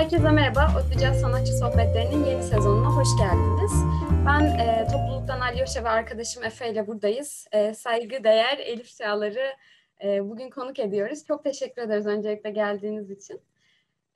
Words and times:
Herkese 0.00 0.30
merhaba, 0.30 0.80
Otlucaz 0.80 1.20
Sanatçı 1.20 1.52
Sohbetleri'nin 1.52 2.24
yeni 2.24 2.42
sezonuna 2.42 2.96
hoş 2.96 3.08
geldiniz. 3.18 3.72
Ben 4.26 4.40
e, 4.40 4.86
topluluktan 4.92 5.40
Alyoşa 5.40 5.84
ve 5.84 5.88
arkadaşım 5.88 6.44
Efe 6.44 6.72
ile 6.72 6.86
buradayız. 6.86 7.46
E, 7.52 7.74
saygı 7.74 8.24
değer 8.24 8.58
Elif 8.58 8.96
Çağlar'ı 8.96 9.46
e, 10.04 10.28
bugün 10.28 10.50
konuk 10.50 10.78
ediyoruz. 10.78 11.24
Çok 11.26 11.44
teşekkür 11.44 11.82
ederiz 11.82 12.06
öncelikle 12.06 12.50
geldiğiniz 12.50 13.10
için. 13.10 13.40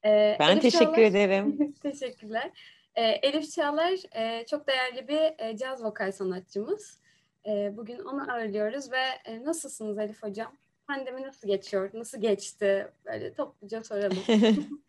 E, 0.04 0.36
ben 0.40 0.50
Elif 0.52 0.62
teşekkür 0.62 0.84
Çağlar, 0.84 0.98
ederim. 0.98 1.74
teşekkürler. 1.82 2.50
E, 2.94 3.02
Elif 3.02 3.52
Çağlar 3.52 3.92
e, 4.16 4.46
çok 4.46 4.66
değerli 4.68 5.08
bir 5.08 5.46
e, 5.46 5.56
caz 5.56 5.84
vokal 5.84 6.12
sanatçımız. 6.12 7.00
E, 7.46 7.76
bugün 7.76 7.98
onu 7.98 8.32
ağırlıyoruz 8.32 8.92
ve 8.92 9.04
e, 9.24 9.44
nasılsınız 9.44 9.98
Elif 9.98 10.22
Hocam? 10.22 10.52
Pandemi 10.86 11.22
nasıl 11.22 11.48
geçiyor? 11.48 11.90
Nasıl 11.94 12.20
geçti? 12.20 12.88
Böyle 13.06 13.34
topluca 13.34 13.84
soralım. 13.84 14.18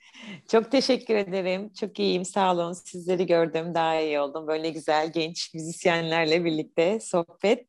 Çok 0.52 0.71
teşekkür 0.71 1.16
ederim. 1.16 1.73
Çok 1.73 1.99
iyiyim. 1.99 2.26
Sağ 2.26 2.54
olun. 2.54 2.73
Sizleri 2.73 3.26
gördüm. 3.26 3.76
Daha 3.76 3.99
iyi 3.99 4.20
oldum. 4.20 4.48
Böyle 4.48 4.70
güzel 4.70 5.12
genç 5.12 5.54
müzisyenlerle 5.54 6.45
birlikte 6.45 6.99
sohbet. 6.99 7.68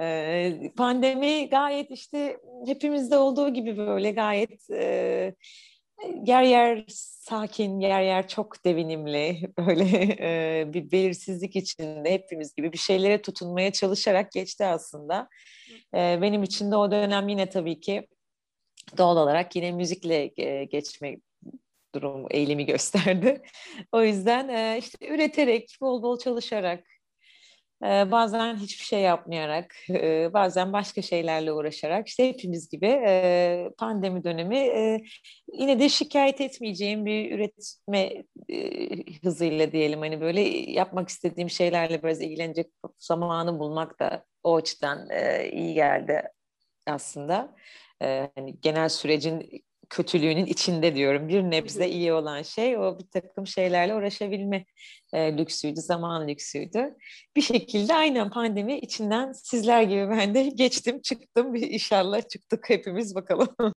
Ee, 0.00 0.72
pandemi 0.76 1.48
gayet 1.48 1.90
işte 1.90 2.40
hepimizde 2.66 3.16
olduğu 3.16 3.48
gibi 3.54 3.76
böyle 3.76 4.10
gayet 4.10 4.70
e, 4.70 5.34
yer 6.24 6.42
yer 6.42 6.84
sakin, 6.88 7.80
yer 7.80 8.02
yer 8.02 8.28
çok 8.28 8.64
devinimli, 8.64 9.52
böyle 9.58 10.16
e, 10.20 10.64
bir 10.72 10.92
belirsizlik 10.92 11.56
içinde 11.56 12.12
hepimiz 12.12 12.54
gibi 12.54 12.72
bir 12.72 12.78
şeylere 12.78 13.22
tutunmaya 13.22 13.72
çalışarak 13.72 14.32
geçti 14.32 14.64
aslında. 14.64 15.28
E, 15.94 16.18
benim 16.22 16.42
için 16.42 16.70
de 16.70 16.76
o 16.76 16.90
dönem 16.90 17.28
yine 17.28 17.48
tabii 17.48 17.80
ki 17.80 18.08
doğal 18.98 19.16
olarak 19.16 19.56
yine 19.56 19.72
müzikle 19.72 20.32
e, 20.36 20.64
geçme 20.64 21.16
durum 21.94 22.26
eğilimi 22.30 22.66
gösterdi. 22.66 23.42
o 23.92 24.02
yüzden 24.02 24.48
e, 24.48 24.78
işte 24.78 25.08
üreterek, 25.08 25.78
bol 25.80 26.02
bol 26.02 26.18
çalışarak, 26.18 26.84
bazen 27.82 28.56
hiçbir 28.56 28.84
şey 28.84 29.00
yapmayarak, 29.00 29.74
bazen 30.32 30.72
başka 30.72 31.02
şeylerle 31.02 31.52
uğraşarak 31.52 32.08
işte 32.08 32.28
hepimiz 32.28 32.68
gibi 32.68 32.88
pandemi 33.78 34.24
dönemi 34.24 34.56
yine 35.52 35.80
de 35.80 35.88
şikayet 35.88 36.40
etmeyeceğim 36.40 37.06
bir 37.06 37.32
üretme 37.32 38.24
hızıyla 39.22 39.72
diyelim 39.72 40.00
hani 40.00 40.20
böyle 40.20 40.40
yapmak 40.70 41.08
istediğim 41.08 41.50
şeylerle 41.50 42.02
biraz 42.02 42.20
ilgilenecek 42.20 42.66
zamanı 42.98 43.58
bulmak 43.58 44.00
da 44.00 44.24
o 44.42 44.56
açıdan 44.56 45.08
iyi 45.52 45.74
geldi 45.74 46.22
aslında. 46.86 47.54
Hani 48.34 48.60
genel 48.60 48.88
sürecin 48.88 49.64
kötülüğünün 49.90 50.46
içinde 50.46 50.94
diyorum. 50.94 51.28
Bir 51.28 51.42
nebze 51.42 51.88
iyi 51.88 52.12
olan 52.12 52.42
şey 52.42 52.78
o 52.78 52.98
bir 52.98 53.06
takım 53.06 53.46
şeylerle 53.46 53.94
uğraşabilme 53.94 54.64
e, 55.12 55.38
lüksüydü, 55.38 55.80
zaman 55.80 56.28
lüksüydü. 56.28 56.94
Bir 57.36 57.42
şekilde 57.42 57.94
aynen 57.94 58.30
pandemi 58.30 58.78
içinden 58.78 59.32
sizler 59.32 59.82
gibi 59.82 60.10
ben 60.10 60.34
de 60.34 60.42
geçtim, 60.42 61.00
çıktım. 61.00 61.54
Bir 61.54 61.70
inşallah 61.70 62.28
çıktık 62.28 62.70
hepimiz 62.70 63.14
bakalım. 63.14 63.48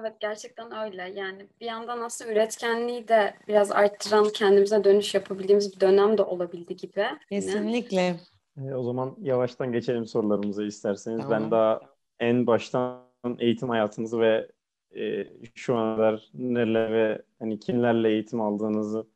Evet 0.00 0.20
gerçekten 0.20 0.76
öyle. 0.76 1.12
Yani 1.16 1.46
bir 1.60 1.66
yandan 1.66 2.00
aslında 2.00 2.32
üretkenliği 2.32 3.08
de 3.08 3.34
biraz 3.48 3.72
arttıran, 3.72 4.28
kendimize 4.34 4.84
dönüş 4.84 5.14
yapabildiğimiz 5.14 5.74
bir 5.76 5.80
dönem 5.80 6.18
de 6.18 6.22
olabildi 6.22 6.76
gibi. 6.76 7.06
Kesinlikle. 7.28 8.16
E, 8.56 8.74
o 8.74 8.82
zaman 8.82 9.16
yavaştan 9.20 9.72
geçelim 9.72 10.06
sorularımıza 10.06 10.64
isterseniz. 10.64 11.22
Tamam. 11.22 11.42
Ben 11.42 11.50
daha 11.50 11.80
en 12.20 12.46
baştan 12.46 13.08
eğitim 13.38 13.68
hayatınızı 13.68 14.20
ve 14.20 14.48
e, 14.96 15.26
şu 15.54 15.76
ana 15.76 15.96
kadar 15.96 16.28
neler 16.34 16.92
ve 16.92 17.22
hani 17.38 17.60
kimlerle 17.60 18.08
eğitim 18.10 18.40
aldığınızı 18.40 19.06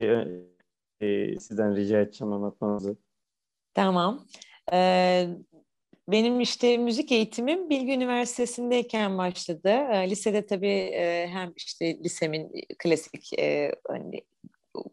e, 0.00 0.06
e, 1.00 1.38
sizden 1.38 1.76
rica 1.76 2.00
edeceğim 2.00 2.32
anlatmanızı. 2.32 2.96
Tamam. 3.74 4.26
Ee, 4.72 5.28
benim 6.08 6.40
işte 6.40 6.78
müzik 6.78 7.12
eğitimim 7.12 7.70
Bilgi 7.70 7.92
Üniversitesi'ndeyken 7.92 9.18
başladı. 9.18 9.68
E, 9.68 10.10
lisede 10.10 10.46
tabii 10.46 10.68
e, 10.68 11.28
hem 11.28 11.52
işte 11.56 11.98
lisemin 11.98 12.52
klasik 12.78 13.38
e, 13.38 13.74
hani, 13.88 14.20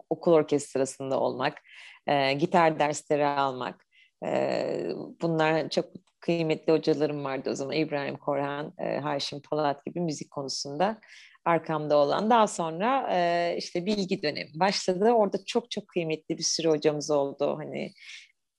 okul 0.09 0.34
orkestrasında 0.34 1.19
olmak, 1.19 1.57
e, 2.07 2.34
gitar 2.34 2.80
dersleri 2.80 3.25
almak, 3.25 3.85
bunlar 5.22 5.69
çok 5.69 5.85
kıymetli 6.25 6.74
hocalarım 6.74 7.24
vardı 7.24 7.50
o 7.50 7.56
zaman. 7.56 7.75
İbrahim 7.75 8.18
Korhan, 8.18 8.74
e, 8.80 8.97
Haşim 8.97 9.41
Palat 9.41 9.86
gibi 9.86 10.00
müzik 10.00 10.31
konusunda 10.31 11.00
arkamda 11.46 11.97
olan. 11.97 12.30
Daha 12.30 12.47
sonra 12.47 13.09
e, 13.12 13.56
işte 13.58 13.86
bilgi 13.86 14.24
dönemi 14.24 14.59
başladı. 14.59 15.12
Orada 15.12 15.38
çok 15.46 15.72
çok 15.72 15.88
kıymetli 15.88 16.38
bir 16.38 16.44
sürü 16.44 16.69
hocamız 16.69 17.12
oldu. 17.12 17.56
Hani 17.58 17.94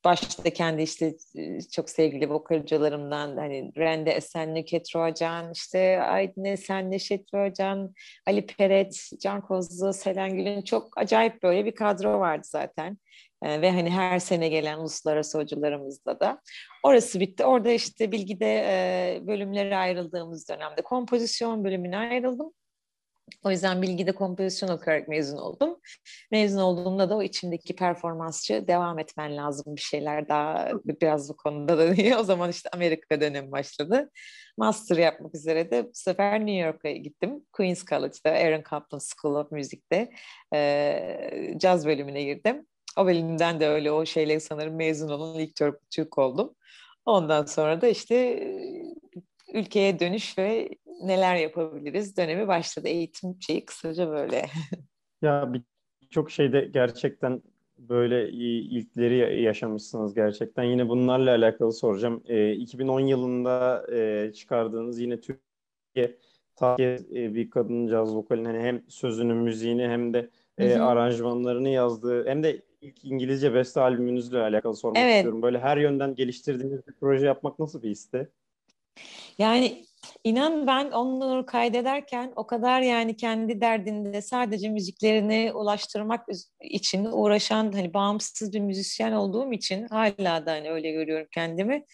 başta 0.04 0.50
kendi 0.50 0.82
işte 0.82 1.15
e, 1.37 1.60
çok 1.60 1.91
sevgili 1.91 2.31
vokal 2.31 2.60
hocalarımdan 2.60 3.37
hani 3.37 3.72
Rende 3.77 4.10
Esen, 4.10 4.54
Nüket 4.54 4.97
Roğacan, 4.97 5.53
işte 5.53 6.03
Aydın 6.03 6.44
Esen, 6.44 6.91
Neşet 6.91 7.34
Roğacan, 7.34 7.94
Ali 8.27 8.47
Peret, 8.47 9.10
Can 9.22 9.41
Kozlu, 9.41 9.93
Selen 9.93 10.37
Gül'ün 10.37 10.62
çok 10.62 10.98
acayip 10.98 11.43
böyle 11.43 11.65
bir 11.65 11.75
kadro 11.75 12.21
vardı 12.21 12.47
zaten. 12.50 12.98
Ee, 13.42 13.60
ve 13.60 13.70
hani 13.70 13.91
her 13.91 14.19
sene 14.19 14.48
gelen 14.48 14.78
uluslararası 14.78 15.38
hocalarımızla 15.38 16.20
da. 16.20 16.41
Orası 16.82 17.20
bitti. 17.20 17.44
Orada 17.44 17.70
işte 17.70 18.12
bilgide 18.12 18.47
e, 18.47 19.26
bölümlere 19.26 19.76
ayrıldığımız 19.76 20.48
dönemde 20.48 20.82
kompozisyon 20.82 21.64
bölümüne 21.64 21.98
ayrıldım. 21.98 22.52
O 23.44 23.50
yüzden 23.50 23.82
bilgide 23.82 24.12
kompozisyon 24.12 24.69
okuyarak 24.69 25.08
mezun 25.08 25.38
oldum. 25.38 25.80
Mezun 26.30 26.60
olduğumda 26.60 27.10
da 27.10 27.16
o 27.16 27.22
içimdeki 27.22 27.76
performansçı 27.76 28.69
devam 28.69 28.98
etmen 28.98 29.36
lazım 29.36 29.76
bir 29.76 29.80
şeyler 29.80 30.28
daha 30.28 30.70
biraz 30.84 31.28
bu 31.28 31.36
konuda 31.36 31.78
da 31.78 32.18
o 32.20 32.22
zaman 32.22 32.50
işte 32.50 32.68
Amerika 32.72 33.20
dönemi 33.20 33.53
başladı. 33.53 34.10
Master 34.56 34.97
yapmak 34.97 35.34
üzere 35.34 35.70
de 35.70 35.84
bu 35.84 35.91
sefer 35.92 36.41
New 36.41 36.66
York'a 36.66 36.91
gittim. 36.91 37.47
Queen's 37.53 37.84
College'da 37.84 38.30
Aaron 38.30 38.62
Kaplan 38.62 38.98
School 38.98 39.34
of 39.34 39.53
Music'te 39.53 40.10
e, 40.54 41.54
caz 41.58 41.86
bölümüne 41.86 42.22
girdim. 42.22 42.66
O 42.97 43.07
bölümden 43.07 43.61
de 43.61 43.69
öyle 43.69 43.93
o 43.93 44.07
şeyle 44.07 44.41
sanırım 44.41 44.77
mezun 44.77 45.09
olun 45.09 45.39
ilk 45.39 45.57
Türk 45.91 46.19
oldum. 46.19 46.55
Ondan 47.07 47.45
sonra 47.45 47.81
da 47.81 47.89
işte 47.89 48.43
ülkeye 49.55 50.01
dönüş 50.01 50.39
ve 50.39 50.69
neler 51.03 51.37
yapabiliriz 51.37 52.17
dönemi 52.17 52.49
başladı. 52.49 52.89
Eğitim 52.89 53.37
şeyi 53.41 53.65
kısaca 53.65 54.11
böyle. 54.11 54.47
ya 55.23 55.53
birçok 56.03 56.31
şeyde 56.31 56.71
gerçekten 56.75 57.43
böyle 57.79 58.31
ilkleri 58.31 59.43
yaşamışsınız 59.43 60.15
gerçekten. 60.15 60.63
Yine 60.63 60.89
bunlarla 60.89 61.31
alakalı 61.31 61.73
soracağım. 61.73 62.23
E, 62.27 62.53
2010 62.53 63.01
yılında 63.01 63.87
e, 63.93 64.33
çıkardığınız 64.33 65.01
yine 65.01 65.21
Türkiye 65.21 66.19
tarihi 66.57 67.25
e, 67.25 67.34
bir 67.34 67.51
kadın 67.51 67.89
caz 67.89 68.15
vokalinin 68.15 68.45
hani 68.45 68.59
hem 68.59 68.83
sözünü, 68.89 69.34
müziğini 69.34 69.89
hem 69.89 70.15
de 70.15 70.31
e, 70.59 70.75
aranjmanlarını 70.75 71.69
yazdığı 71.69 72.27
hem 72.27 72.43
de 72.43 72.63
ilk 72.86 73.04
İngilizce 73.04 73.54
beste 73.54 73.80
albümünüzle 73.80 74.38
alakalı 74.38 74.76
sormak 74.76 74.98
evet. 74.98 75.16
istiyorum. 75.16 75.42
Böyle 75.42 75.58
her 75.58 75.76
yönden 75.76 76.14
geliştirdiğiniz 76.14 76.86
bir 76.86 76.92
proje 77.00 77.26
yapmak 77.26 77.58
nasıl 77.58 77.82
bir 77.82 77.91
histi? 77.91 78.28
Yani 79.38 79.84
inan 80.24 80.66
ben 80.66 80.91
onları 80.91 81.47
kaydederken 81.47 82.32
o 82.36 82.47
kadar 82.47 82.80
yani 82.80 83.16
kendi 83.16 83.60
derdinde 83.60 84.22
sadece 84.22 84.69
müziklerini 84.69 85.52
ulaştırmak 85.54 86.26
için 86.60 87.04
uğraşan 87.04 87.72
hani 87.72 87.94
bağımsız 87.94 88.52
bir 88.52 88.60
müzisyen 88.60 89.12
olduğum 89.12 89.53
için 89.53 89.88
hala 89.88 90.47
da 90.47 90.53
hani 90.53 90.70
öyle 90.70 90.92
görüyorum 90.92 91.26
kendimi. 91.30 91.84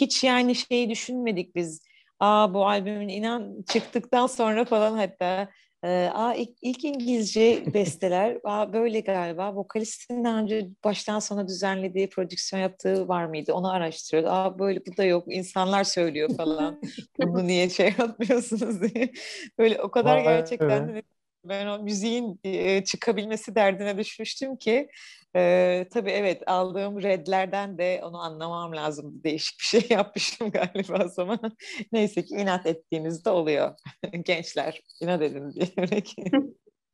Hiç 0.00 0.24
yani 0.24 0.54
şeyi 0.54 0.90
düşünmedik 0.90 1.56
biz. 1.56 1.82
Aa 2.20 2.54
bu 2.54 2.66
albümün 2.66 3.08
inan 3.08 3.64
çıktıktan 3.72 4.26
sonra 4.26 4.64
falan 4.64 4.96
hatta 4.96 5.48
ee, 5.84 6.10
aa, 6.14 6.34
ilk, 6.34 6.50
ilk 6.62 6.84
İngilizce 6.84 7.62
besteler 7.74 8.38
aa, 8.44 8.72
böyle 8.72 9.00
galiba. 9.00 9.54
Vokalistin 9.54 10.24
daha 10.24 10.38
önce 10.38 10.68
baştan 10.84 11.18
sona 11.18 11.48
düzenlediği, 11.48 12.08
prodüksiyon 12.08 12.62
yaptığı 12.62 13.08
var 13.08 13.24
mıydı? 13.24 13.52
Onu 13.52 13.72
araştırıyordu. 13.72 14.28
Aa, 14.30 14.58
böyle 14.58 14.80
bu 14.86 14.96
da 14.96 15.04
yok. 15.04 15.24
İnsanlar 15.28 15.84
söylüyor 15.84 16.36
falan. 16.36 16.80
Bunu 17.18 17.46
niye 17.46 17.70
şey 17.70 17.94
yapmıyorsunuz 17.98 18.82
diye. 18.82 19.12
Böyle 19.58 19.82
o 19.82 19.90
kadar 19.90 20.18
gerçekten 20.20 20.88
evet 20.88 21.04
ben 21.44 21.66
o 21.66 21.78
müziğin 21.78 22.40
e, 22.44 22.84
çıkabilmesi 22.84 23.54
derdine 23.54 23.98
düşmüştüm 23.98 24.56
ki 24.56 24.88
e, 25.36 25.86
tabii 25.92 26.10
evet 26.10 26.42
aldığım 26.46 27.02
redlerden 27.02 27.78
de 27.78 28.00
onu 28.04 28.18
anlamam 28.18 28.76
lazım. 28.76 29.24
Değişik 29.24 29.60
bir 29.60 29.64
şey 29.64 29.86
yapmışım 29.96 30.50
galiba 30.50 31.04
o 31.04 31.08
zaman. 31.08 31.56
Neyse 31.92 32.22
ki 32.24 32.34
inat 32.34 32.66
ettiğinizde 32.66 33.30
oluyor. 33.30 33.74
Gençler 34.24 34.82
inat 35.00 35.22
edin 35.22 35.52
diyerek. 35.52 36.14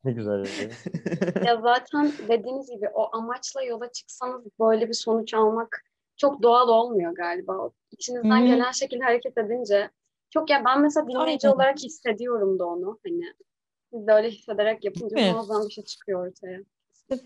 Ne 0.05 0.13
güzel. 0.13 0.45
ya 1.47 1.61
zaten 1.61 2.13
dediğiniz 2.29 2.71
gibi 2.71 2.89
o 2.95 3.17
amaçla 3.17 3.63
yola 3.63 3.93
çıksanız 3.93 4.45
böyle 4.61 4.89
bir 4.89 4.95
sonuç 4.95 5.35
almak 5.35 5.85
çok 6.17 6.43
doğal 6.43 6.69
olmuyor 6.69 7.15
galiba. 7.15 7.71
İçinizden 7.91 8.41
hmm. 8.41 8.47
gelen 8.47 8.71
şekilde 8.71 9.05
hareket 9.05 9.39
edince 9.39 9.91
çok 10.31 10.51
ya 10.51 10.63
ben 10.65 10.81
mesela 10.81 11.09
dinleyici 11.09 11.49
Aynen. 11.49 11.57
olarak 11.57 11.79
hissediyorum 11.79 12.59
da 12.59 12.67
onu 12.67 12.99
hani 13.07 13.35
Siz 13.93 14.07
de 14.07 14.13
öyle 14.13 14.31
hissederek 14.31 14.85
yapınca 14.85 15.33
muazzam 15.33 15.69
bir 15.69 15.73
şey 15.73 15.85
çıkıyor 15.85 16.29
ortaya. 16.29 16.59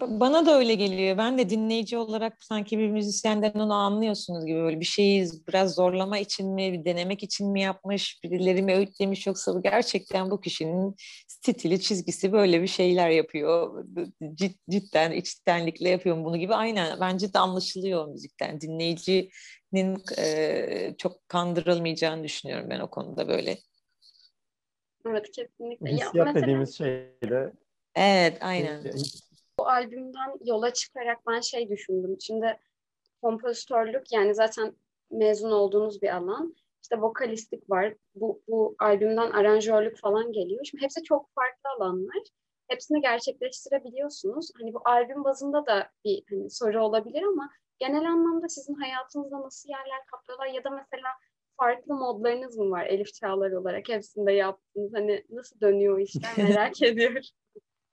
Bana 0.00 0.47
da 0.47 0.59
öyle 0.59 0.75
geliyor. 0.75 1.19
Ben 1.19 1.38
de 1.38 1.50
dinleyici 1.50 1.97
olarak 1.99 2.44
sanki 2.44 2.79
bir 2.79 2.88
müzisyenden 2.88 3.53
onu 3.53 3.75
anlıyorsunuz 3.75 4.47
gibi 4.47 4.59
böyle 4.59 4.81
bir 4.81 4.85
şeyi 4.85 5.29
biraz 5.49 5.75
zorlama 5.75 6.19
için 6.19 6.55
mi, 6.55 6.73
bir 6.73 6.85
denemek 6.85 7.23
için 7.23 7.50
mi 7.53 7.61
yapmış, 7.61 8.20
birileri 8.25 8.62
mi 8.62 8.75
öğütlemiş 8.75 9.26
yoksa 9.26 9.55
bu 9.55 9.62
gerçekten 9.62 10.31
bu 10.31 10.41
kişinin 10.41 10.94
stili, 11.26 11.81
çizgisi 11.81 12.32
böyle 12.32 12.62
bir 12.62 12.67
şeyler 12.67 13.11
yapıyor. 13.11 13.85
Cid, 14.35 14.55
cidden 14.70 15.12
içtenlikle 15.12 15.88
yapıyorum 15.88 16.25
bunu 16.25 16.37
gibi. 16.37 16.55
Aynen 16.55 17.00
bence 17.00 17.35
de 17.35 17.38
anlaşılıyor 17.38 18.08
müzikten. 18.08 18.61
Dinleyicinin 18.61 20.03
e, 20.19 20.94
çok 20.99 21.29
kandırılmayacağını 21.29 22.25
düşünüyorum 22.25 22.70
ben 22.70 22.81
o 22.81 22.91
konuda 22.91 23.29
böyle. 23.29 23.58
Evet 25.07 25.31
kesinlikle. 25.31 25.91
Hissiyat 25.91 26.15
ya, 26.15 26.25
mesela... 26.25 26.43
dediğimiz 26.43 26.79
şey 26.79 26.91
de 27.23 27.53
Evet 27.95 28.39
aynen 28.41 28.83
bu 29.59 29.69
albümden 29.69 30.35
yola 30.45 30.73
çıkarak 30.73 31.19
ben 31.27 31.41
şey 31.41 31.69
düşündüm. 31.69 32.17
Şimdi 32.21 32.59
kompozitörlük 33.23 34.13
yani 34.13 34.35
zaten 34.35 34.77
mezun 35.11 35.51
olduğunuz 35.51 36.03
bir 36.03 36.17
alan. 36.17 36.55
İşte 36.83 37.01
vokalistlik 37.01 37.71
var. 37.71 37.95
Bu, 38.15 38.43
bu 38.49 38.77
albümden 38.79 39.31
aranjörlük 39.31 39.99
falan 39.99 40.33
geliyor. 40.33 40.65
Şimdi 40.65 40.85
hepsi 40.85 41.03
çok 41.03 41.35
farklı 41.35 41.71
alanlar. 41.77 42.23
Hepsini 42.69 43.01
gerçekleştirebiliyorsunuz. 43.01 44.51
Hani 44.61 44.75
bu 44.75 44.81
albüm 44.85 45.25
bazında 45.25 45.67
da 45.67 45.89
bir 46.05 46.23
hani 46.31 46.51
soru 46.51 46.85
olabilir 46.85 47.23
ama 47.23 47.51
genel 47.79 48.05
anlamda 48.05 48.49
sizin 48.49 48.75
hayatınızda 48.75 49.41
nasıl 49.41 49.69
yerler 49.69 50.07
kaplıyorlar 50.07 50.47
ya 50.47 50.65
da 50.65 50.71
mesela 50.71 51.09
farklı 51.57 51.95
modlarınız 51.95 52.59
mı 52.59 52.71
var 52.71 52.87
Elif 52.87 53.15
Çağlar 53.15 53.53
olarak 53.53 53.89
hepsinde 53.89 54.33
yaptınız? 54.33 54.93
Hani 54.95 55.25
nasıl 55.31 55.61
dönüyor 55.61 56.01
işler 56.01 56.31
merak 56.37 56.83
ediyorum. 56.83 57.23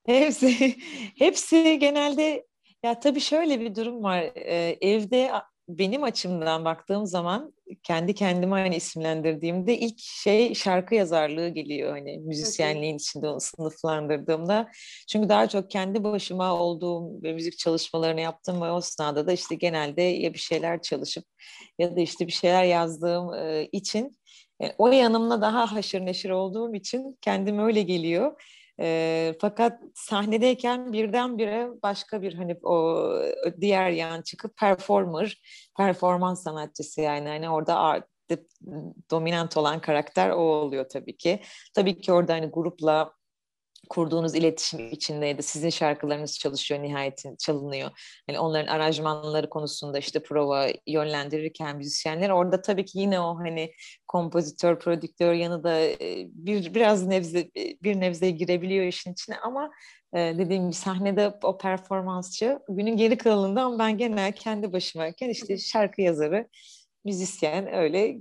Hepsi, 0.06 0.76
hepsi 1.18 1.80
genelde 1.80 2.46
ya 2.84 3.00
tabii 3.00 3.20
şöyle 3.20 3.60
bir 3.60 3.76
durum 3.76 4.04
var. 4.04 4.32
Ee, 4.36 4.78
evde 4.82 5.32
benim 5.70 6.04
açımdan 6.04 6.66
baktığım 6.66 7.06
zaman 7.06 7.54
kendi 7.84 8.14
kendime 8.14 8.56
hani 8.56 8.76
isimlendirdiğimde 8.76 9.78
ilk 9.78 10.00
şey 10.00 10.54
şarkı 10.56 10.96
yazarlığı 10.96 11.50
geliyor 11.50 11.92
hani 11.92 12.18
müzisyenliğin 12.18 12.96
içinde 12.96 13.28
onu 13.28 13.40
sınıflandırdığımda. 13.40 14.72
Çünkü 15.10 15.30
daha 15.30 15.50
çok 15.50 15.72
kendi 15.72 16.04
başıma 16.04 16.60
olduğum 16.60 17.24
ve 17.24 17.34
müzik 17.34 17.58
çalışmalarını 17.58 18.22
yaptığım 18.22 18.62
ve 18.62 18.72
o 18.72 18.82
sırada 18.82 19.28
da 19.28 19.32
işte 19.32 19.56
genelde 19.56 20.02
ya 20.02 20.34
bir 20.34 20.40
şeyler 20.40 20.82
çalışıp 20.82 21.26
ya 21.80 21.96
da 21.96 22.00
işte 22.00 22.28
bir 22.28 22.32
şeyler 22.32 22.64
yazdığım 22.64 23.30
için 23.72 24.20
yani 24.62 24.74
o 24.78 24.88
yanımla 24.88 25.42
daha 25.42 25.72
haşır 25.72 26.06
neşir 26.06 26.30
olduğum 26.30 26.76
için 26.76 27.18
kendim 27.22 27.60
öyle 27.60 27.82
geliyor. 27.82 28.42
E, 28.80 29.36
fakat 29.42 29.82
sahnedeyken 29.96 30.94
birdenbire 30.94 31.70
başka 31.84 32.22
bir 32.22 32.34
hani 32.34 32.58
o 32.64 33.06
diğer 33.62 33.90
yan 33.90 34.22
çıkıp 34.22 34.58
performer, 34.58 35.42
performans 35.78 36.44
sanatçısı 36.44 37.02
yani 37.02 37.28
hani 37.30 37.50
orada 37.50 38.02
dominant 39.12 39.58
olan 39.58 39.82
karakter 39.82 40.30
o 40.30 40.40
oluyor 40.40 40.90
tabii 40.90 41.18
ki. 41.18 41.42
Tabii 41.74 42.02
ki 42.02 42.14
orada 42.14 42.34
hani 42.34 42.46
grupla 42.46 43.14
kurduğunuz 43.90 44.36
iletişim 44.36 44.90
içindeydi. 44.90 45.44
Sizin 45.44 45.70
şarkılarınız 45.70 46.40
çalışıyor 46.40 46.84
nihayetin 46.84 47.36
çalınıyor. 47.36 47.92
Hani 48.28 48.40
onların 48.40 48.74
aranjmanları 48.74 49.50
konusunda 49.50 50.00
işte 50.00 50.24
prova 50.24 50.68
yönlendirirken 50.88 51.78
müzisyenler 51.78 52.30
orada 52.30 52.62
tabii 52.62 52.86
ki 52.86 53.00
yine 53.00 53.20
o 53.20 53.40
hani 53.40 53.74
kompozitör, 54.08 54.80
prodüktör 54.80 55.34
yanı 55.34 55.64
da 55.64 55.80
bir 56.26 56.74
biraz 56.74 57.08
nebze 57.08 57.50
bir 57.84 58.00
nebze 58.00 58.30
girebiliyor 58.32 58.86
işin 58.86 59.14
içine 59.14 59.38
ama 59.40 59.72
dediğim 60.14 60.64
gibi 60.64 60.74
sahnede 60.74 61.38
o 61.44 61.58
performansçı 61.58 62.60
günün 62.70 62.98
geri 62.98 63.18
kalanından 63.18 63.80
ben 63.80 63.98
genel 63.98 64.32
kendi 64.32 64.74
başımayken 64.74 65.30
işte 65.30 65.58
şarkı 65.58 66.02
yazarı, 66.02 66.48
müzisyen 67.06 67.74
öyle 67.74 68.18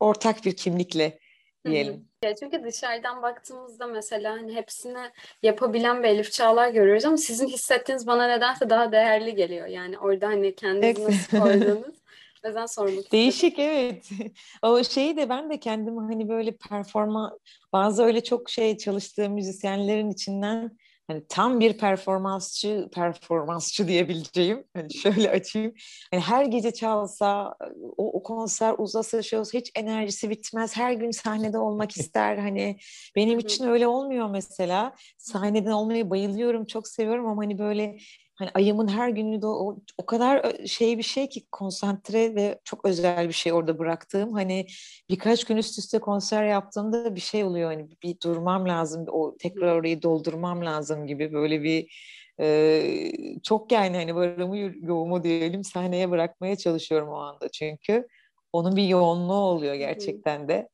ortak 0.00 0.44
bir 0.44 0.56
kimlikle 0.56 1.18
diyelim. 1.66 2.08
Ya 2.24 2.34
çünkü 2.36 2.64
dışarıdan 2.64 3.22
baktığımızda 3.22 3.86
mesela 3.86 4.32
hani 4.32 4.54
hepsini 4.54 4.98
yapabilen 5.42 6.02
bir 6.02 6.08
Elif 6.08 6.32
Çağlar 6.32 6.68
görüyoruz 6.68 7.04
ama 7.04 7.16
sizin 7.16 7.48
hissettiğiniz 7.48 8.06
bana 8.06 8.26
nedense 8.26 8.70
daha 8.70 8.92
değerli 8.92 9.34
geliyor. 9.34 9.66
Yani 9.66 9.98
orada 9.98 10.26
hani 10.26 10.54
kendinizi 10.54 11.04
nasıl 11.04 11.38
koydunuz. 11.38 12.00
O 12.44 12.46
yüzden 12.48 12.66
sormak 12.66 12.90
istedim. 12.90 13.12
Değişik 13.12 13.58
evet. 13.58 14.10
O 14.62 14.84
şeyi 14.84 15.16
de 15.16 15.28
ben 15.28 15.50
de 15.50 15.60
kendim 15.60 15.96
hani 15.96 16.28
böyle 16.28 16.56
performa 16.56 17.38
bazı 17.72 18.02
öyle 18.04 18.24
çok 18.24 18.50
şey 18.50 18.76
çalıştığım 18.76 19.32
müzisyenlerin 19.32 20.10
içinden 20.10 20.70
hani 21.10 21.22
tam 21.28 21.60
bir 21.60 21.78
performansçı 21.78 22.88
performansçı 22.92 23.88
diyebileceğim 23.88 24.64
hani 24.76 24.94
şöyle 25.02 25.30
açayım. 25.30 25.74
Hani 26.10 26.22
her 26.22 26.44
gece 26.44 26.70
çalsa 26.70 27.54
o, 27.96 28.18
o 28.18 28.22
konser 28.22 28.74
uzasa 28.78 29.22
şey 29.22 29.38
olsa 29.38 29.58
hiç 29.58 29.70
enerjisi 29.74 30.30
bitmez. 30.30 30.76
Her 30.76 30.92
gün 30.92 31.10
sahnede 31.10 31.58
olmak 31.58 31.90
ister. 31.96 32.36
Hani 32.38 32.78
benim 33.16 33.38
için 33.38 33.66
öyle 33.66 33.86
olmuyor 33.86 34.30
mesela. 34.30 34.94
Sahneden 35.18 35.70
olmayı 35.70 36.10
bayılıyorum 36.10 36.64
çok 36.64 36.88
seviyorum 36.88 37.26
ama 37.26 37.42
hani 37.42 37.58
böyle 37.58 37.98
hani 38.40 38.50
ayımın 38.54 38.88
her 38.88 39.08
günü 39.08 39.42
de 39.42 39.46
o, 39.46 39.76
o 39.98 40.06
kadar 40.06 40.56
şey 40.66 40.98
bir 40.98 41.02
şey 41.02 41.28
ki 41.28 41.46
konsantre 41.52 42.34
ve 42.34 42.58
çok 42.64 42.84
özel 42.84 43.28
bir 43.28 43.32
şey 43.32 43.52
orada 43.52 43.78
bıraktığım. 43.78 44.32
Hani 44.32 44.66
birkaç 45.10 45.44
gün 45.44 45.56
üst 45.56 45.78
üste 45.78 45.98
konser 45.98 46.44
yaptığımda 46.44 47.14
bir 47.14 47.20
şey 47.20 47.44
oluyor 47.44 47.70
hani 47.72 47.88
bir 48.02 48.16
durmam 48.24 48.68
lazım 48.68 49.04
o 49.10 49.36
tekrar 49.38 49.76
orayı 49.76 50.02
doldurmam 50.02 50.64
lazım 50.66 51.06
gibi 51.06 51.32
böyle 51.32 51.62
bir 51.62 51.92
e, 52.40 53.40
çok 53.42 53.72
yani 53.72 53.96
hani 53.96 54.14
varımı 54.14 54.58
yoğumu 54.58 55.22
diyelim 55.22 55.64
sahneye 55.64 56.10
bırakmaya 56.10 56.56
çalışıyorum 56.56 57.08
o 57.08 57.16
anda 57.16 57.48
çünkü. 57.48 58.06
Onun 58.52 58.76
bir 58.76 58.84
yoğunluğu 58.84 59.34
oluyor 59.34 59.74
gerçekten 59.74 60.48
de 60.48 60.68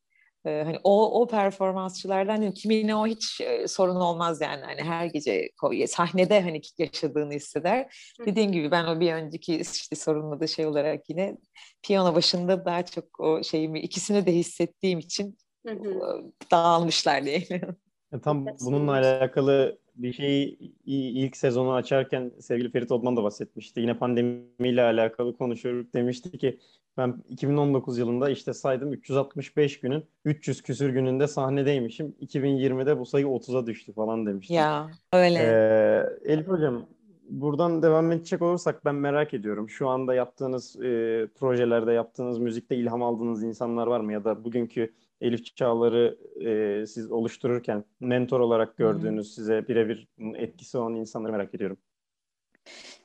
hani 0.51 0.79
o 0.85 1.21
o 1.21 1.29
performansçılardan 1.29 2.41
değil, 2.41 2.55
kimine 2.55 2.97
o 2.97 3.07
hiç 3.07 3.41
e, 3.41 3.69
sorun 3.69 3.97
olmaz 3.97 4.41
yani 4.41 4.63
hani 4.65 4.83
her 4.83 5.07
gece 5.07 5.51
sahnede 5.87 6.41
hani 6.41 6.61
yaşadığını 6.79 7.33
hisseder. 7.33 8.13
Hı. 8.21 8.27
Dediğim 8.27 8.53
gibi 8.53 8.71
ben 8.71 8.85
o 8.85 9.01
bir 9.01 9.13
önceki 9.13 9.57
işte 9.57 9.97
sorunladığı 9.97 10.49
şey 10.49 10.67
olarak 10.67 11.11
yine 11.11 11.37
piyano 11.83 12.15
başında 12.15 12.65
daha 12.65 12.85
çok 12.85 13.21
o 13.21 13.43
şeyimi 13.45 13.81
ikisini 13.81 14.27
de 14.27 14.33
hissettiğim 14.33 14.99
için 14.99 15.39
hı 15.67 15.73
hı. 15.73 16.23
dağılmışlar 16.51 17.25
diyelim. 17.25 17.77
E, 18.13 18.21
tam 18.21 18.47
bununla 18.47 18.93
alakalı 18.93 19.79
bir 19.95 20.13
şeyi 20.13 20.59
ilk 20.85 21.37
sezonu 21.37 21.73
açarken 21.73 22.33
sevgili 22.41 22.71
Ferit 22.71 22.93
Odman 22.93 23.17
da 23.17 23.23
bahsetmişti. 23.23 23.81
Yine 23.81 23.99
pandemiyle 23.99 24.83
alakalı 24.83 25.37
konuşuyoruz. 25.37 25.93
Demişti 25.93 26.39
ki 26.39 26.59
ben 26.97 27.15
2019 27.29 27.99
yılında 27.99 28.31
işte 28.31 28.53
saydım 28.53 28.93
365 28.93 29.81
günün 29.81 30.05
300 30.25 30.63
küsür 30.63 30.91
gününde 30.91 31.29
sahnedeymişim. 31.29 32.15
2020'de 32.21 32.99
bu 32.99 33.07
sayı 33.07 33.27
30'a 33.27 33.67
düştü 33.67 33.93
falan 33.93 34.27
demişti. 34.27 34.55
Ya 34.55 34.91
öyle. 35.13 35.39
Ee, 35.39 36.33
Elif 36.33 36.49
Hocam 36.49 36.87
buradan 37.31 37.83
devam 37.83 38.13
edecek 38.13 38.43
olursak 38.43 38.85
ben 38.85 38.95
merak 38.95 39.35
ediyorum. 39.35 39.71
Şu 39.71 39.89
anda 39.89 40.15
yaptığınız 40.15 40.77
e, 40.77 41.29
projelerde 41.39 41.93
yaptığınız 41.93 42.39
müzikte 42.39 42.77
ilham 42.77 43.03
aldığınız 43.03 43.43
insanlar 43.43 43.87
var 43.87 44.01
mı? 44.01 44.13
Ya 44.13 44.25
da 44.25 44.45
bugünkü 44.45 44.93
Elif 45.21 45.57
Çağlar'ı 45.57 46.19
e, 46.41 46.87
siz 46.87 47.11
oluştururken 47.11 47.85
mentor 48.01 48.41
olarak 48.41 48.77
gördüğünüz, 48.77 49.27
hmm. 49.27 49.33
size 49.35 49.69
birebir 49.69 50.09
etkisi 50.35 50.79
olan 50.79 50.95
insanları 50.95 51.33
merak 51.33 51.55
ediyorum. 51.55 51.77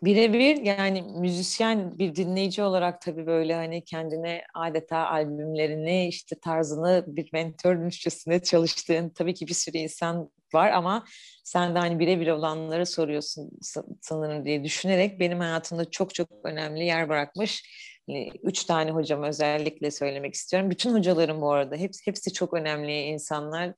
Birebir 0.03 0.57
yani 0.57 1.01
müzisyen 1.01 1.99
bir 1.99 2.15
dinleyici 2.15 2.63
olarak 2.63 3.01
tabii 3.01 3.25
böyle 3.25 3.55
hani 3.55 3.83
kendine 3.83 4.41
adeta 4.53 5.07
albümlerini 5.07 6.07
işte 6.07 6.39
tarzını 6.39 7.03
bir 7.07 7.29
mentörmüşçesine 7.33 8.43
çalıştığın 8.43 9.09
tabii 9.09 9.33
ki 9.33 9.47
bir 9.47 9.53
sürü 9.53 9.77
insan 9.77 10.29
var 10.53 10.71
ama 10.71 11.05
sen 11.43 11.75
de 11.75 11.79
hani 11.79 11.99
birebir 11.99 12.27
olanları 12.27 12.85
soruyorsun 12.85 13.49
sanırım 14.01 14.45
diye 14.45 14.63
düşünerek 14.63 15.19
benim 15.19 15.39
hayatımda 15.39 15.91
çok 15.91 16.13
çok 16.15 16.29
önemli 16.43 16.85
yer 16.85 17.09
bırakmış 17.09 17.63
hani 18.09 18.31
üç 18.43 18.63
tane 18.63 18.91
hocam 18.91 19.23
özellikle 19.23 19.91
söylemek 19.91 20.33
istiyorum. 20.33 20.69
Bütün 20.69 20.93
hocalarım 20.93 21.41
bu 21.41 21.51
arada 21.51 21.75
hepsi, 21.75 22.07
hepsi 22.07 22.33
çok 22.33 22.53
önemli 22.53 23.01
insanlar. 23.01 23.73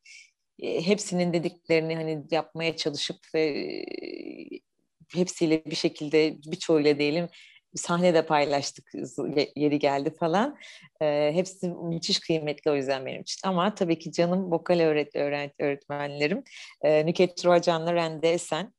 Hepsinin 0.61 1.33
dediklerini 1.33 1.95
hani 1.95 2.23
yapmaya 2.31 2.75
çalışıp 2.75 3.17
ve 3.35 3.85
hepsiyle 5.15 5.65
bir 5.65 5.75
şekilde 5.75 6.37
birçoğuyla 6.45 6.99
diyelim 6.99 7.29
sahnede 7.75 8.25
paylaştık 8.25 8.91
yeri 9.55 9.79
geldi 9.79 10.15
falan. 10.19 10.57
E, 11.01 11.31
hepsi 11.33 11.69
müthiş 11.69 12.19
kıymetli 12.19 12.71
o 12.71 12.75
yüzden 12.75 13.05
benim 13.05 13.21
için. 13.21 13.47
Ama 13.47 13.75
tabii 13.75 13.99
ki 13.99 14.11
canım 14.11 14.51
vokal 14.51 14.79
öğret 14.79 15.15
öğret 15.15 15.53
öğretmenlerim. 15.59 16.43
E, 16.81 17.05
Nüket 17.05 17.45
Ruacan'la 17.45 17.93
Rende 17.93 18.33
Esen 18.33 18.73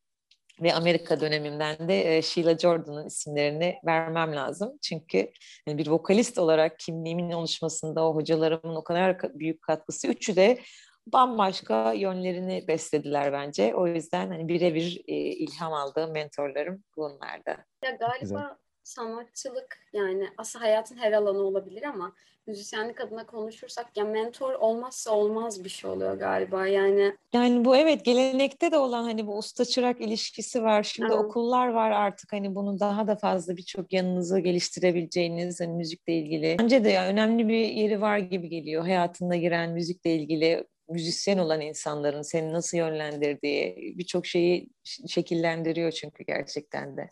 ve 0.62 0.74
Amerika 0.74 1.20
dönemimden 1.20 1.88
de 1.88 2.16
e, 2.16 2.22
Sheila 2.22 2.58
Jordan'ın 2.58 3.06
isimlerini 3.06 3.74
vermem 3.86 4.36
lazım. 4.36 4.78
Çünkü 4.82 5.30
yani 5.68 5.78
bir 5.78 5.86
vokalist 5.86 6.38
olarak 6.38 6.78
kimliğimin 6.78 7.30
oluşmasında 7.30 8.06
o 8.06 8.14
hocalarımın 8.14 8.76
o 8.76 8.84
kadar 8.84 9.18
büyük 9.34 9.62
katkısı. 9.62 10.08
Üçü 10.08 10.36
de 10.36 10.58
bambaşka 11.06 11.92
yönlerini 11.92 12.64
beslediler 12.68 13.32
bence. 13.32 13.74
O 13.74 13.86
yüzden 13.86 14.28
hani 14.28 14.48
birebir 14.48 15.02
e, 15.08 15.14
ilham 15.14 15.72
aldığım 15.72 16.12
mentorlarım 16.12 16.84
bunlarda. 16.96 17.56
Ya 17.84 17.90
galiba 17.90 18.20
Güzel. 18.20 18.48
sanatçılık 18.82 19.78
yani 19.92 20.28
aslında 20.38 20.64
hayatın 20.64 20.96
her 20.96 21.12
alanı 21.12 21.38
olabilir 21.38 21.82
ama 21.82 22.12
müzisyenlik 22.46 23.00
adına 23.00 23.26
konuşursak 23.26 23.96
ya 23.96 24.04
mentor 24.04 24.52
olmazsa 24.52 25.10
olmaz 25.10 25.64
bir 25.64 25.68
şey 25.68 25.90
oluyor 25.90 26.14
galiba 26.14 26.66
yani. 26.66 27.16
Yani 27.32 27.64
bu 27.64 27.76
evet 27.76 28.04
gelenekte 28.04 28.72
de 28.72 28.78
olan 28.78 29.04
hani 29.04 29.26
bu 29.26 29.38
usta 29.38 29.64
çırak 29.64 30.00
ilişkisi 30.00 30.62
var. 30.62 30.82
Şimdi 30.82 31.12
evet. 31.12 31.24
okullar 31.24 31.68
var 31.68 31.90
artık 31.90 32.32
hani 32.32 32.54
bunu 32.54 32.80
daha 32.80 33.06
da 33.06 33.16
fazla 33.16 33.56
birçok 33.56 33.92
yanınızı 33.92 34.38
geliştirebileceğiniz 34.38 35.60
hani 35.60 35.72
müzikle 35.72 36.12
ilgili. 36.12 36.56
Bence 36.58 36.84
de 36.84 36.90
ya 36.90 37.06
önemli 37.06 37.48
bir 37.48 37.68
yeri 37.68 38.00
var 38.00 38.18
gibi 38.18 38.48
geliyor 38.48 38.82
hayatında 38.82 39.36
giren 39.36 39.70
müzikle 39.70 40.14
ilgili 40.14 40.64
müzisyen 40.88 41.38
olan 41.38 41.60
insanların 41.60 42.22
seni 42.22 42.52
nasıl 42.52 42.78
yönlendirdiği 42.78 43.94
birçok 43.98 44.26
şeyi 44.26 44.68
şekillendiriyor 45.08 45.92
çünkü 45.92 46.24
gerçekten 46.24 46.96
de. 46.96 47.10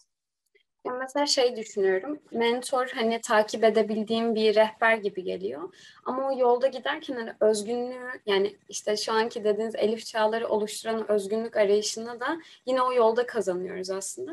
Ya 0.87 0.93
mesela 0.93 1.27
şey 1.27 1.57
düşünüyorum, 1.57 2.19
mentor 2.33 2.89
hani 2.95 3.21
takip 3.21 3.65
edebildiğim 3.65 4.35
bir 4.35 4.55
rehber 4.55 4.97
gibi 4.97 5.25
geliyor. 5.25 5.75
Ama 6.05 6.29
o 6.29 6.39
yolda 6.39 6.67
giderken 6.67 7.15
hani 7.15 7.33
özgünlüğü 7.41 8.21
yani 8.27 8.57
işte 8.69 8.97
şu 8.97 9.13
anki 9.13 9.45
dediğiniz 9.45 9.75
Elif 9.75 10.07
Çağları 10.07 10.49
oluşturan 10.49 11.11
özgünlük 11.11 11.57
arayışında 11.57 12.21
da 12.21 12.39
yine 12.67 12.83
o 12.83 12.93
yolda 12.93 13.27
kazanıyoruz 13.27 13.91
aslında. 13.91 14.33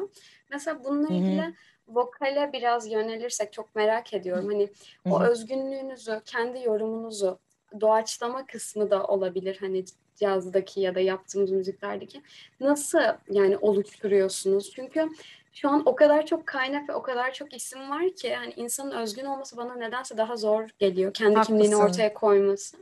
Mesela 0.51 0.83
bununla 0.83 1.13
ilgili 1.13 1.41
Hı-hı. 1.41 1.53
vokale 1.87 2.49
biraz 2.53 2.91
yönelirsek 2.91 3.53
çok 3.53 3.75
merak 3.75 4.13
ediyorum. 4.13 4.47
Hani 4.47 4.63
Hı-hı. 5.03 5.13
o 5.13 5.23
özgünlüğünüzü, 5.23 6.21
kendi 6.25 6.63
yorumunuzu 6.63 7.39
doğaçlama 7.81 8.45
kısmı 8.45 8.91
da 8.91 9.03
olabilir 9.03 9.57
hani 9.59 9.85
cazdaki 10.15 10.81
ya 10.81 10.95
da 10.95 10.99
yaptığımız 10.99 11.51
müziklerdeki. 11.51 12.21
Nasıl 12.59 12.99
yani 13.29 13.57
oluşturuyorsunuz? 13.57 14.71
Çünkü 14.75 15.09
şu 15.53 15.69
an 15.69 15.83
o 15.85 15.95
kadar 15.95 16.25
çok 16.25 16.47
kaynak 16.47 16.89
ve 16.89 16.93
o 16.93 17.01
kadar 17.01 17.33
çok 17.33 17.53
isim 17.53 17.89
var 17.89 18.09
ki 18.09 18.27
yani 18.27 18.53
insanın 18.55 18.91
özgün 18.91 19.25
olması 19.25 19.57
bana 19.57 19.75
nedense 19.75 20.17
daha 20.17 20.37
zor 20.37 20.69
geliyor. 20.79 21.13
Kendi 21.13 21.35
Haklısın. 21.35 21.53
kimliğini 21.53 21.75
ortaya 21.75 22.13
koyması. 22.13 22.77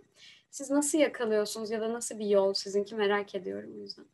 Siz 0.51 0.71
nasıl 0.71 0.97
yakalıyorsunuz 0.97 1.71
ya 1.71 1.81
da 1.81 1.93
nasıl 1.93 2.19
bir 2.19 2.25
yol 2.25 2.53
sizinki 2.53 2.95
merak 2.95 3.35
ediyorum 3.35 3.69
o 3.77 3.81
yüzden. 3.81 4.05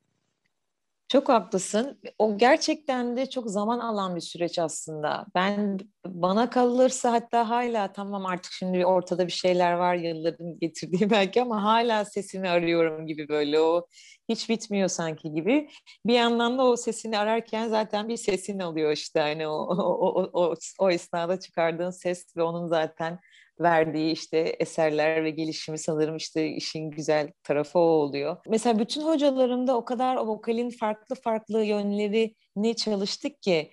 Çok 1.14 1.30
haklısın. 1.30 2.00
O 2.20 2.38
gerçekten 2.38 3.18
de 3.18 3.30
çok 3.30 3.50
zaman 3.50 3.80
alan 3.80 4.16
bir 4.16 4.22
süreç 4.22 4.60
aslında. 4.60 5.26
Ben 5.36 5.80
bana 6.06 6.50
kalırsa 6.50 7.12
hatta 7.12 7.50
hala 7.50 7.92
tamam 7.94 8.26
artık 8.26 8.52
şimdi 8.52 8.86
ortada 8.86 9.28
bir 9.28 9.32
şeyler 9.32 9.74
var 9.74 9.96
yılların 9.96 10.60
getirdiği 10.60 11.10
belki 11.10 11.42
ama 11.42 11.64
hala 11.64 12.06
sesimi 12.06 12.50
arıyorum 12.50 13.08
gibi 13.08 13.30
böyle 13.30 13.60
o 13.60 13.88
hiç 14.30 14.50
bitmiyor 14.50 14.88
sanki 14.88 15.34
gibi. 15.34 15.70
Bir 16.06 16.14
yandan 16.14 16.58
da 16.58 16.64
o 16.64 16.76
sesini 16.76 17.18
ararken 17.18 17.68
zaten 17.68 18.10
bir 18.10 18.18
sesin 18.18 18.60
oluyor 18.60 18.92
işte 18.92 19.20
hani 19.20 19.48
o 19.48 19.52
o, 19.52 19.86
o, 20.14 20.30
o, 20.34 20.56
o 20.80 20.90
esnada 20.90 21.40
çıkardığın 21.40 21.92
ses 21.92 22.38
ve 22.38 22.44
onun 22.44 22.68
zaten 22.68 23.20
verdiği 23.60 24.12
işte 24.12 24.56
eserler 24.60 25.24
ve 25.24 25.30
gelişimi 25.30 25.78
sanırım 25.78 26.18
işte 26.18 26.48
işin 26.48 26.92
güzel 26.92 27.32
tarafı 27.44 27.80
o 27.80 27.82
oluyor. 27.82 28.38
Mesela 28.48 28.80
bütün 28.80 29.02
hocalarımda 29.02 29.78
o 29.78 29.86
kadar 29.86 30.16
o 30.16 30.28
vokalin 30.28 30.70
farklı 30.70 31.16
farklı 31.16 31.64
yönleri 31.64 32.36
ne 32.56 32.74
çalıştık 32.74 33.42
ki 33.42 33.72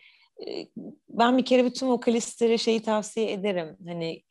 ben 1.08 1.38
bir 1.38 1.44
kere 1.44 1.64
bütün 1.64 1.88
vokalistlere 1.88 2.58
şeyi 2.58 2.82
tavsiye 2.82 3.32
ederim. 3.32 3.76
Hani 3.86 4.22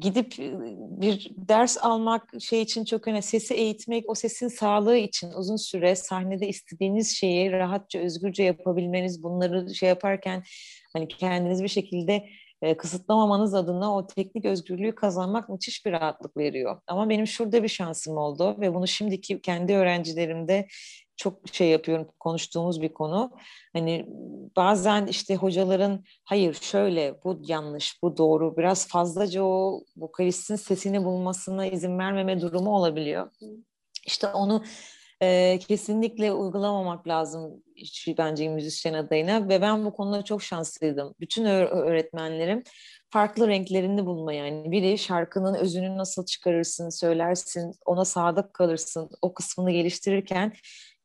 gidip 0.00 0.34
bir 0.78 1.30
ders 1.36 1.78
almak 1.84 2.30
şey 2.40 2.62
için 2.62 2.84
çok 2.84 3.08
önemli. 3.08 3.22
Sesi 3.22 3.54
eğitmek, 3.54 4.10
o 4.10 4.14
sesin 4.14 4.48
sağlığı 4.48 4.96
için 4.96 5.30
uzun 5.32 5.56
süre 5.56 5.96
sahnede 5.96 6.48
istediğiniz 6.48 7.16
şeyi 7.16 7.52
rahatça, 7.52 7.98
özgürce 7.98 8.42
yapabilmeniz, 8.42 9.22
bunları 9.22 9.74
şey 9.74 9.88
yaparken 9.88 10.42
hani 10.92 11.08
kendiniz 11.08 11.62
bir 11.62 11.68
şekilde 11.68 12.28
e, 12.64 12.76
kısıtlamamanız 12.76 13.54
adına 13.54 13.96
o 13.96 14.06
teknik 14.06 14.44
özgürlüğü 14.44 14.94
kazanmak 14.94 15.48
müthiş 15.48 15.86
bir 15.86 15.92
rahatlık 15.92 16.36
veriyor. 16.36 16.80
Ama 16.86 17.08
benim 17.08 17.26
şurada 17.26 17.62
bir 17.62 17.68
şansım 17.68 18.16
oldu 18.16 18.56
ve 18.60 18.74
bunu 18.74 18.86
şimdiki 18.86 19.40
kendi 19.40 19.74
öğrencilerimde 19.74 20.66
çok 21.16 21.48
şey 21.52 21.68
yapıyorum 21.68 22.08
konuştuğumuz 22.20 22.80
bir 22.80 22.94
konu. 22.94 23.30
Hani 23.72 24.06
bazen 24.56 25.06
işte 25.06 25.36
hocaların 25.36 26.04
hayır 26.24 26.54
şöyle 26.54 27.24
bu 27.24 27.40
yanlış 27.42 28.02
bu 28.02 28.16
doğru 28.16 28.56
biraz 28.56 28.88
fazlaca 28.88 29.42
o 29.42 29.84
vokalistin 29.96 30.56
sesini 30.56 31.04
bulmasına 31.04 31.66
izin 31.66 31.98
vermeme 31.98 32.40
durumu 32.40 32.76
olabiliyor. 32.76 33.30
İşte 34.06 34.26
onu 34.26 34.64
e, 35.22 35.58
kesinlikle 35.58 36.32
uygulamamak 36.32 37.08
lazım 37.08 37.63
bence 38.18 38.48
müzisyen 38.48 38.94
adayına 38.94 39.48
ve 39.48 39.62
ben 39.62 39.84
bu 39.84 39.92
konuda 39.92 40.24
çok 40.24 40.42
şanslıydım. 40.42 41.14
Bütün 41.20 41.44
öğretmenlerim 41.44 42.62
farklı 43.10 43.48
renklerini 43.48 44.06
bulma 44.06 44.32
yani. 44.32 44.70
Biri 44.70 44.98
şarkının 44.98 45.54
özünü 45.54 45.98
nasıl 45.98 46.26
çıkarırsın, 46.26 46.90
söylersin, 46.90 47.72
ona 47.86 48.04
sadık 48.04 48.54
kalırsın, 48.54 49.10
o 49.22 49.34
kısmını 49.34 49.70
geliştirirken 49.70 50.52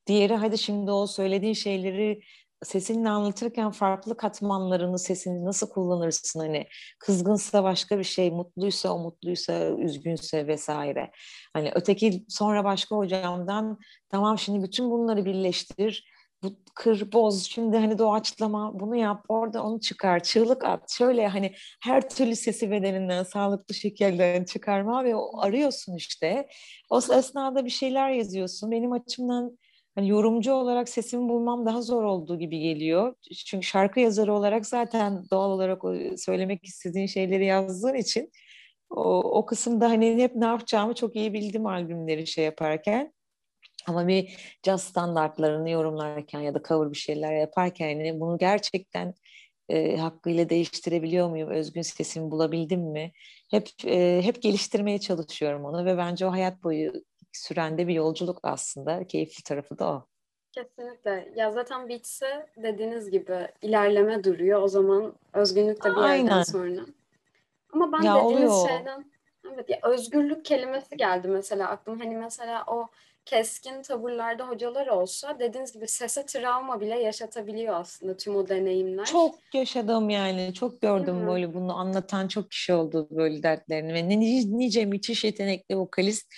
diğeri 0.08 0.36
hadi 0.36 0.58
şimdi 0.58 0.92
o 0.92 1.08
söylediğin 1.08 1.54
şeyleri 1.54 2.22
sesinle 2.64 3.10
anlatırken 3.10 3.72
farklı 3.72 4.18
katmanlarını 4.18 5.00
sesini 5.00 5.46
nasıl 5.46 5.70
kullanırsın 5.70 6.40
hani 6.40 6.68
kızgınsa 7.00 7.64
başka 7.64 8.00
bir 8.00 8.04
şey 8.04 8.32
mutluysa 8.32 8.94
o 8.94 9.00
mutluysa 9.00 9.70
üzgünse 9.70 10.48
vesaire 10.48 11.12
hani 11.54 11.72
öteki 11.76 12.26
sonra 12.30 12.64
başka 12.64 12.96
hocamdan 12.96 13.80
tamam 14.10 14.38
şimdi 14.38 14.64
bütün 14.64 14.92
bunları 14.92 15.26
birleştir 15.26 16.06
bu 16.44 16.52
kır 16.76 17.12
boz 17.12 17.44
şimdi 17.44 17.78
hani 17.78 17.98
doğaçlama 17.98 18.80
bunu 18.80 18.96
yap 18.96 19.26
orada 19.30 19.64
onu 19.64 19.80
çıkar 19.80 20.24
çığlık 20.24 20.66
at 20.66 20.92
şöyle 20.92 21.28
hani 21.28 21.54
her 21.84 22.10
türlü 22.10 22.36
sesi 22.36 22.72
bedeninden 22.72 23.24
sağlıklı 23.24 23.76
şekilde 23.76 24.46
çıkarma 24.48 25.04
ve 25.04 25.16
o 25.16 25.42
arıyorsun 25.42 25.96
işte 25.96 26.48
o 26.90 26.98
esnada 26.98 27.66
bir 27.66 27.70
şeyler 27.70 28.10
yazıyorsun 28.10 28.72
benim 28.72 28.92
açımdan 28.92 29.58
hani 29.96 30.10
yorumcu 30.10 30.54
olarak 30.54 30.90
sesimi 30.90 31.30
bulmam 31.30 31.66
daha 31.66 31.82
zor 31.82 32.04
olduğu 32.04 32.40
gibi 32.40 32.60
geliyor. 32.60 33.16
Çünkü 33.46 33.68
şarkı 33.68 34.00
yazarı 34.00 34.34
olarak 34.34 34.66
zaten 34.66 35.24
doğal 35.32 35.52
olarak 35.52 35.82
söylemek 36.20 36.66
istediğin 36.66 37.08
şeyleri 37.08 37.46
yazdığın 37.46 37.96
için 37.96 38.32
o, 38.90 39.20
o 39.20 39.46
kısımda 39.46 39.90
hani 39.90 40.24
hep 40.24 40.36
ne 40.36 40.46
yapacağımı 40.46 40.96
çok 40.96 41.16
iyi 41.16 41.34
bildim 41.34 41.66
albümleri 41.66 42.28
şey 42.28 42.46
yaparken. 42.46 43.14
Ama 43.90 44.08
bir 44.08 44.58
caz 44.64 44.84
standartlarını 44.84 45.70
yorumlarken 45.70 46.40
ya 46.40 46.54
da 46.54 46.62
cover 46.68 46.92
bir 46.92 46.98
şeyler 46.98 47.34
yaparken 47.34 47.90
yani 47.90 48.20
bunu 48.20 48.38
gerçekten 48.38 49.14
e, 49.70 49.98
hakkıyla 49.98 50.50
değiştirebiliyor 50.50 51.30
muyum? 51.30 51.50
Özgün 51.50 51.82
sesimi 51.82 52.32
bulabildim 52.32 52.82
mi? 52.82 53.12
Hep 53.52 53.70
e, 53.86 54.22
hep 54.24 54.42
geliştirmeye 54.42 55.00
çalışıyorum 55.00 55.66
onu 55.66 55.86
ve 55.86 55.98
bence 55.98 56.26
o 56.26 56.32
hayat 56.32 56.64
boyu 56.64 56.94
sürende 57.32 57.88
bir 57.88 57.94
yolculuk 57.94 58.40
aslında. 58.44 59.08
Keyifli 59.08 59.44
tarafı 59.44 59.80
da 59.80 59.88
o. 59.88 60.06
Kesinlikle. 60.52 61.34
Ya 61.36 61.52
zaten 61.52 61.90
bitse 61.90 62.50
dediğiniz 62.58 63.12
gibi 63.12 63.48
ilerleme 63.62 64.24
duruyor. 64.24 64.62
O 64.62 64.68
zaman 64.68 65.14
özgünlük 65.34 65.84
de 65.84 65.92
bir 65.92 66.02
Aynen. 66.02 66.26
yerden 66.26 66.42
sonra. 66.42 66.86
Ama 67.74 67.92
ben 67.92 68.04
ya 68.04 68.16
dediğiniz 68.16 68.52
oluyor. 68.52 68.70
şeyden 68.70 69.12
evet 69.54 69.70
ya 69.70 69.80
özgürlük 69.84 70.46
kelimesi 70.46 70.98
geldi 70.98 71.28
mesela 71.28 71.70
aklıma. 71.70 72.00
Hani 72.06 72.16
mesela 72.16 72.64
o 72.68 72.88
keskin 73.30 73.82
tavırlarda 73.82 74.48
hocalar 74.48 74.88
olsa 74.88 75.40
dediğiniz 75.40 75.74
gibi 75.74 75.88
sese 75.88 76.26
travma 76.26 76.82
bile 76.82 77.00
yaşatabiliyor 77.00 77.76
aslında 77.76 78.18
tüm 78.18 78.36
o 78.36 78.50
deneyimler. 78.50 79.06
Çok 79.06 79.36
yaşadım 79.54 80.10
yani. 80.10 80.54
Çok 80.54 80.82
gördüm 80.82 81.28
böyle 81.28 81.54
bunu 81.54 81.78
anlatan 81.78 82.28
çok 82.28 82.52
kişi 82.52 82.74
oldu 82.74 83.08
böyle 83.12 83.44
dertlerini 83.44 83.94
ve 83.94 84.10
nice, 84.10 84.48
nice 84.58 84.86
müthiş 84.86 85.24
yetenekli 85.24 85.78
vokalist 85.78 86.34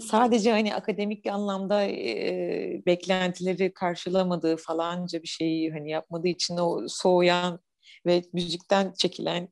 sadece 0.00 0.50
hani 0.50 0.74
akademik 0.74 1.26
anlamda 1.26 1.82
e, 1.84 2.82
beklentileri 2.86 3.74
karşılamadığı 3.74 4.56
falanca 4.56 5.22
bir 5.22 5.28
şeyi 5.28 5.72
hani 5.72 5.90
yapmadığı 5.90 6.28
için 6.28 6.56
o 6.56 6.88
soğuyan 6.88 7.60
ve 8.06 8.22
müzikten 8.32 8.92
çekilen 8.98 9.48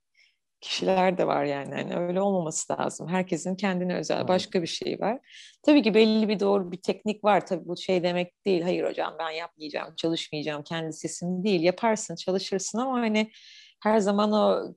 kişiler 0.63 1.19
de 1.19 1.27
var 1.27 1.45
yani. 1.45 1.71
yani 1.71 1.97
öyle 1.97 2.21
olmaması 2.21 2.73
lazım. 2.73 3.09
Herkesin 3.09 3.57
kendine 3.57 3.97
özel 3.97 4.29
başka 4.29 4.63
bir 4.63 4.67
şey 4.67 5.01
var. 5.01 5.19
Tabii 5.63 5.83
ki 5.83 5.95
belli 5.95 6.29
bir 6.29 6.41
doğru 6.41 6.73
bir 6.73 6.83
teknik 6.83 7.25
var. 7.25 7.47
Tabii 7.47 7.69
bu 7.69 7.77
şey 7.77 8.03
demek 8.03 8.47
değil. 8.47 8.63
Hayır 8.63 8.85
hocam 8.85 9.17
ben 9.19 9.31
yapmayacağım, 9.31 9.95
çalışmayacağım. 9.97 10.63
Kendi 10.63 10.93
sesim 10.93 11.45
değil. 11.45 11.61
Yaparsın, 11.63 12.17
çalışırsın 12.17 12.79
ama 12.79 13.01
hani 13.01 13.31
her 13.83 13.99
zaman 13.99 14.33
o 14.33 14.75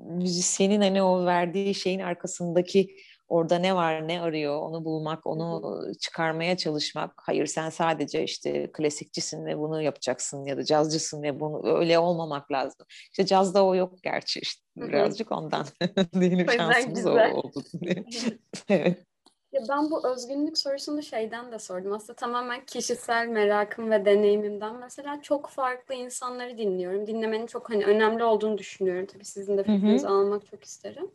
müzisyenin 0.00 0.80
hani 0.80 1.02
o 1.02 1.26
verdiği 1.26 1.74
şeyin 1.74 2.00
arkasındaki 2.00 2.96
orada 3.30 3.58
ne 3.58 3.74
var 3.74 4.08
ne 4.08 4.20
arıyor 4.20 4.58
onu 4.62 4.84
bulmak 4.84 5.26
onu 5.26 5.82
çıkarmaya 6.00 6.56
çalışmak 6.56 7.12
hayır 7.16 7.46
sen 7.46 7.70
sadece 7.70 8.24
işte 8.24 8.72
klasikçisin 8.72 9.46
ve 9.46 9.58
bunu 9.58 9.82
yapacaksın 9.82 10.44
ya 10.44 10.56
da 10.56 10.64
cazcısın 10.64 11.22
ve 11.22 11.40
bunu 11.40 11.78
öyle 11.78 11.98
olmamak 11.98 12.52
lazım 12.52 12.86
işte 12.88 13.26
cazda 13.26 13.64
o 13.64 13.74
yok 13.74 14.02
gerçi 14.02 14.40
işte 14.40 14.62
birazcık 14.76 15.32
ondan 15.32 15.66
diyelim 16.20 16.50
şansımız 16.50 17.06
o 17.06 17.10
oldu 17.12 17.62
evet 18.68 19.04
Ya 19.52 19.60
ben 19.68 19.90
bu 19.90 20.08
özgünlük 20.12 20.58
sorusunu 20.58 21.02
şeyden 21.02 21.52
de 21.52 21.58
sordum. 21.58 21.92
Aslında 21.92 22.16
tamamen 22.16 22.64
kişisel 22.64 23.28
merakım 23.28 23.90
ve 23.90 24.04
deneyimimden. 24.04 24.76
Mesela 24.76 25.22
çok 25.22 25.48
farklı 25.48 25.94
insanları 25.94 26.58
dinliyorum. 26.58 27.06
Dinlemenin 27.06 27.46
çok 27.46 27.70
hani 27.70 27.84
önemli 27.84 28.24
olduğunu 28.24 28.58
düşünüyorum. 28.58 29.06
Tabii 29.06 29.24
sizin 29.24 29.58
de 29.58 29.62
fikrinizi 29.62 30.08
almak 30.08 30.46
çok 30.46 30.64
isterim. 30.64 31.10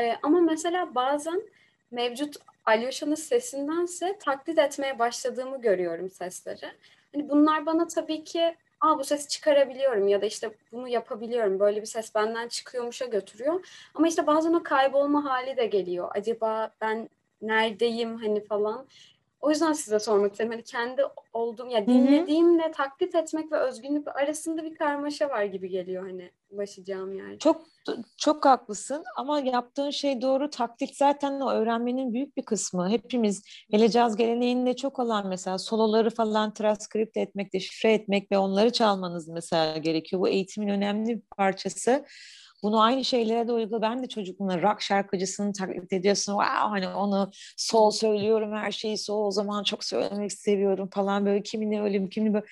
Ee, 0.00 0.16
ama 0.22 0.40
mesela 0.40 0.94
bazen 0.94 1.42
mevcut 1.90 2.36
Alyosha'nın 2.64 3.14
sesindense 3.14 4.18
taklit 4.18 4.58
etmeye 4.58 4.98
başladığımı 4.98 5.60
görüyorum 5.60 6.10
sesleri. 6.10 6.72
Hani 7.14 7.28
bunlar 7.28 7.66
bana 7.66 7.86
tabii 7.86 8.24
ki 8.24 8.56
Aa, 8.80 8.98
bu 8.98 9.04
sesi 9.04 9.28
çıkarabiliyorum 9.28 10.08
ya 10.08 10.22
da 10.22 10.26
işte 10.26 10.50
bunu 10.72 10.88
yapabiliyorum. 10.88 11.60
Böyle 11.60 11.80
bir 11.80 11.86
ses 11.86 12.14
benden 12.14 12.48
çıkıyormuşa 12.48 13.06
götürüyor. 13.06 13.66
Ama 13.94 14.08
işte 14.08 14.26
bazen 14.26 14.52
o 14.52 14.62
kaybolma 14.62 15.24
hali 15.24 15.56
de 15.56 15.66
geliyor. 15.66 16.08
Acaba 16.14 16.70
ben 16.80 17.08
neredeyim 17.42 18.16
hani 18.16 18.44
falan. 18.44 18.86
O 19.40 19.50
yüzden 19.50 19.72
size 19.72 19.98
sormak 19.98 20.32
istedim. 20.32 20.50
Hani 20.50 20.64
kendi 20.64 21.02
olduğum 21.32 21.68
ya 21.68 21.86
dinlediğimle 21.86 22.62
Hı-hı. 22.62 22.72
taklit 22.72 23.14
etmek 23.14 23.52
ve 23.52 23.56
özgünlük 23.56 24.16
arasında 24.16 24.64
bir 24.64 24.74
karmaşa 24.74 25.28
var 25.28 25.44
gibi 25.44 25.68
geliyor 25.68 26.02
hani 26.02 26.30
ulaşacağım 26.50 27.12
yer. 27.12 27.38
Çok 27.38 27.62
çok 28.16 28.44
haklısın 28.44 29.04
ama 29.16 29.40
yaptığın 29.40 29.90
şey 29.90 30.22
doğru. 30.22 30.50
Taklit 30.50 30.96
zaten 30.96 31.40
o 31.40 31.50
öğrenmenin 31.50 32.12
büyük 32.12 32.36
bir 32.36 32.42
kısmı. 32.42 32.90
Hepimiz 32.90 33.42
hele 33.70 33.88
caz 33.88 34.16
geleneğinde 34.16 34.76
çok 34.76 34.98
olan 34.98 35.28
mesela 35.28 35.58
soloları 35.58 36.10
falan 36.10 36.54
transkript 36.54 37.16
etmek, 37.16 37.52
deşifre 37.52 37.92
etmek 37.92 38.32
ve 38.32 38.38
onları 38.38 38.72
çalmanız 38.72 39.28
mesela 39.28 39.76
gerekiyor. 39.76 40.22
Bu 40.22 40.28
eğitimin 40.28 40.68
önemli 40.68 41.16
bir 41.16 41.22
parçası. 41.36 42.04
Bunu 42.62 42.80
aynı 42.80 43.04
şeylere 43.04 43.48
de 43.48 43.52
uygula. 43.52 43.82
Ben 43.82 44.02
de 44.02 44.08
çocukluğumda 44.08 44.62
rock 44.62 44.82
şarkıcısını 44.82 45.52
taklit 45.52 45.92
ediyorsun. 45.92 46.32
Wow 46.32 46.68
hani 46.68 46.88
onu 46.88 47.30
sol 47.56 47.90
söylüyorum 47.90 48.52
her 48.52 48.72
şeyi 48.72 48.98
sol 48.98 49.26
o 49.26 49.30
zaman 49.30 49.62
çok 49.62 49.84
söylemek 49.84 50.32
seviyorum 50.32 50.90
falan 50.92 51.26
böyle 51.26 51.42
kimini 51.42 51.82
ölüm 51.82 52.08
kimini 52.08 52.34
böyle. 52.34 52.46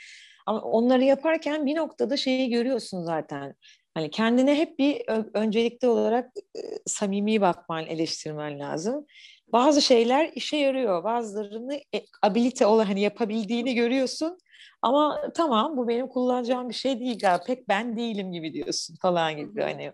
Ama 0.47 0.61
onları 0.61 1.05
yaparken 1.05 1.67
bir 1.67 1.77
noktada 1.77 2.17
şeyi 2.17 2.51
görüyorsun 2.51 3.03
zaten. 3.03 3.55
Hani 3.95 4.11
kendine 4.11 4.55
hep 4.55 4.79
bir 4.79 5.03
öncelikli 5.35 5.89
olarak 5.89 6.31
e, 6.57 6.61
samimi 6.87 7.41
bakman, 7.41 7.87
eleştirmen 7.87 8.61
lazım. 8.61 9.07
Bazı 9.53 9.83
şeyler 9.83 10.31
işe 10.35 10.57
yarıyor. 10.57 11.05
Bazılarını 11.05 11.75
e, 11.75 12.03
abilite 12.23 12.67
olan 12.67 12.85
hani 12.85 13.01
yapabildiğini 13.01 13.75
görüyorsun. 13.75 14.39
Ama 14.83 15.33
tamam 15.35 15.77
bu 15.77 15.89
benim 15.89 16.09
kullanacağım 16.09 16.69
bir 16.69 16.75
şey 16.75 17.01
değil 17.01 17.19
galiba. 17.19 17.45
Pek 17.45 17.69
ben 17.69 17.97
değilim 17.97 18.33
gibi 18.33 18.55
diyorsun 18.55 18.97
falan 19.03 19.37
gibi 19.37 19.63
hani. 19.63 19.93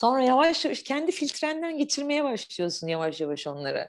Sonra 0.00 0.22
yavaş 0.22 0.64
yavaş 0.64 0.82
kendi 0.82 1.12
filtrenden 1.12 1.78
geçirmeye 1.78 2.24
başlıyorsun 2.24 2.86
yavaş 2.86 3.20
yavaş 3.20 3.46
onları. 3.46 3.88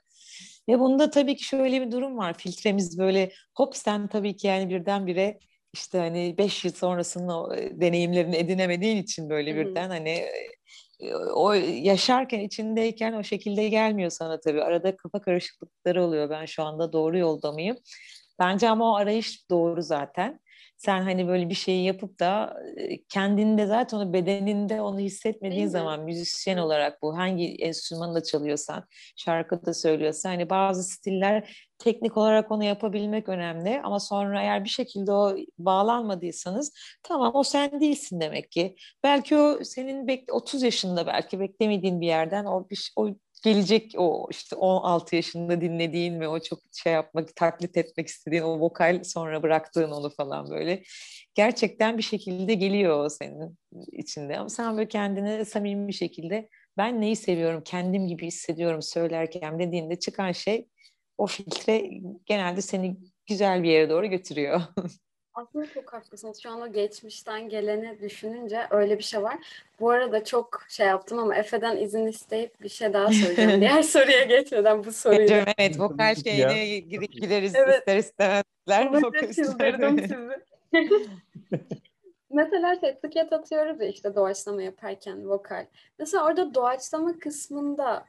Ve 0.70 0.80
bunda 0.80 1.10
tabii 1.10 1.36
ki 1.36 1.44
şöyle 1.44 1.82
bir 1.82 1.92
durum 1.92 2.18
var. 2.18 2.38
Filtremiz 2.38 3.00
böyle 3.00 3.32
hop 3.56 3.76
sen 3.76 4.08
tabii 4.08 4.36
ki 4.36 4.48
yani 4.48 4.70
birdenbire 4.70 5.40
işte 5.74 5.98
hani 5.98 6.36
beş 6.38 6.66
yıl 6.66 6.72
sonrasında 6.72 7.58
e, 7.58 7.82
deneyimlerini 7.82 8.36
edinemediğin 8.36 8.98
için 8.98 9.30
böyle 9.30 9.56
birden 9.56 9.90
hani 9.90 10.26
e, 11.00 11.16
o 11.16 11.54
yaşarken 11.54 12.40
içindeyken 12.40 13.14
o 13.14 13.24
şekilde 13.24 13.70
gelmiyor 13.70 14.10
sana 14.10 14.40
tabii. 14.40 14.64
Arada 14.64 14.96
kafa 14.98 15.22
karışıklıkları 15.22 16.04
oluyor. 16.04 16.30
Ben 16.30 16.46
şu 16.46 16.64
anda 16.64 16.94
doğru 16.94 17.18
yolda 17.18 17.52
mıyım? 17.52 17.78
Bence 18.40 18.70
ama 18.70 18.92
o 18.92 18.96
arayış 18.96 19.50
doğru 19.50 19.82
zaten. 19.82 20.40
Sen 20.78 21.02
hani 21.02 21.28
böyle 21.28 21.50
bir 21.50 21.56
şeyi 21.56 21.86
yapıp 21.86 22.20
da 22.20 22.58
kendinde 23.10 23.66
zaten 23.66 23.98
onu 23.98 24.14
bedeninde 24.14 24.82
onu 24.82 25.00
hissetmediğin 25.00 25.68
zaman 25.68 26.04
müzisyen 26.04 26.58
olarak 26.58 27.02
bu 27.02 27.18
hangi 27.18 27.56
enstrümanı 27.56 28.16
da 28.16 28.24
çalıyorsan, 28.24 28.88
şarkı 29.16 29.66
da 29.66 29.74
söylüyorsan 29.74 30.30
hani 30.30 30.50
bazı 30.50 30.84
stiller 30.84 31.58
teknik 31.78 32.18
olarak 32.18 32.52
onu 32.52 32.64
yapabilmek 32.64 33.30
önemli 33.30 33.82
ama 33.84 34.00
sonra 34.00 34.42
eğer 34.42 34.64
bir 34.64 34.70
şekilde 34.70 35.12
o 35.12 35.36
bağlanmadıysanız 35.58 36.74
tamam 37.04 37.32
o 37.36 37.44
sen 37.44 37.82
değilsin 37.82 38.22
demek 38.22 38.52
ki. 38.52 38.76
Belki 39.04 39.38
o 39.38 39.64
senin 39.64 40.08
bek 40.08 40.34
30 40.34 40.64
yaşında 40.64 41.08
belki 41.08 41.40
beklemediğin 41.40 42.02
bir 42.02 42.08
yerden 42.08 42.46
o 42.46 42.70
bir 42.70 42.92
o 42.96 43.10
gelecek 43.44 43.92
o 43.98 44.28
işte 44.32 44.56
16 44.56 45.16
yaşında 45.16 45.62
dinlediğin 45.62 46.20
ve 46.20 46.28
o 46.28 46.40
çok 46.40 46.60
şey 46.84 46.94
yapmak, 46.94 47.36
taklit 47.36 47.78
etmek 47.78 48.08
istediğin 48.08 48.44
o 48.44 48.60
vokal 48.60 49.04
sonra 49.04 49.44
bıraktığın 49.44 49.92
onu 49.92 50.10
falan 50.10 50.50
böyle. 50.50 50.84
Gerçekten 51.36 51.98
bir 51.98 52.04
şekilde 52.04 52.54
geliyor 52.54 53.06
o 53.06 53.10
senin 53.10 53.58
içinde. 53.92 54.40
Ama 54.40 54.50
sen 54.50 54.78
böyle 54.78 54.88
kendine 54.88 55.46
samimi 55.46 55.88
bir 55.88 55.94
şekilde 55.94 56.50
ben 56.78 57.02
neyi 57.02 57.16
seviyorum, 57.16 57.62
kendim 57.66 58.08
gibi 58.08 58.28
hissediyorum 58.28 58.82
söylerken 58.82 59.60
dediğinde 59.60 60.00
çıkan 60.00 60.32
şey 60.32 60.68
o 61.18 61.28
filtre 61.28 61.90
genelde 62.26 62.62
seni 62.62 62.98
güzel 63.28 63.64
bir 63.64 63.70
yere 63.70 63.90
doğru 63.90 64.08
götürüyor. 64.08 64.62
Aslında 65.36 65.68
çok 65.74 65.94
haklısınız. 65.94 66.44
Şu 66.44 66.50
anda 66.50 66.68
geçmişten 66.68 67.50
gelene 67.50 68.00
düşününce 68.00 68.62
öyle 68.70 68.98
bir 68.98 69.04
şey 69.04 69.24
var. 69.24 69.38
Bu 69.80 69.90
arada 69.90 70.24
çok 70.24 70.64
şey 70.70 70.88
yaptım 70.88 71.20
ama 71.20 71.36
Efe'den 71.36 71.78
izin 71.78 72.08
isteyip 72.08 72.62
bir 72.62 72.70
şey 72.70 72.94
daha 72.94 73.12
söyleyeceğim. 73.12 73.62
Diğer 73.62 73.84
soruya 73.84 74.24
geçmeden 74.24 74.84
bu 74.86 74.92
soruyu. 74.92 75.20
Geçiyorum, 75.20 75.54
evet 75.58 75.80
vokal 75.80 76.16
şeyine 76.16 76.80
gireriz 76.80 77.56
evet. 77.56 77.80
ister 77.80 77.98
istemezler. 77.98 79.04
Vokal 79.04 79.34
sizi. 79.34 79.56
Mesela 82.30 82.80
şey 82.80 82.90
etiket 82.90 83.34
atıyoruz 83.34 83.82
ya 83.82 83.88
işte 83.88 84.16
doğaçlama 84.16 84.62
yaparken 84.62 85.30
vokal. 85.30 85.66
Mesela 86.00 86.26
orada 86.26 86.54
doğaçlama 86.54 87.20
kısmında 87.20 88.06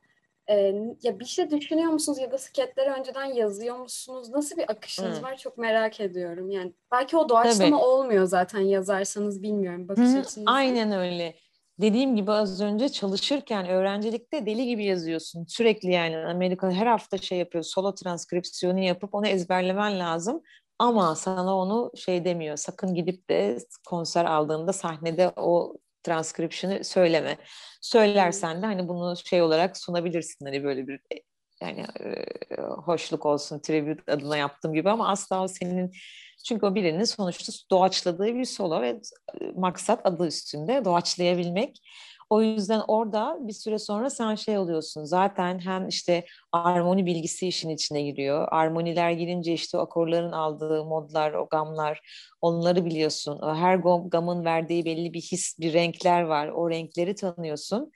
e, 0.48 0.54
ya 1.02 1.20
bir 1.20 1.24
şey 1.24 1.50
düşünüyor 1.50 1.92
musunuz 1.92 2.18
ya 2.18 2.32
da 2.32 2.38
sketleri 2.38 2.90
önceden 2.90 3.24
yazıyor 3.24 3.76
musunuz? 3.78 4.30
Nasıl 4.30 4.56
bir 4.56 4.70
akışınız 4.70 5.18
Hı. 5.18 5.22
var 5.22 5.36
çok 5.36 5.58
merak 5.58 6.00
ediyorum. 6.00 6.50
Yani 6.50 6.72
belki 6.92 7.16
o 7.16 7.28
doğaçlama 7.28 7.76
Tabii. 7.76 7.86
olmuyor 7.86 8.24
zaten 8.24 8.60
yazarsanız 8.60 9.42
bilmiyorum 9.42 9.88
bakış 9.88 10.04
açınızı. 10.04 10.42
Aynen 10.46 10.92
öyle. 10.92 11.34
Dediğim 11.80 12.16
gibi 12.16 12.32
az 12.32 12.60
önce 12.60 12.88
çalışırken 12.88 13.68
öğrencilikte 13.68 14.46
deli 14.46 14.66
gibi 14.66 14.84
yazıyorsun. 14.84 15.44
Sürekli 15.48 15.90
yani 15.90 16.16
Amerika'da 16.16 16.72
her 16.72 16.86
hafta 16.86 17.18
şey 17.18 17.38
yapıyor. 17.38 17.64
Solo 17.64 17.94
transkripsiyonu 17.94 18.80
yapıp 18.80 19.14
onu 19.14 19.26
ezberlemen 19.26 19.98
lazım. 19.98 20.42
Ama 20.78 21.14
sana 21.14 21.56
onu 21.56 21.92
şey 21.96 22.24
demiyor. 22.24 22.56
Sakın 22.56 22.94
gidip 22.94 23.30
de 23.30 23.58
konser 23.86 24.24
aldığında 24.24 24.72
sahnede 24.72 25.32
o 25.36 25.76
transkripsiyonu 26.06 26.84
söyleme. 26.84 27.36
Söylersen 27.80 28.62
de 28.62 28.66
hani 28.66 28.88
bunu 28.88 29.16
şey 29.16 29.42
olarak 29.42 29.76
sunabilirsin 29.76 30.44
hani 30.46 30.64
böyle 30.64 30.86
bir 30.86 30.94
e, 30.94 31.22
yani 31.60 31.86
e, 32.00 32.60
hoşluk 32.62 33.26
olsun 33.26 33.60
tribute 33.60 34.12
adına 34.12 34.36
yaptığım 34.36 34.74
gibi 34.74 34.90
ama 34.90 35.08
asla 35.08 35.42
o 35.42 35.48
senin 35.48 35.92
çünkü 36.46 36.66
o 36.66 36.74
birinin 36.74 37.04
sonuçta 37.04 37.52
doğaçladığı 37.70 38.34
bir 38.34 38.44
solo 38.44 38.80
ve 38.80 38.88
e, 38.88 39.44
maksat 39.56 40.06
adı 40.06 40.26
üstünde 40.26 40.84
doğaçlayabilmek. 40.84 41.80
O 42.30 42.42
yüzden 42.42 42.82
orada 42.88 43.38
bir 43.40 43.52
süre 43.52 43.78
sonra 43.78 44.10
sen 44.10 44.34
şey 44.34 44.58
oluyorsun. 44.58 45.04
Zaten 45.04 45.58
hem 45.58 45.88
işte 45.88 46.24
armoni 46.52 47.06
bilgisi 47.06 47.48
işin 47.48 47.68
içine 47.70 48.02
giriyor. 48.02 48.48
Armoniler 48.50 49.10
girince 49.10 49.52
işte 49.52 49.78
akorların 49.78 50.32
aldığı 50.32 50.84
modlar, 50.84 51.32
o 51.32 51.46
gamlar 51.50 52.00
onları 52.40 52.84
biliyorsun. 52.84 53.40
Her 53.54 53.76
gamın 54.08 54.44
verdiği 54.44 54.84
belli 54.84 55.12
bir 55.14 55.20
his, 55.20 55.58
bir 55.60 55.72
renkler 55.72 56.22
var. 56.22 56.48
O 56.48 56.70
renkleri 56.70 57.14
tanıyorsun. 57.14 57.92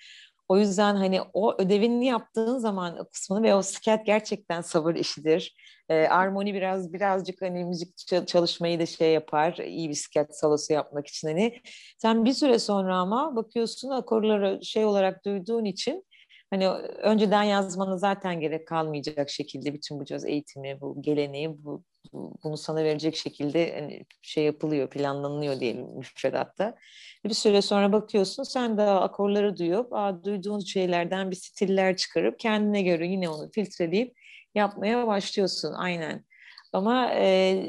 O 0.50 0.58
yüzden 0.58 0.96
hani 0.96 1.20
o 1.32 1.62
ödevini 1.62 2.06
yaptığın 2.06 2.58
zaman 2.58 3.06
kısmını 3.12 3.42
ve 3.42 3.54
o 3.54 3.62
sket 3.62 4.06
gerçekten 4.06 4.60
sabır 4.60 4.94
işidir. 4.94 5.54
E, 5.88 5.94
armoni 6.08 6.54
biraz 6.54 6.92
birazcık 6.92 7.42
hani 7.42 7.64
müzik 7.64 8.26
çalışmayı 8.26 8.80
da 8.80 8.86
şey 8.86 9.12
yapar. 9.12 9.54
iyi 9.66 9.88
bir 9.88 9.94
sket 9.94 10.38
salosu 10.38 10.72
yapmak 10.72 11.06
için 11.06 11.28
hani. 11.28 11.60
Sen 11.98 12.24
bir 12.24 12.32
süre 12.32 12.58
sonra 12.58 12.96
ama 12.96 13.36
bakıyorsun 13.36 13.90
akorları 13.90 14.64
şey 14.64 14.84
olarak 14.84 15.24
duyduğun 15.24 15.64
için 15.64 16.04
hani 16.50 16.68
önceden 17.02 17.42
yazmana 17.42 17.98
zaten 17.98 18.40
gerek 18.40 18.68
kalmayacak 18.68 19.30
şekilde 19.30 19.74
bütün 19.74 20.00
bu 20.00 20.04
caz 20.04 20.24
eğitimi, 20.24 20.80
bu 20.80 21.02
geleneği, 21.02 21.64
bu 21.64 21.84
bunu 22.12 22.56
sana 22.56 22.84
verecek 22.84 23.16
şekilde 23.16 23.74
hani 23.80 24.04
şey 24.22 24.44
yapılıyor, 24.44 24.90
planlanıyor 24.90 25.60
diyelim 25.60 25.86
müfredatta. 25.96 26.76
Bir 27.24 27.34
süre 27.34 27.62
sonra 27.62 27.92
bakıyorsun 27.92 28.42
sen 28.42 28.78
de 28.78 28.82
akorları 28.82 29.56
duyup, 29.56 29.92
aa, 29.92 30.24
duyduğun 30.24 30.60
şeylerden 30.60 31.30
bir 31.30 31.36
stiller 31.36 31.96
çıkarıp 31.96 32.38
kendine 32.38 32.82
göre 32.82 33.06
yine 33.06 33.28
onu 33.28 33.50
filtreleyip 33.50 34.16
yapmaya 34.54 35.06
başlıyorsun 35.06 35.72
aynen. 35.72 36.24
Ama 36.72 37.10
e, 37.14 37.64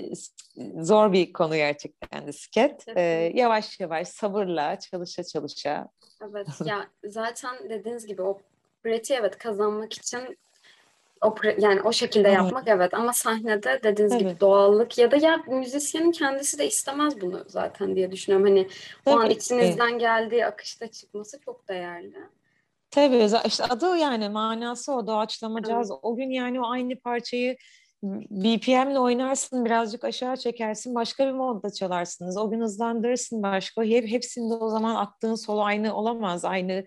zor 0.80 1.14
bir 1.14 1.34
konu 1.34 1.56
gerçekten 1.56 2.28
de 2.28 2.34
sket. 2.34 2.86
E, 2.96 3.02
yavaş 3.36 3.80
yavaş 3.80 4.08
sabırla 4.08 4.80
çalışa 4.80 5.24
çalışa. 5.24 5.88
Evet 6.24 6.48
ya 6.66 6.88
zaten 7.06 7.70
dediğiniz 7.70 8.06
gibi 8.08 8.22
o 8.22 8.40
preti 8.84 9.14
evet 9.14 9.38
kazanmak 9.38 9.94
için 9.94 10.38
o 11.22 11.36
yani 11.58 11.82
o 11.82 11.92
şekilde 11.92 12.30
yapmak 12.30 12.68
evet 12.68 12.94
ama 12.94 13.14
sahnede 13.14 13.80
dediğiniz 13.84 14.14
Tabii. 14.14 14.24
gibi 14.24 14.40
doğallık 14.40 14.98
ya 14.98 15.12
da 15.12 15.18
ya 15.18 15.44
müzisyenin 15.48 16.12
kendisi 16.12 16.60
de 16.60 16.68
istemez 16.68 17.22
bunu 17.22 17.44
zaten 17.48 17.96
diye 17.96 18.12
düşünüyorum. 18.12 18.48
Hani 18.48 18.68
Tabii. 19.06 19.16
o 19.16 19.20
an 19.20 19.30
içinizden 19.30 20.00
geldiği 20.00 20.46
akışta 20.46 20.88
çıkması 20.88 21.40
çok 21.46 21.68
değerli. 21.68 22.18
Tabii 22.92 23.30
işte 23.48 23.64
adı 23.64 23.98
yani 23.98 24.30
manası 24.30 24.94
o 24.94 25.08
doğaçlama 25.08 25.64
caz. 25.64 25.92
O 26.02 26.16
gün 26.16 26.30
yani 26.30 26.62
o 26.62 26.72
aynı 26.72 27.00
parçayı 27.00 27.58
BPM'le 28.04 29.00
oynarsın, 29.00 29.66
birazcık 29.66 30.04
aşağı 30.04 30.38
çekersin, 30.38 30.96
başka 30.96 31.28
bir 31.28 31.32
modda 31.32 31.70
çalarsınız. 31.70 32.38
O 32.38 32.50
gün 32.50 32.62
hızlandırırsın 32.62 33.44
başka. 33.44 33.84
Hep 33.84 34.08
hepsinde 34.08 34.54
o 34.54 34.70
zaman 34.70 34.96
attığın 34.96 35.36
solo 35.36 35.62
aynı 35.62 35.96
olamaz, 35.96 36.46
aynı 36.46 36.84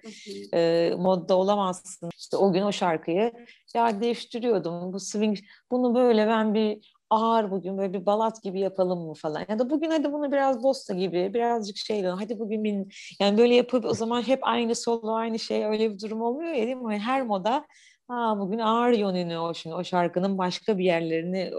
e, 0.55 0.91
modda 0.99 1.37
olamazsın. 1.37 2.11
İşte 2.19 2.37
o 2.37 2.53
gün 2.53 2.63
o 2.63 2.73
şarkıyı 2.73 3.33
ya 3.75 4.01
değiştiriyordum. 4.01 4.93
Bu 4.93 5.01
swing, 5.01 5.39
bunu 5.71 5.95
böyle 5.95 6.27
ben 6.27 6.55
bir 6.55 6.95
ağır 7.11 7.51
bugün 7.51 7.79
böyle 7.79 7.93
bir 7.93 8.07
balat 8.07 8.43
gibi 8.43 8.61
yapalım 8.61 9.07
mı 9.07 9.15
falan. 9.15 9.45
Ya 9.49 9.59
da 9.59 9.71
bugün 9.71 9.91
hadi 9.91 10.13
bunu 10.13 10.33
biraz 10.33 10.63
bosta 10.63 10.95
gibi, 10.95 11.35
birazcık 11.35 11.77
şeyle 11.77 12.09
hadi 12.09 12.39
bugün 12.39 12.65
bin, 12.65 12.89
yani 13.21 13.39
böyle 13.39 13.55
yapıp 13.55 13.85
o 13.85 13.95
zaman 13.95 14.23
hep 14.23 14.39
aynı 14.43 14.75
solo, 14.75 15.13
aynı 15.13 15.39
şey 15.39 15.65
öyle 15.65 15.91
bir 15.91 16.01
durum 16.01 16.23
olmuyor 16.23 16.53
ya 16.53 16.67
değil 16.67 16.77
mi? 16.77 16.99
Her 16.99 17.23
moda 17.23 17.67
ha 18.09 18.39
bugün 18.39 18.59
ağır 18.59 18.93
yönünü 18.93 19.39
o 19.39 19.55
şimdi 19.55 19.77
o 19.77 19.85
şarkının 19.85 20.39
başka 20.39 20.79
bir 20.79 20.85
yerlerini 20.85 21.51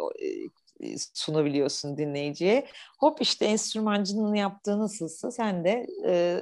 e, 0.79 0.97
sunabiliyorsun 1.13 1.97
dinleyiciye. 1.97 2.67
Hop 2.99 3.21
işte 3.21 3.45
enstrümancının 3.45 4.33
yaptığı 4.35 4.79
nasılsa 4.79 5.31
sen 5.31 5.63
de 5.65 5.87
e, 6.07 6.41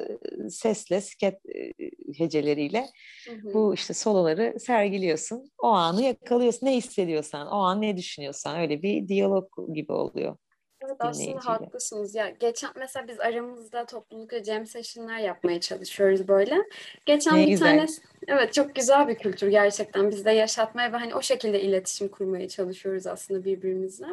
sesle, 0.50 1.02
sket 1.02 1.36
e, 1.56 1.72
heceleriyle 2.18 2.88
hı 3.28 3.34
hı. 3.36 3.54
bu 3.54 3.74
işte 3.74 3.94
soloları 3.94 4.60
sergiliyorsun. 4.60 5.52
O 5.62 5.68
anı 5.68 6.02
yakalıyorsun. 6.02 6.68
Ne 6.68 6.76
hissediyorsan, 6.76 7.48
o 7.48 7.58
an 7.58 7.82
ne 7.82 7.98
düşünüyorsan 7.98 8.60
öyle 8.60 8.82
bir 8.82 9.08
diyalog 9.08 9.48
gibi 9.74 9.92
oluyor. 9.92 10.38
Evet 10.86 10.96
aslında 11.00 11.46
haklısınız. 11.46 12.16
Ya 12.16 12.30
geçen 12.30 12.70
mesela 12.76 13.08
biz 13.08 13.20
aramızda 13.20 13.86
toplulukla 13.86 14.44
jam 14.44 14.66
session'lar 14.66 15.18
yapmaya 15.18 15.62
çalışıyoruz 15.62 16.28
böyle. 16.28 16.58
Geçen 17.06 17.38
ne 17.38 17.42
bir 17.42 17.52
güzel. 17.52 17.68
tane 17.68 17.86
evet 18.28 18.54
çok 18.54 18.76
güzel 18.76 19.08
bir 19.08 19.16
kültür 19.16 19.48
gerçekten. 19.48 20.12
Biz 20.12 20.26
de 20.26 20.32
yaşatmaya 20.32 20.94
ve 20.94 20.98
hani 20.98 21.16
o 21.16 21.22
şekilde 21.22 21.62
iletişim 21.62 22.08
kurmaya 22.08 22.48
çalışıyoruz 22.48 23.08
aslında 23.08 23.46
birbirimizle. 23.46 24.08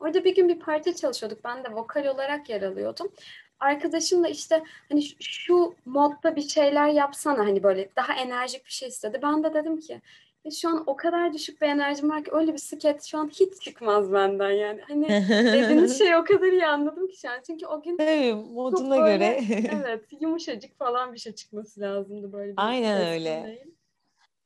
Orada 0.00 0.24
bir 0.24 0.34
gün 0.34 0.48
bir 0.48 0.60
parti 0.60 0.96
çalışıyorduk. 0.96 1.44
Ben 1.44 1.64
de 1.64 1.68
vokal 1.72 2.06
olarak 2.06 2.50
yer 2.50 2.62
alıyordum. 2.62 3.12
Arkadaşım 3.60 4.24
da 4.24 4.28
işte 4.28 4.62
hani 4.88 5.02
şu 5.20 5.74
modda 5.84 6.36
bir 6.36 6.48
şeyler 6.48 6.88
yapsana 6.88 7.38
hani 7.38 7.62
böyle 7.62 7.88
daha 7.96 8.14
enerjik 8.14 8.66
bir 8.66 8.70
şey 8.70 8.88
istedi. 8.88 9.20
Ben 9.22 9.44
de 9.44 9.54
dedim 9.54 9.80
ki 9.80 10.00
ve 10.46 10.50
şu 10.50 10.68
an 10.68 10.84
o 10.86 10.96
kadar 10.96 11.32
düşük 11.32 11.60
bir 11.60 11.66
enerjim 11.66 12.10
var 12.10 12.24
ki 12.24 12.30
öyle 12.32 12.52
bir 12.52 12.58
sket 12.58 13.04
şu 13.04 13.18
an 13.18 13.28
hiç 13.28 13.60
çıkmaz 13.60 14.12
benden 14.12 14.50
yani. 14.50 14.80
Hani 14.88 15.08
dediğiniz 15.28 15.98
şey 15.98 16.16
o 16.16 16.24
kadar 16.24 16.52
iyi 16.52 16.66
anladım 16.66 17.08
ki 17.08 17.16
şu 17.20 17.30
an. 17.30 17.40
Çünkü 17.46 17.66
o 17.66 17.82
gün 17.82 17.96
evet, 17.98 18.34
moduna 18.34 19.02
böyle, 19.02 19.16
göre. 19.16 19.40
evet 19.82 20.04
yumuşacık 20.20 20.78
falan 20.78 21.12
bir 21.12 21.18
şey 21.18 21.34
çıkması 21.34 21.80
lazımdı 21.80 22.32
böyle. 22.32 22.52
Bir 22.52 22.54
Aynen 22.56 23.06
öyle. 23.06 23.44
Değil. 23.46 23.74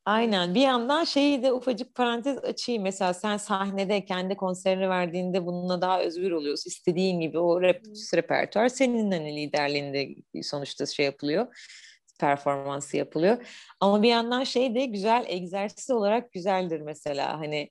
Aynen. 0.05 0.55
Bir 0.55 0.61
yandan 0.61 1.03
şeyi 1.03 1.43
de 1.43 1.53
ufacık 1.53 1.95
parantez 1.95 2.37
açayım. 2.37 2.83
Mesela 2.83 3.13
sen 3.13 3.37
sahnede 3.37 4.05
kendi 4.05 4.35
konserini 4.35 4.89
verdiğinde 4.89 5.45
bununla 5.45 5.81
daha 5.81 6.01
özgür 6.01 6.31
oluyorsun. 6.31 6.69
İstediğin 6.69 7.19
gibi 7.19 7.39
o 7.39 7.61
rep 7.61 7.81
repertuar 8.15 8.69
senin 8.69 9.11
hani 9.11 9.35
liderliğinde 9.35 10.15
sonuçta 10.43 10.85
şey 10.85 11.05
yapılıyor 11.05 11.47
performansı 12.19 12.97
yapılıyor. 12.97 13.47
Ama 13.79 14.03
bir 14.03 14.09
yandan 14.09 14.43
şey 14.43 14.75
de 14.75 14.85
güzel 14.85 15.25
egzersiz 15.27 15.89
olarak 15.89 16.31
güzeldir 16.31 16.81
mesela 16.81 17.39
hani 17.39 17.69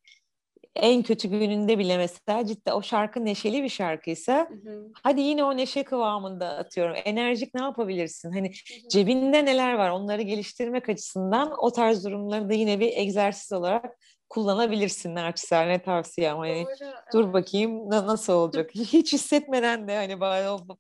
en 0.76 1.02
kötü 1.02 1.28
gününde 1.28 1.78
bile 1.78 1.96
mesela 1.96 2.46
cidden 2.46 2.72
o 2.72 2.82
şarkı 2.82 3.24
neşeli 3.24 3.62
bir 3.62 3.68
şarkıysa 3.68 4.48
hı 4.50 4.70
hı. 4.70 4.88
hadi 5.02 5.20
yine 5.20 5.44
o 5.44 5.56
neşe 5.56 5.85
kıvamında 5.85 6.48
atıyorum. 6.48 6.96
Enerjik 7.04 7.54
ne 7.54 7.61
yapabilirsin? 7.61 8.32
Hani 8.32 8.48
hı 8.48 8.74
hı. 8.74 8.88
cebinde 8.88 9.44
neler 9.44 9.74
var 9.74 9.90
onları 9.90 10.22
geliştirmek 10.22 10.88
açısından 10.88 11.52
o 11.59 11.72
tarz 11.72 12.04
durumları 12.04 12.48
da 12.48 12.54
yine 12.54 12.80
bir 12.80 12.96
egzersiz 12.96 13.52
olarak 13.52 13.98
kullanabilirsin 14.29 15.15
naçizane 15.15 15.83
tavsiyem. 15.83 16.37
Hani 16.37 16.65
Doğru, 16.65 16.93
dur 17.12 17.25
evet. 17.25 17.35
bakayım 17.35 17.91
nasıl 17.91 18.33
olacak. 18.33 18.71
Hiç 18.75 19.12
hissetmeden 19.12 19.89
de 19.89 19.97
hani 19.97 20.21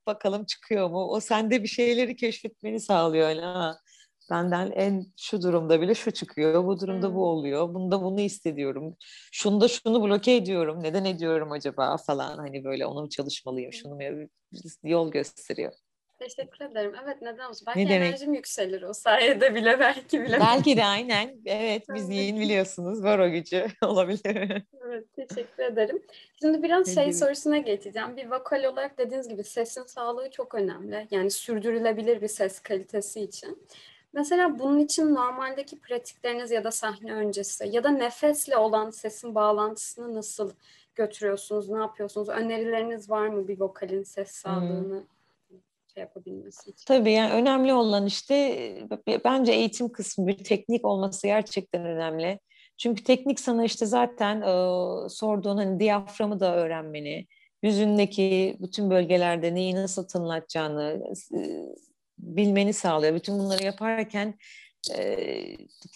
bakalım 0.06 0.44
çıkıyor 0.44 0.90
mu? 0.90 1.04
O 1.04 1.20
sende 1.20 1.62
bir 1.62 1.68
şeyleri 1.68 2.16
keşfetmeni 2.16 2.80
sağlıyor. 2.80 3.28
Yani, 3.28 3.40
ha, 3.40 3.78
benden 4.30 4.70
en 4.70 5.06
şu 5.16 5.42
durumda 5.42 5.80
bile 5.80 5.94
şu 5.94 6.10
çıkıyor. 6.10 6.64
Bu 6.64 6.80
durumda 6.80 7.08
hmm. 7.08 7.14
bu 7.14 7.26
oluyor. 7.26 7.74
Bunda 7.74 8.02
bunu 8.02 8.20
hissediyorum. 8.20 8.96
Şunda 9.32 9.68
şunu 9.68 10.02
bloke 10.02 10.36
ediyorum. 10.36 10.82
Neden 10.82 11.04
ediyorum 11.04 11.52
acaba 11.52 11.96
falan. 11.96 12.38
Hani 12.38 12.64
böyle 12.64 12.86
onu 12.86 13.08
çalışmalıyım. 13.08 13.72
Şunu 13.72 13.98
yol 14.84 15.10
gösteriyor. 15.10 15.72
Teşekkür 16.18 16.64
ederim. 16.64 16.92
Evet 17.04 17.22
neden 17.22 17.48
olsun? 17.48 17.66
Belki 17.66 17.84
ne 17.84 17.90
demek? 17.90 18.08
enerjim 18.08 18.34
yükselir 18.34 18.82
o 18.82 18.92
sayede 18.92 19.54
bile 19.54 19.80
belki 19.80 20.20
bile. 20.20 20.40
Belki 20.40 20.76
de 20.76 20.84
aynen. 20.84 21.36
Evet 21.46 21.84
biz 21.94 22.10
yiyin 22.10 22.40
biliyorsunuz. 22.40 23.04
Var 23.04 23.18
o 23.18 23.30
gücü. 23.30 23.66
Olabilir. 23.84 24.62
evet 24.86 25.04
teşekkür 25.16 25.62
ederim. 25.62 26.02
Şimdi 26.40 26.62
biraz 26.62 26.94
şey 26.94 27.12
sorusuna 27.12 27.58
geçeceğim. 27.58 28.16
Bir 28.16 28.30
vokal 28.30 28.64
olarak 28.64 28.98
dediğiniz 28.98 29.28
gibi 29.28 29.44
sesin 29.44 29.82
sağlığı 29.82 30.30
çok 30.30 30.54
önemli. 30.54 31.08
Yani 31.10 31.30
sürdürülebilir 31.30 32.22
bir 32.22 32.28
ses 32.28 32.60
kalitesi 32.60 33.20
için. 33.20 33.66
Mesela 34.12 34.58
bunun 34.58 34.78
için 34.78 35.14
normaldeki 35.14 35.80
pratikleriniz 35.80 36.50
ya 36.50 36.64
da 36.64 36.70
sahne 36.70 37.12
öncesi 37.12 37.68
ya 37.68 37.84
da 37.84 37.90
nefesle 37.90 38.56
olan 38.56 38.90
sesin 38.90 39.34
bağlantısını 39.34 40.14
nasıl 40.14 40.52
götürüyorsunuz? 40.94 41.68
Ne 41.68 41.78
yapıyorsunuz? 41.78 42.28
Önerileriniz 42.28 43.10
var 43.10 43.28
mı 43.28 43.48
bir 43.48 43.60
vokalin 43.60 44.02
ses 44.02 44.30
sağlığını 44.30 44.98
hmm 44.98 45.15
şey 45.96 46.02
yapabilmesi 46.02 46.70
için. 46.70 46.84
Tabii 46.86 47.12
yani 47.12 47.32
önemli 47.32 47.72
olan 47.72 48.06
işte 48.06 48.58
bence 49.24 49.52
eğitim 49.52 49.92
kısmı 49.92 50.26
bir 50.26 50.44
teknik 50.44 50.84
olması 50.84 51.26
gerçekten 51.26 51.84
önemli. 51.84 52.40
Çünkü 52.78 53.04
teknik 53.04 53.40
sana 53.40 53.64
işte 53.64 53.86
zaten 53.86 54.40
e, 54.40 54.46
sorduğun 55.08 55.56
hani 55.56 55.80
diyaframı 55.80 56.40
da 56.40 56.56
öğrenmeni, 56.56 57.26
yüzündeki 57.62 58.56
bütün 58.60 58.90
bölgelerde 58.90 59.54
neyi 59.54 59.74
nasıl 59.74 60.08
tınlatacağını 60.08 61.02
e, 61.34 61.40
bilmeni 62.18 62.72
sağlıyor. 62.72 63.14
Bütün 63.14 63.38
bunları 63.38 63.64
yaparken 63.64 64.38
e, 64.98 65.16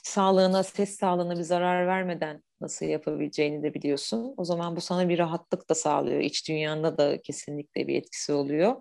sağlığına, 0.05 0.63
ses 0.63 0.99
sağlığına 0.99 1.39
bir 1.39 1.43
zarar 1.43 1.87
vermeden 1.87 2.43
nasıl 2.61 2.87
yapabileceğini 2.87 3.63
de 3.63 3.75
biliyorsun. 3.75 4.35
O 4.37 4.45
zaman 4.45 4.77
bu 4.77 4.81
sana 4.81 5.09
bir 5.09 5.19
rahatlık 5.19 5.69
da 5.71 5.75
sağlıyor. 5.75 6.21
İç 6.21 6.49
dünyanda 6.49 6.99
da 6.99 7.23
kesinlikle 7.23 7.89
bir 7.89 7.95
etkisi 7.95 8.33
oluyor. 8.33 8.77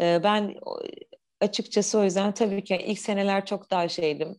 Ben 0.00 0.54
açıkçası 1.40 1.98
o 1.98 2.04
yüzden 2.04 2.34
tabii 2.34 2.64
ki 2.64 2.76
ilk 2.86 2.98
seneler 2.98 3.46
çok 3.46 3.70
daha 3.70 3.88
şeydim. 3.88 4.36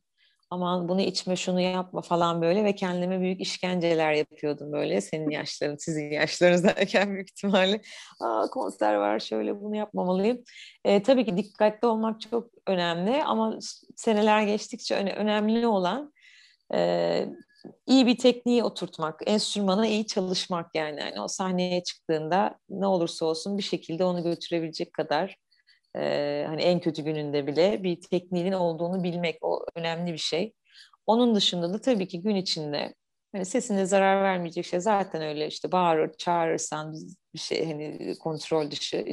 Aman 0.53 0.89
bunu 0.89 1.01
içme 1.01 1.35
şunu 1.35 1.61
yapma 1.61 2.01
falan 2.01 2.41
böyle 2.41 2.63
ve 2.63 2.75
kendime 2.75 3.19
büyük 3.19 3.41
işkenceler 3.41 4.13
yapıyordum 4.13 4.71
böyle. 4.71 5.01
Senin 5.01 5.29
yaşların, 5.29 5.75
sizin 5.75 6.11
yaşlarınızdayken 6.11 7.13
büyük 7.13 7.29
ihtimalle. 7.29 7.81
Aa 8.19 8.47
konser 8.51 8.95
var 8.95 9.19
şöyle 9.19 9.61
bunu 9.61 9.75
yapmamalıyım. 9.75 10.43
E, 10.85 11.03
tabii 11.03 11.25
ki 11.25 11.37
dikkatli 11.37 11.87
olmak 11.87 12.21
çok 12.21 12.49
önemli 12.67 13.23
ama 13.23 13.59
seneler 13.95 14.43
geçtikçe 14.43 14.95
önemli 14.95 15.67
olan 15.67 16.13
e, 16.73 17.25
iyi 17.88 18.08
bir 18.08 18.17
tekniği 18.17 18.63
oturtmak, 18.63 19.21
enstrümana 19.26 19.88
iyi 19.88 20.08
çalışmak 20.08 20.76
yani. 20.76 20.99
yani 20.99 21.21
o 21.21 21.28
sahneye 21.28 21.84
çıktığında 21.84 22.60
ne 22.69 22.88
olursa 22.88 23.26
olsun 23.26 23.58
bir 23.58 23.63
şekilde 23.63 24.04
onu 24.04 24.23
götürebilecek 24.23 24.93
kadar 24.93 25.38
e, 25.97 26.45
hani 26.47 26.62
en 26.62 26.80
kötü 26.80 27.04
gününde 27.04 27.47
bile 27.47 27.84
bir 27.84 28.02
tekniğinin 28.02 28.52
olduğunu 28.52 29.04
bilmek 29.04 29.38
o 29.41 29.65
önemli 29.76 30.13
bir 30.13 30.17
şey. 30.17 30.54
Onun 31.08 31.36
dışında 31.36 31.73
da 31.73 31.82
tabii 31.82 32.08
ki 32.08 32.21
gün 32.21 32.36
içinde 32.36 32.93
hani 33.32 33.45
sesine 33.45 33.86
zarar 33.86 34.23
vermeyecek 34.23 34.65
şey 34.65 34.80
zaten 34.80 35.21
öyle 35.21 35.47
işte 35.47 35.71
bağırır, 35.71 36.13
çağırırsan 36.17 36.95
bir 37.34 37.39
şey 37.39 37.65
hani 37.65 38.15
kontrol 38.19 38.71
dışı 38.71 39.06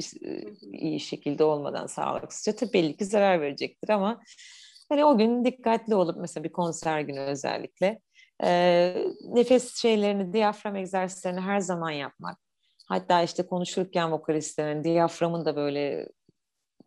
iyi 0.73 0.99
şekilde 0.99 1.43
olmadan 1.43 1.87
sağlıksızca 1.87 2.55
tabii 2.55 2.73
belli 2.73 2.97
ki 2.97 3.05
zarar 3.05 3.41
verecektir 3.41 3.89
ama 3.89 4.21
hani 4.89 5.05
o 5.05 5.17
gün 5.17 5.45
dikkatli 5.45 5.95
olup 5.95 6.17
mesela 6.17 6.43
bir 6.43 6.51
konser 6.51 7.01
günü 7.01 7.19
özellikle 7.19 7.99
e, 8.43 8.93
nefes 9.23 9.75
şeylerini, 9.75 10.33
diyafram 10.33 10.75
egzersizlerini 10.75 11.39
her 11.39 11.59
zaman 11.59 11.91
yapmak. 11.91 12.37
Hatta 12.87 13.21
işte 13.21 13.45
konuşurken 13.45 14.11
vokalistlerin 14.11 14.83
diyaframın 14.83 15.45
da 15.45 15.55
böyle 15.55 16.07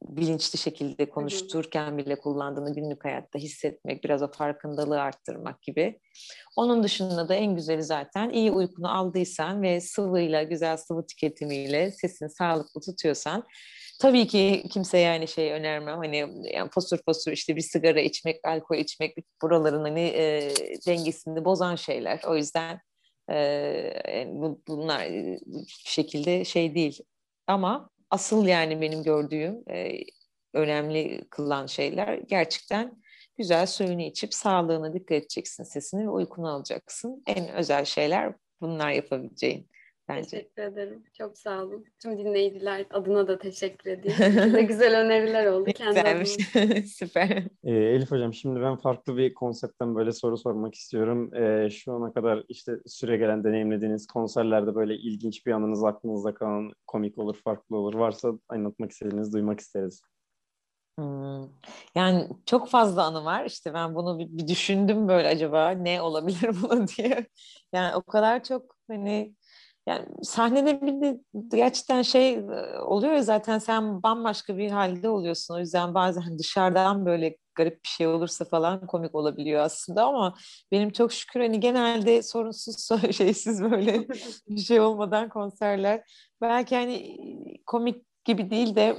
bilinçli 0.08 0.58
şekilde 0.58 1.10
konuşturken 1.10 1.98
bile 1.98 2.20
kullandığını 2.20 2.74
günlük 2.74 3.04
hayatta 3.04 3.38
hissetmek, 3.38 4.04
biraz 4.04 4.22
o 4.22 4.32
farkındalığı 4.32 5.00
arttırmak 5.00 5.62
gibi. 5.62 6.00
Onun 6.56 6.82
dışında 6.82 7.28
da 7.28 7.34
en 7.34 7.54
güzeli 7.54 7.82
zaten 7.82 8.30
iyi 8.30 8.50
uykunu 8.50 8.98
aldıysan 8.98 9.62
ve 9.62 9.80
sıvıyla, 9.80 10.42
güzel 10.42 10.76
sıvı 10.76 11.06
tüketimiyle 11.06 11.90
sesini 11.90 12.30
sağlıklı 12.30 12.80
tutuyorsan 12.80 13.44
Tabii 14.00 14.26
ki 14.26 14.64
kimse 14.70 14.98
yani 14.98 15.28
şey 15.28 15.52
önermem 15.52 15.96
hani 15.96 16.16
yani 16.54 16.70
fosur 16.70 16.98
fosur 17.04 17.32
işte 17.32 17.56
bir 17.56 17.60
sigara 17.60 18.00
içmek, 18.00 18.40
alkol 18.44 18.76
içmek 18.76 19.16
buraların 19.42 19.80
hani 19.80 20.00
e, 20.00 20.52
dengesini 20.86 21.44
bozan 21.44 21.76
şeyler. 21.76 22.20
O 22.26 22.36
yüzden 22.36 22.80
e, 23.30 24.26
bunlar 24.68 25.08
bir 25.46 25.66
şekilde 25.84 26.44
şey 26.44 26.74
değil. 26.74 26.98
Ama 27.46 27.90
asıl 28.10 28.46
yani 28.46 28.80
benim 28.80 29.02
gördüğüm 29.02 29.62
e, 29.70 30.00
önemli 30.54 31.24
kılan 31.30 31.66
şeyler 31.66 32.14
gerçekten 32.14 33.02
güzel 33.36 33.66
suyunu 33.66 34.02
içip 34.02 34.34
sağlığına 34.34 34.94
dikkat 34.94 35.12
edeceksin, 35.12 35.64
sesini 35.64 36.02
ve 36.06 36.10
uykunu 36.10 36.48
alacaksın. 36.48 37.22
En 37.26 37.48
özel 37.48 37.84
şeyler 37.84 38.34
bunlar 38.60 38.90
yapabileceğin 38.90 39.68
bence. 40.08 40.30
Teşekkür 40.30 40.62
ederim. 40.62 41.04
Çok 41.12 41.38
sağ 41.38 41.62
olun. 41.62 41.84
Tüm 42.02 42.18
dinleyiciler 42.18 42.86
adına 42.90 43.28
da 43.28 43.38
teşekkür 43.38 43.90
edeyim. 43.90 44.16
Size 44.44 44.62
güzel 44.62 45.00
öneriler 45.00 45.46
oldu. 45.46 45.70
Kendi 45.74 45.94
Güzelmiş. 45.94 46.30
Süper. 46.94 47.30
Ee, 47.64 47.72
Elif 47.72 48.10
Hocam 48.10 48.34
şimdi 48.34 48.60
ben 48.60 48.76
farklı 48.76 49.16
bir 49.16 49.34
konseptten 49.34 49.94
böyle 49.94 50.12
soru 50.12 50.36
sormak 50.36 50.74
istiyorum. 50.74 51.34
Ee, 51.34 51.70
şu 51.70 51.92
ana 51.92 52.12
kadar 52.12 52.44
işte 52.48 52.72
süre 52.86 53.16
gelen 53.16 53.44
deneyimlediğiniz 53.44 54.06
konserlerde 54.06 54.74
böyle 54.74 54.96
ilginç 54.96 55.46
bir 55.46 55.52
anınız 55.52 55.84
aklınızda 55.84 56.34
kalan 56.34 56.72
komik 56.86 57.18
olur, 57.18 57.36
farklı 57.44 57.76
olur. 57.76 57.94
Varsa 57.94 58.32
anlatmak 58.48 58.90
istediğiniz 58.90 59.32
duymak 59.32 59.60
isteriz. 59.60 60.02
Hmm. 60.98 61.48
Yani 61.94 62.28
çok 62.46 62.68
fazla 62.68 63.04
anı 63.04 63.24
var. 63.24 63.44
İşte 63.44 63.74
ben 63.74 63.94
bunu 63.94 64.18
bir, 64.18 64.28
bir 64.28 64.48
düşündüm 64.48 65.08
böyle 65.08 65.28
acaba 65.28 65.70
ne 65.70 66.02
olabilir 66.02 66.50
bunu 66.62 66.88
diye. 66.88 67.26
Yani 67.72 67.94
o 67.96 68.02
kadar 68.02 68.44
çok 68.44 68.76
hani 68.88 69.34
yani 69.86 70.06
sahnede 70.22 70.82
bir 70.82 71.00
de 71.00 71.20
gerçekten 71.48 72.02
şey 72.02 72.44
oluyor 72.80 73.12
ya 73.12 73.22
zaten 73.22 73.58
sen 73.58 74.02
bambaşka 74.02 74.56
bir 74.58 74.70
halde 74.70 75.08
oluyorsun. 75.08 75.54
O 75.54 75.58
yüzden 75.58 75.94
bazen 75.94 76.38
dışarıdan 76.38 77.06
böyle 77.06 77.36
garip 77.54 77.84
bir 77.84 77.88
şey 77.88 78.06
olursa 78.06 78.44
falan 78.44 78.86
komik 78.86 79.14
olabiliyor 79.14 79.60
aslında 79.62 80.04
ama 80.04 80.36
benim 80.72 80.90
çok 80.90 81.12
şükür 81.12 81.40
hani 81.40 81.60
genelde 81.60 82.22
sorunsuz 82.22 82.88
şeysiz 83.16 83.62
böyle 83.62 84.08
bir 84.48 84.60
şey 84.60 84.80
olmadan 84.80 85.28
konserler 85.28 86.02
belki 86.40 86.76
hani 86.76 87.18
komik 87.66 88.24
gibi 88.24 88.50
değil 88.50 88.76
de 88.76 88.96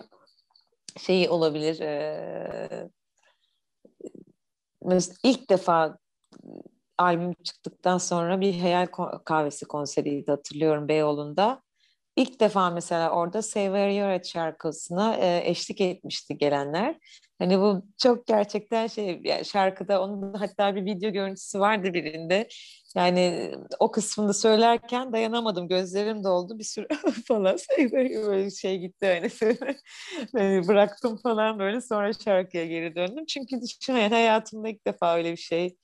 şey 0.99 1.29
olabilir 1.29 1.79
e, 1.79 2.89
ilk 5.23 5.49
defa 5.49 5.97
albüm 6.97 7.33
çıktıktan 7.33 7.97
sonra 7.97 8.41
bir 8.41 8.59
Hayal 8.59 8.85
Kahvesi 9.25 9.65
konseriydi 9.65 10.31
hatırlıyorum 10.31 10.87
Beyoğlu'nda. 10.87 11.61
İlk 12.15 12.39
defa 12.39 12.69
mesela 12.69 13.09
orada 13.11 13.41
Save 13.41 13.93
Your 13.93 14.23
şarkısına 14.23 15.15
e, 15.15 15.49
eşlik 15.49 15.81
etmişti 15.81 16.37
gelenler. 16.37 16.97
Hani 17.39 17.59
bu 17.59 17.85
çok 17.97 18.27
gerçekten 18.27 18.87
şey 18.87 19.21
yani 19.23 19.45
şarkıda 19.45 20.01
onun 20.01 20.33
hatta 20.33 20.75
bir 20.75 20.85
video 20.85 21.11
görüntüsü 21.11 21.59
vardı 21.59 21.93
birinde. 21.93 22.47
Yani 22.95 23.51
o 23.79 23.91
kısmını 23.91 24.33
söylerken 24.33 25.13
dayanamadım. 25.13 25.67
Gözlerim 25.67 26.23
doldu 26.23 26.59
bir 26.59 26.63
sürü 26.63 26.87
falan 27.27 27.57
böyle 27.79 28.51
şey 28.51 28.79
gitti 28.79 29.05
hani 29.39 29.75
yani 30.33 30.67
bıraktım 30.67 31.17
falan 31.17 31.59
böyle 31.59 31.81
sonra 31.81 32.13
şarkıya 32.13 32.65
geri 32.65 32.95
döndüm. 32.95 33.25
Çünkü 33.25 33.61
düşün 33.61 33.93
yani 33.93 34.13
hayatımda 34.13 34.69
ilk 34.69 34.87
defa 34.87 35.15
öyle 35.15 35.31
bir 35.31 35.37
şey 35.37 35.75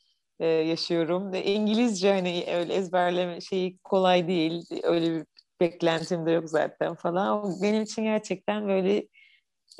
e, 0.41 0.47
yaşıyorum. 0.47 1.33
İngilizce 1.33 2.13
hani 2.13 2.45
öyle 2.55 2.73
ezberleme 2.73 3.41
şeyi 3.41 3.77
kolay 3.83 4.27
değil. 4.27 4.65
Öyle 4.83 5.11
bir 5.11 5.25
beklentim 5.61 6.25
de 6.25 6.31
yok 6.31 6.49
zaten 6.49 6.95
falan. 6.95 7.61
Benim 7.61 7.81
için 7.83 8.03
gerçekten 8.03 8.67
böyle 8.67 9.07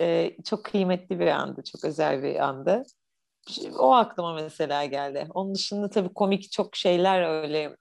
e, 0.02 0.38
çok 0.46 0.66
kıymetli 0.66 1.20
bir 1.20 1.28
andı, 1.28 1.64
çok 1.72 1.86
özel 1.86 2.24
bir 2.24 2.36
andı. 2.48 2.84
O 3.80 3.94
aklıma 3.94 4.34
mesela 4.34 4.86
geldi. 4.86 5.28
Onun 5.34 5.56
dışında 5.56 5.90
tabii 5.90 6.14
komik 6.14 6.52
çok 6.52 6.76
şeyler 6.76 7.44
öyle 7.44 7.76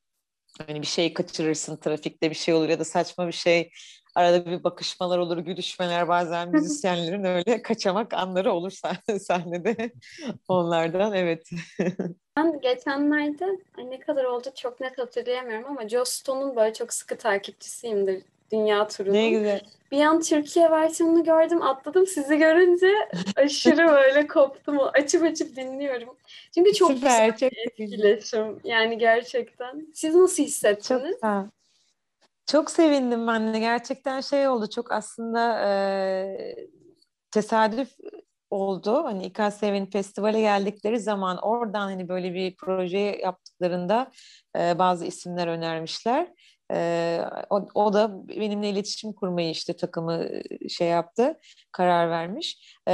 hani 0.66 0.82
bir 0.82 0.86
şey 0.86 1.14
kaçırırsın 1.14 1.76
trafikte 1.76 2.30
bir 2.30 2.34
şey 2.34 2.54
olur 2.54 2.68
ya 2.68 2.78
da 2.78 2.84
saçma 2.84 3.26
bir 3.26 3.32
şey 3.32 3.70
arada 4.14 4.46
bir 4.46 4.64
bakışmalar 4.64 5.18
olur, 5.18 5.38
gülüşmeler 5.38 6.08
bazen 6.08 6.50
müzisyenlerin 6.50 7.24
öyle 7.24 7.62
kaçamak 7.62 8.14
anları 8.14 8.52
olur 8.52 8.72
sahnede 9.20 9.92
onlardan 10.48 11.12
evet. 11.12 11.50
ben 12.36 12.60
geçenlerde 12.60 13.46
ne 13.78 14.00
kadar 14.00 14.24
oldu 14.24 14.48
çok 14.54 14.80
net 14.80 14.98
hatırlayamıyorum 14.98 15.66
ama 15.66 15.88
Joe 15.88 16.04
Stone'un 16.04 16.56
böyle 16.56 16.72
çok 16.72 16.92
sıkı 16.92 17.18
takipçisiyimdir 17.18 18.22
dünya 18.52 18.88
turunun. 18.88 19.14
Ne 19.14 19.30
güzel. 19.30 19.60
Bir 19.92 20.00
an 20.00 20.20
Türkiye 20.20 20.70
versiyonunu 20.70 21.24
gördüm, 21.24 21.62
atladım. 21.62 22.06
Sizi 22.06 22.36
görünce 22.38 22.94
aşırı 23.36 23.88
böyle 23.92 24.26
koptum. 24.26 24.78
Açıp 24.92 25.22
açıp 25.22 25.56
dinliyorum. 25.56 26.16
Çünkü 26.54 26.72
çok 26.72 26.92
Süper, 26.92 27.28
güzel 27.28 27.50
çok 27.50 27.58
etkileşim. 27.58 28.60
Yani 28.64 28.98
gerçekten. 28.98 29.86
Siz 29.94 30.14
nasıl 30.14 30.42
hissettiniz? 30.42 30.88
Çok 30.88 31.02
güzel. 31.02 31.59
Çok 32.50 32.70
sevindim 32.70 33.26
ben 33.26 33.54
de. 33.54 33.58
Gerçekten 33.58 34.20
şey 34.20 34.48
oldu. 34.48 34.70
Çok 34.70 34.92
aslında 34.92 35.60
e, 35.68 36.56
tesadüf 37.30 37.90
oldu. 38.50 39.04
Hani 39.04 39.26
İKSV'nin 39.26 39.86
festivale 39.86 40.40
geldikleri 40.40 41.00
zaman 41.00 41.38
oradan 41.42 41.80
hani 41.80 42.08
böyle 42.08 42.34
bir 42.34 42.56
proje 42.56 42.98
yaptıklarında 42.98 44.10
e, 44.58 44.78
bazı 44.78 45.06
isimler 45.06 45.46
önermişler. 45.46 46.32
E, 46.72 47.20
o, 47.50 47.68
o 47.74 47.92
da 47.92 48.28
benimle 48.28 48.70
iletişim 48.70 49.12
kurmayı 49.12 49.50
işte 49.50 49.76
takımı 49.76 50.28
şey 50.68 50.88
yaptı, 50.88 51.38
karar 51.72 52.10
vermiş. 52.10 52.78
E, 52.88 52.92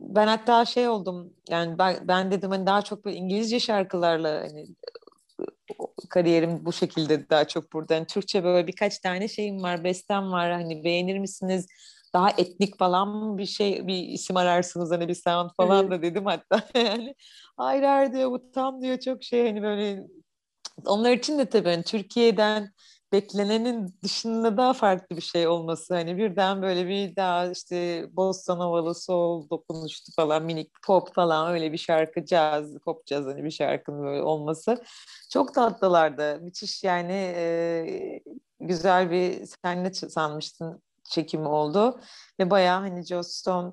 ben 0.00 0.26
hatta 0.26 0.64
şey 0.64 0.88
oldum 0.88 1.34
yani 1.48 1.78
ben, 1.78 2.08
ben 2.08 2.30
dedim 2.30 2.50
hani 2.50 2.66
daha 2.66 2.82
çok 2.82 3.04
böyle 3.04 3.16
İngilizce 3.16 3.60
şarkılarla 3.60 4.30
hani 4.40 4.66
kariyerim 6.08 6.66
bu 6.66 6.72
şekilde 6.72 7.30
daha 7.30 7.44
çok 7.44 7.72
burada. 7.72 7.94
Yani 7.94 8.06
Türkçe 8.06 8.44
böyle 8.44 8.66
birkaç 8.66 8.98
tane 8.98 9.28
şeyim 9.28 9.62
var, 9.62 9.84
bestem 9.84 10.32
var. 10.32 10.52
Hani 10.52 10.84
beğenir 10.84 11.18
misiniz? 11.18 11.66
Daha 12.14 12.30
etnik 12.30 12.78
falan 12.78 13.38
bir 13.38 13.46
şey 13.46 13.86
bir 13.86 14.08
isim 14.08 14.36
ararsınız 14.36 14.90
hani 14.90 15.08
bir 15.08 15.14
sound 15.14 15.50
falan 15.56 15.90
da 15.90 16.02
dedim 16.02 16.26
hatta 16.26 16.62
yani. 16.74 17.14
Hayır 17.56 17.82
hayır 17.82 18.12
diyor 18.12 18.30
bu 18.30 18.50
tam 18.52 18.82
diyor 18.82 18.98
çok 19.00 19.24
şey 19.24 19.46
hani 19.46 19.62
böyle 19.62 20.02
onlar 20.86 21.12
için 21.12 21.38
de 21.38 21.46
tabii 21.46 21.68
hani 21.68 21.82
Türkiye'den 21.82 22.70
beklenenin 23.14 23.94
dışında 24.02 24.56
daha 24.56 24.72
farklı 24.72 25.16
bir 25.16 25.22
şey 25.22 25.48
olması 25.48 25.94
hani 25.94 26.16
birden 26.16 26.62
böyle 26.62 26.88
bir 26.88 27.16
daha 27.16 27.46
işte 27.46 28.06
bossa 28.12 28.54
novalı 28.54 28.94
soul 28.94 29.50
dokunuştu 29.50 30.12
falan 30.16 30.44
minik 30.44 30.70
pop 30.86 31.14
falan 31.14 31.52
öyle 31.52 31.72
bir 31.72 31.78
şarkı 31.78 32.24
caz 32.24 32.78
pop 32.84 33.06
caz 33.06 33.26
hani 33.26 33.44
bir 33.44 33.50
şarkının 33.50 34.02
böyle 34.04 34.22
olması 34.22 34.84
çok 35.32 35.54
tatlılardı. 35.54 36.40
Müthiş 36.40 36.84
yani 36.84 37.32
e, 37.36 38.20
güzel 38.60 39.10
bir 39.10 39.46
senle 39.64 39.94
sanmıştın 39.94 40.82
çekimi 41.04 41.48
oldu 41.48 42.00
ve 42.40 42.50
bayağı 42.50 42.80
hani 42.80 43.04
Joe 43.04 43.22
Stone 43.22 43.72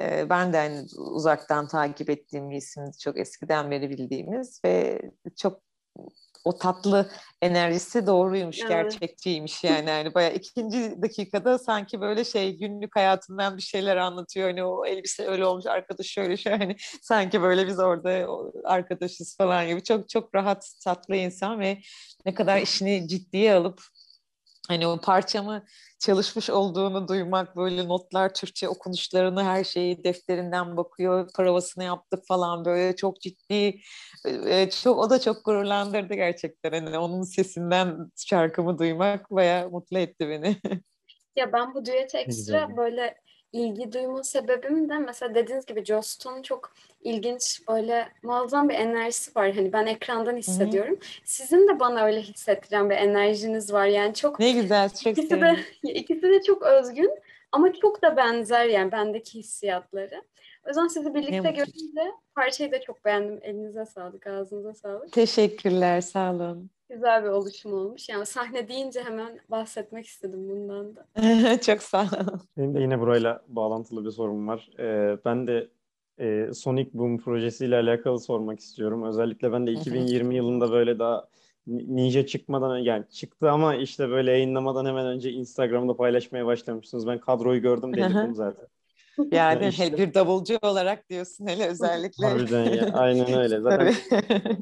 e, 0.00 0.30
ben 0.30 0.52
de 0.52 0.56
hani 0.56 0.86
uzaktan 0.96 1.68
takip 1.68 2.10
ettiğim 2.10 2.50
bir 2.50 2.56
isimdi 2.56 2.98
çok 2.98 3.18
eskiden 3.18 3.70
beri 3.70 3.90
bildiğimiz 3.90 4.60
ve 4.64 5.00
çok 5.36 5.60
o 6.44 6.58
tatlı 6.58 7.10
enerjisi 7.42 8.06
doğruymuş, 8.06 8.60
evet. 8.60 8.70
gerçekçiymiş 8.70 9.64
yani. 9.64 9.90
yani 9.90 10.14
bayağı 10.14 10.34
ikinci 10.34 11.02
dakikada 11.02 11.58
sanki 11.58 12.00
böyle 12.00 12.24
şey 12.24 12.58
günlük 12.58 12.96
hayatından 12.96 13.56
bir 13.56 13.62
şeyler 13.62 13.96
anlatıyor. 13.96 14.48
Hani 14.48 14.64
o 14.64 14.86
elbise 14.86 15.26
öyle 15.26 15.46
olmuş, 15.46 15.66
arkadaş 15.66 16.06
şöyle 16.06 16.36
şöyle 16.36 16.56
hani 16.56 16.76
sanki 17.02 17.42
böyle 17.42 17.66
biz 17.66 17.78
orada 17.78 18.26
arkadaşız 18.64 19.36
falan 19.36 19.68
gibi. 19.68 19.82
Çok 19.82 20.08
çok 20.08 20.34
rahat, 20.34 20.70
tatlı 20.84 21.16
insan 21.16 21.60
ve 21.60 21.78
ne 22.26 22.34
kadar 22.34 22.60
işini 22.60 23.08
ciddiye 23.08 23.54
alıp 23.54 23.82
hani 24.68 24.86
o 24.86 25.00
parçamı 25.00 25.64
çalışmış 26.06 26.50
olduğunu 26.50 27.08
duymak 27.08 27.56
böyle 27.56 27.88
notlar 27.88 28.34
Türkçe 28.34 28.68
okunuşlarını 28.68 29.44
her 29.44 29.64
şeyi 29.64 30.04
defterinden 30.04 30.76
bakıyor 30.76 31.30
provasını 31.36 31.84
yaptık 31.84 32.26
falan 32.28 32.64
böyle 32.64 32.96
çok 32.96 33.20
ciddi 33.20 33.80
e, 34.26 34.70
çok 34.70 34.98
o 34.98 35.10
da 35.10 35.20
çok 35.20 35.44
gururlandırdı 35.44 36.14
gerçekten 36.14 36.72
hani 36.72 36.98
onun 36.98 37.22
sesinden 37.22 38.10
şarkımı 38.16 38.78
duymak 38.78 39.30
bayağı 39.30 39.70
mutlu 39.70 39.98
etti 39.98 40.28
beni. 40.28 40.56
ya 41.36 41.52
ben 41.52 41.74
bu 41.74 41.84
düete 41.84 42.18
ekstra 42.18 42.76
böyle 42.76 43.14
ilgi 43.54 43.92
duyma 43.92 44.22
sebebim 44.22 44.88
de 44.88 44.98
mesela 44.98 45.34
dediğiniz 45.34 45.66
gibi 45.66 45.84
Joe 45.84 46.02
Stone'un 46.02 46.42
çok 46.42 46.72
ilginç 47.02 47.60
böyle 47.68 48.08
muazzam 48.22 48.68
bir 48.68 48.74
enerjisi 48.74 49.30
var. 49.36 49.52
Hani 49.52 49.72
ben 49.72 49.86
ekrandan 49.86 50.36
hissediyorum. 50.36 50.94
Hı-hı. 50.94 51.20
Sizin 51.24 51.68
de 51.68 51.80
bana 51.80 52.04
öyle 52.04 52.20
hissettiren 52.22 52.90
bir 52.90 52.96
enerjiniz 52.96 53.72
var. 53.72 53.86
Yani 53.86 54.14
çok 54.14 54.40
Ne 54.40 54.52
güzel, 54.52 54.88
çok 54.88 55.18
ikisi 55.18 55.40
de 55.40 55.56
ikisi 55.82 56.22
de 56.22 56.42
çok 56.42 56.62
özgün 56.62 57.10
ama 57.52 57.72
çok 57.72 58.02
da 58.02 58.16
benzer 58.16 58.64
yani 58.64 58.92
bendeki 58.92 59.38
hissiyatları. 59.38 60.22
O 60.64 60.68
yüzden 60.68 60.86
sizi 60.86 61.14
birlikte 61.14 61.50
görünce 61.50 62.12
parçayı 62.34 62.72
da 62.72 62.80
çok 62.80 63.04
beğendim. 63.04 63.40
Elinize 63.42 63.86
sağlık, 63.86 64.26
ağzınıza 64.26 64.74
sağlık. 64.74 65.12
Teşekkürler, 65.12 66.00
sağ 66.00 66.34
olun. 66.34 66.70
Güzel 66.90 67.24
bir 67.24 67.28
oluşum 67.28 67.72
olmuş. 67.72 68.08
Yani 68.08 68.26
sahne 68.26 68.68
deyince 68.68 69.02
hemen 69.02 69.38
bahsetmek 69.48 70.06
istedim 70.06 70.48
bundan 70.48 70.96
da. 70.96 71.06
çok 71.60 71.82
sağ 71.82 72.02
olun. 72.02 72.40
Benim 72.56 72.74
de 72.74 72.80
yine 72.80 73.00
burayla 73.00 73.42
bağlantılı 73.48 74.04
bir 74.04 74.10
sorum 74.10 74.48
var. 74.48 74.70
Ee, 74.78 75.18
ben 75.24 75.46
de 75.46 75.68
e, 76.18 76.52
Sonic 76.54 76.90
Boom 76.94 77.18
projesiyle 77.18 77.76
alakalı 77.76 78.20
sormak 78.20 78.60
istiyorum. 78.60 79.02
Özellikle 79.02 79.52
ben 79.52 79.66
de 79.66 79.72
2020 79.72 80.36
yılında 80.36 80.70
böyle 80.72 80.98
daha 80.98 81.28
Ninja 81.66 82.26
çıkmadan 82.26 82.78
yani 82.78 83.04
çıktı 83.10 83.50
ama 83.50 83.74
işte 83.74 84.08
böyle 84.08 84.30
yayınlamadan 84.30 84.86
hemen 84.86 85.06
önce 85.06 85.30
Instagram'da 85.30 85.96
paylaşmaya 85.96 86.46
başlamışsınız. 86.46 87.06
Ben 87.06 87.18
kadroyu 87.18 87.62
gördüm 87.62 87.96
delirdim 87.96 88.34
zaten. 88.34 88.66
Yani 89.32 89.68
işte, 89.68 89.98
bir 89.98 90.14
davulcu 90.14 90.58
olarak 90.62 91.08
diyorsun 91.08 91.46
hele 91.46 91.66
özellikle. 91.66 92.26
Harbiden 92.26 92.64
ya 92.64 92.92
aynen 92.94 93.32
öyle. 93.32 93.60
Zaten 93.60 93.94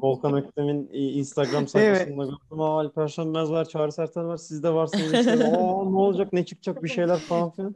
Volkan 0.01 0.33
Öktem'in 0.33 0.89
Instagram 0.93 1.67
sayfasında 1.67 2.23
evet. 2.23 2.29
gördüm. 2.29 2.61
Aa 2.61 2.79
Alper 2.79 3.07
Sönmez 3.07 3.51
var, 3.51 3.65
Çağrı 3.65 3.91
Sertel 3.91 4.23
var, 4.23 4.37
siz 4.37 4.63
de 4.63 4.73
varsınız. 4.73 5.13
Işte. 5.13 5.31
Aa 5.45 5.89
ne 5.89 5.97
olacak, 5.97 6.33
ne 6.33 6.45
çıkacak 6.45 6.83
bir 6.83 6.89
şeyler 6.89 7.17
falan 7.17 7.51
filan. 7.51 7.75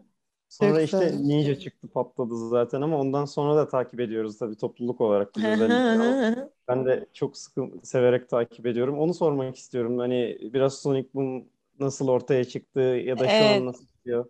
Sonra 0.49 0.81
işte. 0.81 1.13
Ninja 1.19 1.59
çıktı 1.59 1.87
patladı 1.87 2.49
zaten 2.49 2.81
ama 2.81 2.99
ondan 2.99 3.25
sonra 3.25 3.55
da 3.55 3.67
takip 3.67 3.99
ediyoruz 3.99 4.37
tabii 4.37 4.57
topluluk 4.57 5.01
olarak 5.01 5.35
ben 6.67 6.85
de 6.85 7.05
çok 7.13 7.37
sıkı 7.37 7.71
severek 7.83 8.29
takip 8.29 8.65
ediyorum. 8.65 8.99
Onu 8.99 9.13
sormak 9.13 9.55
istiyorum. 9.55 9.97
Hani 9.97 10.37
biraz 10.41 10.81
Sonic 10.81 11.09
Boom 11.13 11.45
nasıl 11.79 12.07
ortaya 12.07 12.43
çıktı 12.45 12.79
ya 12.79 13.19
da 13.19 13.27
şu 13.27 13.33
evet. 13.33 13.61
an 13.61 13.65
nasıl 13.65 13.85
çıkıyor? 13.87 14.25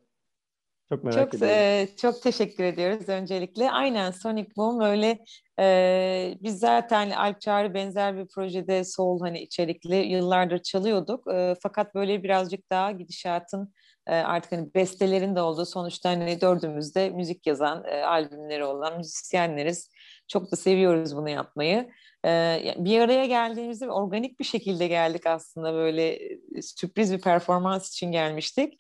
Çok 0.89 1.04
merak 1.04 1.32
çok, 1.32 1.34
ediyorum. 1.34 1.56
E, 1.58 1.88
çok 1.97 2.21
teşekkür 2.21 2.63
ediyoruz 2.63 3.10
öncelikle. 3.10 3.71
Aynen 3.71 4.12
Sonic 4.12 4.50
Boom 4.58 4.82
öyle 4.82 5.19
e, 5.60 6.38
biz 6.41 6.60
zaten 6.60 7.10
Alp 7.10 7.41
Çağrı 7.41 7.73
benzer 7.73 8.17
bir 8.17 8.28
projede 8.28 8.84
soul 8.84 9.19
hani 9.19 9.41
içerikli 9.41 9.95
yıllardır 9.95 10.60
çalıyorduk. 10.60 11.34
E, 11.34 11.56
fakat 11.62 11.95
böyle 11.95 12.23
birazcık 12.23 12.69
daha 12.69 12.91
gidişatın 12.91 13.73
e, 14.08 14.15
artık 14.15 14.52
hani 14.52 14.73
bestelerin 14.76 15.36
de 15.36 15.41
olduğu 15.41 15.65
sonuçta 15.65 16.10
hani 16.10 16.41
dördümüzde 16.41 17.10
müzik 17.10 17.47
yazan 17.47 17.84
e, 17.86 18.04
albümleri 18.04 18.63
olan 18.65 18.97
müzisyenleriz. 18.97 19.91
Çok 20.28 20.52
da 20.52 20.56
seviyoruz 20.56 21.15
bunu 21.15 21.30
yapmayı. 21.30 21.89
E, 22.26 22.60
bir 22.78 23.00
araya 23.00 23.26
geldiğimizde 23.26 23.89
organik 23.89 24.39
bir 24.39 24.45
şekilde 24.45 24.88
geldik 24.88 25.26
aslında 25.26 25.73
böyle 25.73 26.19
sürpriz 26.62 27.13
bir 27.13 27.21
performans 27.21 27.89
için 27.89 28.12
gelmiştik. 28.12 28.73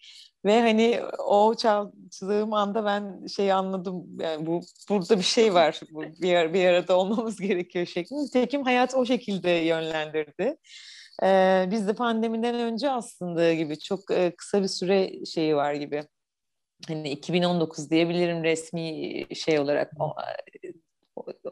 Ve 0.45 0.61
hani 0.61 1.01
o 1.27 1.55
çaldığım 1.55 2.53
anda 2.53 2.85
ben 2.85 3.25
şey 3.25 3.51
anladım 3.51 4.19
yani 4.19 4.45
bu 4.45 4.61
burada 4.89 5.17
bir 5.17 5.23
şey 5.23 5.53
var 5.53 5.79
bu 5.91 6.01
bir, 6.01 6.53
bir 6.53 6.65
arada 6.65 6.97
olmamız 6.97 7.37
gerekiyor 7.41 7.85
şeklinde. 7.85 8.29
Tekim 8.33 8.63
hayat 8.63 8.95
o 8.95 9.05
şekilde 9.05 9.49
yönlendirdi. 9.49 10.57
Ee, 11.23 11.67
biz 11.71 11.87
de 11.87 11.93
pandemiden 11.93 12.55
önce 12.55 12.91
aslında 12.91 13.53
gibi 13.53 13.79
çok 13.79 14.11
e, 14.11 14.35
kısa 14.37 14.61
bir 14.63 14.67
süre 14.67 15.25
şeyi 15.25 15.55
var 15.55 15.73
gibi. 15.73 16.03
Hani 16.87 17.09
2019 17.09 17.89
diyebilirim 17.89 18.43
resmi 18.43 19.25
şey 19.35 19.59
olarak 19.59 19.91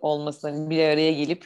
olmasına 0.01 0.69
bir 0.69 0.83
araya 0.83 1.13
gelip 1.13 1.45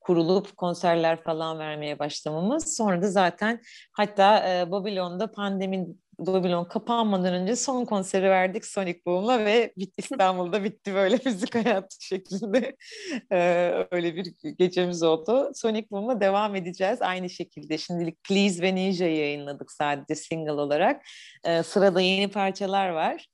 kurulup 0.00 0.56
konserler 0.56 1.22
falan 1.22 1.58
vermeye 1.58 1.98
başlamamız. 1.98 2.76
Sonra 2.76 3.02
da 3.02 3.10
zaten 3.10 3.60
hatta 3.92 4.50
e, 4.50 4.70
Babilon'da 4.70 5.32
pandemin 5.32 6.02
Babylon 6.18 6.64
kapanmadan 6.64 7.34
önce 7.34 7.56
son 7.56 7.84
konseri 7.84 8.30
verdik 8.30 8.66
Sonic 8.66 9.00
Boom'la 9.06 9.44
ve 9.44 9.72
bit 9.76 9.94
İstanbul'da 9.98 10.64
bitti 10.64 10.94
böyle 10.94 11.18
müzik 11.24 11.54
hayatı 11.54 11.96
şeklinde. 12.04 12.76
Ee, 13.32 13.86
öyle 13.90 14.16
bir 14.16 14.32
gecemiz 14.58 15.02
oldu. 15.02 15.50
Sonic 15.54 15.90
Boom'la 15.90 16.20
devam 16.20 16.54
edeceğiz 16.54 17.02
aynı 17.02 17.30
şekilde. 17.30 17.78
Şimdilik 17.78 18.24
Please 18.24 18.62
ve 18.62 18.74
Ninja'yı 18.74 19.16
yayınladık 19.16 19.72
sadece 19.72 20.14
single 20.14 20.52
olarak. 20.52 21.02
Ee, 21.44 21.62
sırada 21.62 22.00
yeni 22.00 22.30
parçalar 22.30 22.88
var. 22.88 23.26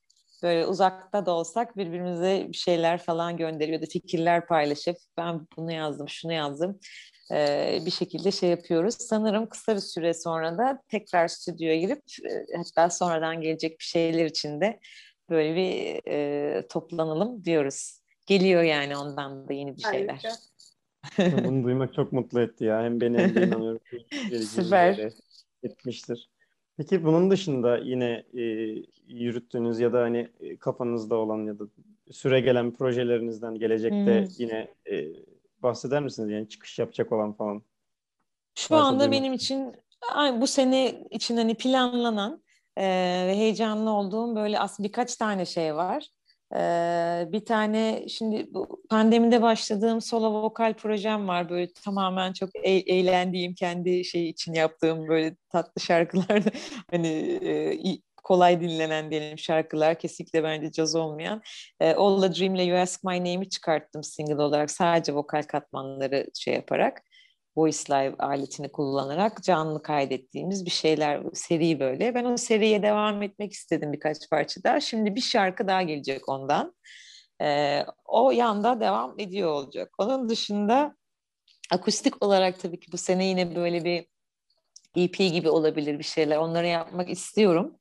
Böyle 0.43 0.65
uzakta 0.65 1.25
da 1.25 1.31
olsak 1.31 1.77
birbirimize 1.77 2.45
bir 2.49 2.57
şeyler 2.57 2.97
falan 2.97 3.37
gönderiyordu. 3.37 3.85
Fikirler 3.85 4.47
paylaşıp 4.47 4.97
ben 5.17 5.47
bunu 5.57 5.71
yazdım, 5.71 6.09
şunu 6.09 6.33
yazdım 6.33 6.79
e, 7.31 7.79
bir 7.85 7.91
şekilde 7.91 8.31
şey 8.31 8.49
yapıyoruz. 8.49 8.95
Sanırım 8.95 9.49
kısa 9.49 9.75
bir 9.75 9.81
süre 9.81 10.13
sonra 10.13 10.57
da 10.57 10.81
tekrar 10.89 11.27
stüdyoya 11.27 11.79
girip 11.79 12.01
e, 12.29 12.57
hatta 12.57 12.89
sonradan 12.89 13.41
gelecek 13.41 13.79
bir 13.79 13.85
şeyler 13.85 14.25
için 14.25 14.61
de 14.61 14.79
böyle 15.29 15.55
bir 15.55 16.01
e, 16.11 16.67
toplanalım 16.67 17.45
diyoruz. 17.45 17.99
Geliyor 18.27 18.61
yani 18.61 18.97
ondan 18.97 19.47
da 19.47 19.53
yeni 19.53 19.77
bir 19.77 19.81
şeyler. 19.81 20.21
Bunu 21.47 21.63
duymak 21.63 21.93
çok 21.93 22.11
mutlu 22.11 22.41
etti 22.41 22.63
ya. 22.63 22.83
Hem 22.83 23.01
beni 23.01 23.17
hem 23.17 23.35
de 23.35 23.47
inanıyorum. 23.47 23.79
Süper. 24.45 25.09
Etmiştir. 25.63 26.29
Peki 26.77 27.03
bunun 27.03 27.31
dışında 27.31 27.77
yine 27.77 28.23
e, 28.33 28.41
yürüttüğünüz 29.07 29.79
ya 29.79 29.93
da 29.93 30.01
hani 30.01 30.29
kafanızda 30.59 31.15
olan 31.15 31.45
ya 31.45 31.59
da 31.59 31.63
süre 32.11 32.39
gelen 32.39 32.73
projelerinizden 32.73 33.55
gelecekte 33.55 34.21
hmm. 34.21 34.27
yine 34.37 34.67
e, 34.91 35.05
bahseder 35.65 36.03
misiniz? 36.03 36.29
Yani 36.29 36.49
çıkış 36.49 36.79
yapacak 36.79 37.11
olan 37.11 37.33
falan. 37.33 37.63
Şu 38.55 38.75
anda 38.75 39.11
benim 39.11 39.33
için 39.33 39.75
bu 40.41 40.47
sene 40.47 41.03
için 41.11 41.37
hani 41.37 41.55
planlanan 41.55 42.43
e, 42.77 42.83
ve 43.27 43.35
heyecanlı 43.35 43.89
olduğum 43.91 44.35
böyle 44.35 44.59
aslında 44.59 44.87
birkaç 44.87 45.15
tane 45.15 45.45
şey 45.45 45.75
var. 45.75 46.09
Ee, 46.55 47.27
bir 47.31 47.45
tane 47.45 48.05
şimdi 48.09 48.47
bu 48.53 48.83
pandemide 48.89 49.41
başladığım 49.41 50.01
solo 50.01 50.43
vokal 50.43 50.73
projem 50.73 51.27
var 51.27 51.49
böyle 51.49 51.73
tamamen 51.73 52.33
çok 52.33 52.49
e- 52.55 52.69
eğlendiğim 52.95 53.53
kendi 53.53 54.05
şey 54.05 54.29
için 54.29 54.53
yaptığım 54.53 55.07
böyle 55.07 55.35
tatlı 55.49 55.81
şarkılar 55.81 56.43
hani 56.91 57.07
e, 57.41 57.73
kolay 58.25 58.61
dinlenen 58.61 59.11
diyelim 59.11 59.39
şarkılar 59.39 59.99
kesinlikle 59.99 60.43
bence 60.43 60.71
caz 60.71 60.95
olmayan. 60.95 61.41
E, 61.79 61.93
All 61.93 62.21
the 62.21 62.39
Dream'le 62.39 62.67
You 62.67 62.77
Ask 62.77 63.03
My 63.03 63.19
Name'i 63.19 63.49
çıkarttım 63.49 64.03
single 64.03 64.41
olarak 64.41 64.71
sadece 64.71 65.15
vokal 65.15 65.43
katmanları 65.43 66.27
şey 66.35 66.53
yaparak. 66.53 67.01
Voice 67.57 67.79
Live 67.89 68.15
aletini 68.19 68.71
kullanarak 68.71 69.43
canlı 69.43 69.83
kaydettiğimiz 69.83 70.65
bir 70.65 70.71
şeyler 70.71 71.21
seri 71.33 71.79
böyle. 71.79 72.15
Ben 72.15 72.25
o 72.25 72.37
seriye 72.37 72.83
devam 72.83 73.21
etmek 73.21 73.53
istedim 73.53 73.93
birkaç 73.93 74.29
parça 74.29 74.63
daha. 74.63 74.79
Şimdi 74.79 75.15
bir 75.15 75.21
şarkı 75.21 75.67
daha 75.67 75.81
gelecek 75.81 76.29
ondan. 76.29 76.75
Ee, 77.41 77.85
o 78.05 78.31
yanda 78.31 78.79
devam 78.79 79.19
ediyor 79.19 79.51
olacak. 79.51 79.93
Onun 79.97 80.29
dışında 80.29 80.95
akustik 81.71 82.23
olarak 82.23 82.59
tabii 82.59 82.79
ki 82.79 82.91
bu 82.91 82.97
sene 82.97 83.25
yine 83.25 83.55
böyle 83.55 83.83
bir 83.83 84.07
EP 84.95 85.17
gibi 85.17 85.49
olabilir 85.49 85.99
bir 85.99 86.03
şeyler. 86.03 86.37
Onları 86.37 86.67
yapmak 86.67 87.09
istiyorum. 87.09 87.77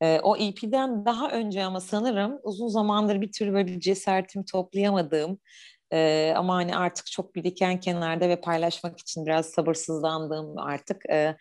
O 0.00 0.36
EP'den 0.36 1.04
daha 1.06 1.30
önce 1.30 1.64
ama 1.64 1.80
sanırım 1.80 2.40
uzun 2.42 2.68
zamandır 2.68 3.20
bir 3.20 3.32
türlü 3.32 3.52
böyle 3.52 3.66
bir 3.66 3.80
cesaretimi 3.80 4.44
toplayamadığım 4.44 5.38
ama 6.36 6.54
hani 6.54 6.76
artık 6.76 7.06
çok 7.06 7.34
biriken 7.34 7.80
kenarda 7.80 8.28
ve 8.28 8.40
paylaşmak 8.40 8.98
için 9.00 9.26
biraz 9.26 9.46
sabırsızlandığım 9.46 10.58
artık 10.58 11.10
e, 11.10 11.36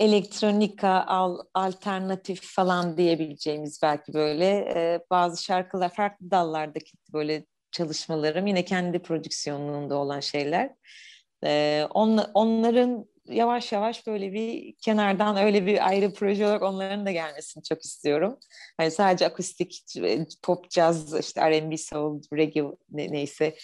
elektronika, 0.00 1.04
al, 1.06 1.38
alternatif 1.54 2.54
falan 2.54 2.96
diyebileceğimiz 2.96 3.80
belki 3.82 4.14
böyle 4.14 5.00
bazı 5.10 5.44
şarkılar 5.44 5.94
farklı 5.94 6.30
dallardaki 6.30 6.92
böyle 7.12 7.44
çalışmalarım 7.72 8.46
yine 8.46 8.64
kendi 8.64 8.98
prodüksiyonluğunda 8.98 9.96
olan 9.96 10.20
şeyler. 10.20 10.74
On, 11.94 12.18
onların 12.34 13.06
yavaş 13.28 13.72
yavaş 13.72 14.06
böyle 14.06 14.32
bir 14.32 14.74
kenardan 14.74 15.36
öyle 15.36 15.66
bir 15.66 15.88
ayrı 15.88 16.12
proje 16.12 16.46
olarak 16.46 16.62
onların 16.62 17.06
da 17.06 17.10
gelmesini 17.12 17.62
çok 17.62 17.84
istiyorum. 17.84 18.38
Hani 18.76 18.90
sadece 18.90 19.26
akustik, 19.26 19.84
pop, 20.42 20.70
jazz, 20.70 21.20
işte 21.20 21.50
R&B, 21.50 21.76
soul, 21.76 22.22
reggae 22.32 22.64
ne, 22.90 23.12
neyse 23.12 23.54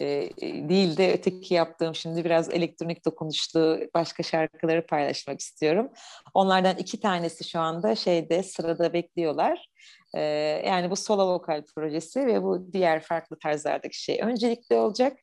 e, 0.00 0.30
değil 0.68 0.96
de 0.96 1.12
öteki 1.12 1.54
yaptığım 1.54 1.94
şimdi 1.94 2.24
biraz 2.24 2.50
elektronik 2.50 3.04
dokunuşlu 3.04 3.80
başka 3.94 4.22
şarkıları 4.22 4.86
paylaşmak 4.86 5.40
istiyorum. 5.40 5.90
Onlardan 6.34 6.76
iki 6.76 7.00
tanesi 7.00 7.44
şu 7.44 7.60
anda 7.60 7.94
şeyde 7.94 8.42
sırada 8.42 8.92
bekliyorlar. 8.92 9.68
E, 10.14 10.20
yani 10.66 10.90
bu 10.90 10.96
solo 10.96 11.34
vokal 11.34 11.62
projesi 11.74 12.26
ve 12.26 12.42
bu 12.42 12.72
diğer 12.72 13.00
farklı 13.02 13.38
tarzlardaki 13.38 14.02
şey 14.02 14.20
öncelikli 14.22 14.76
olacak. 14.76 15.18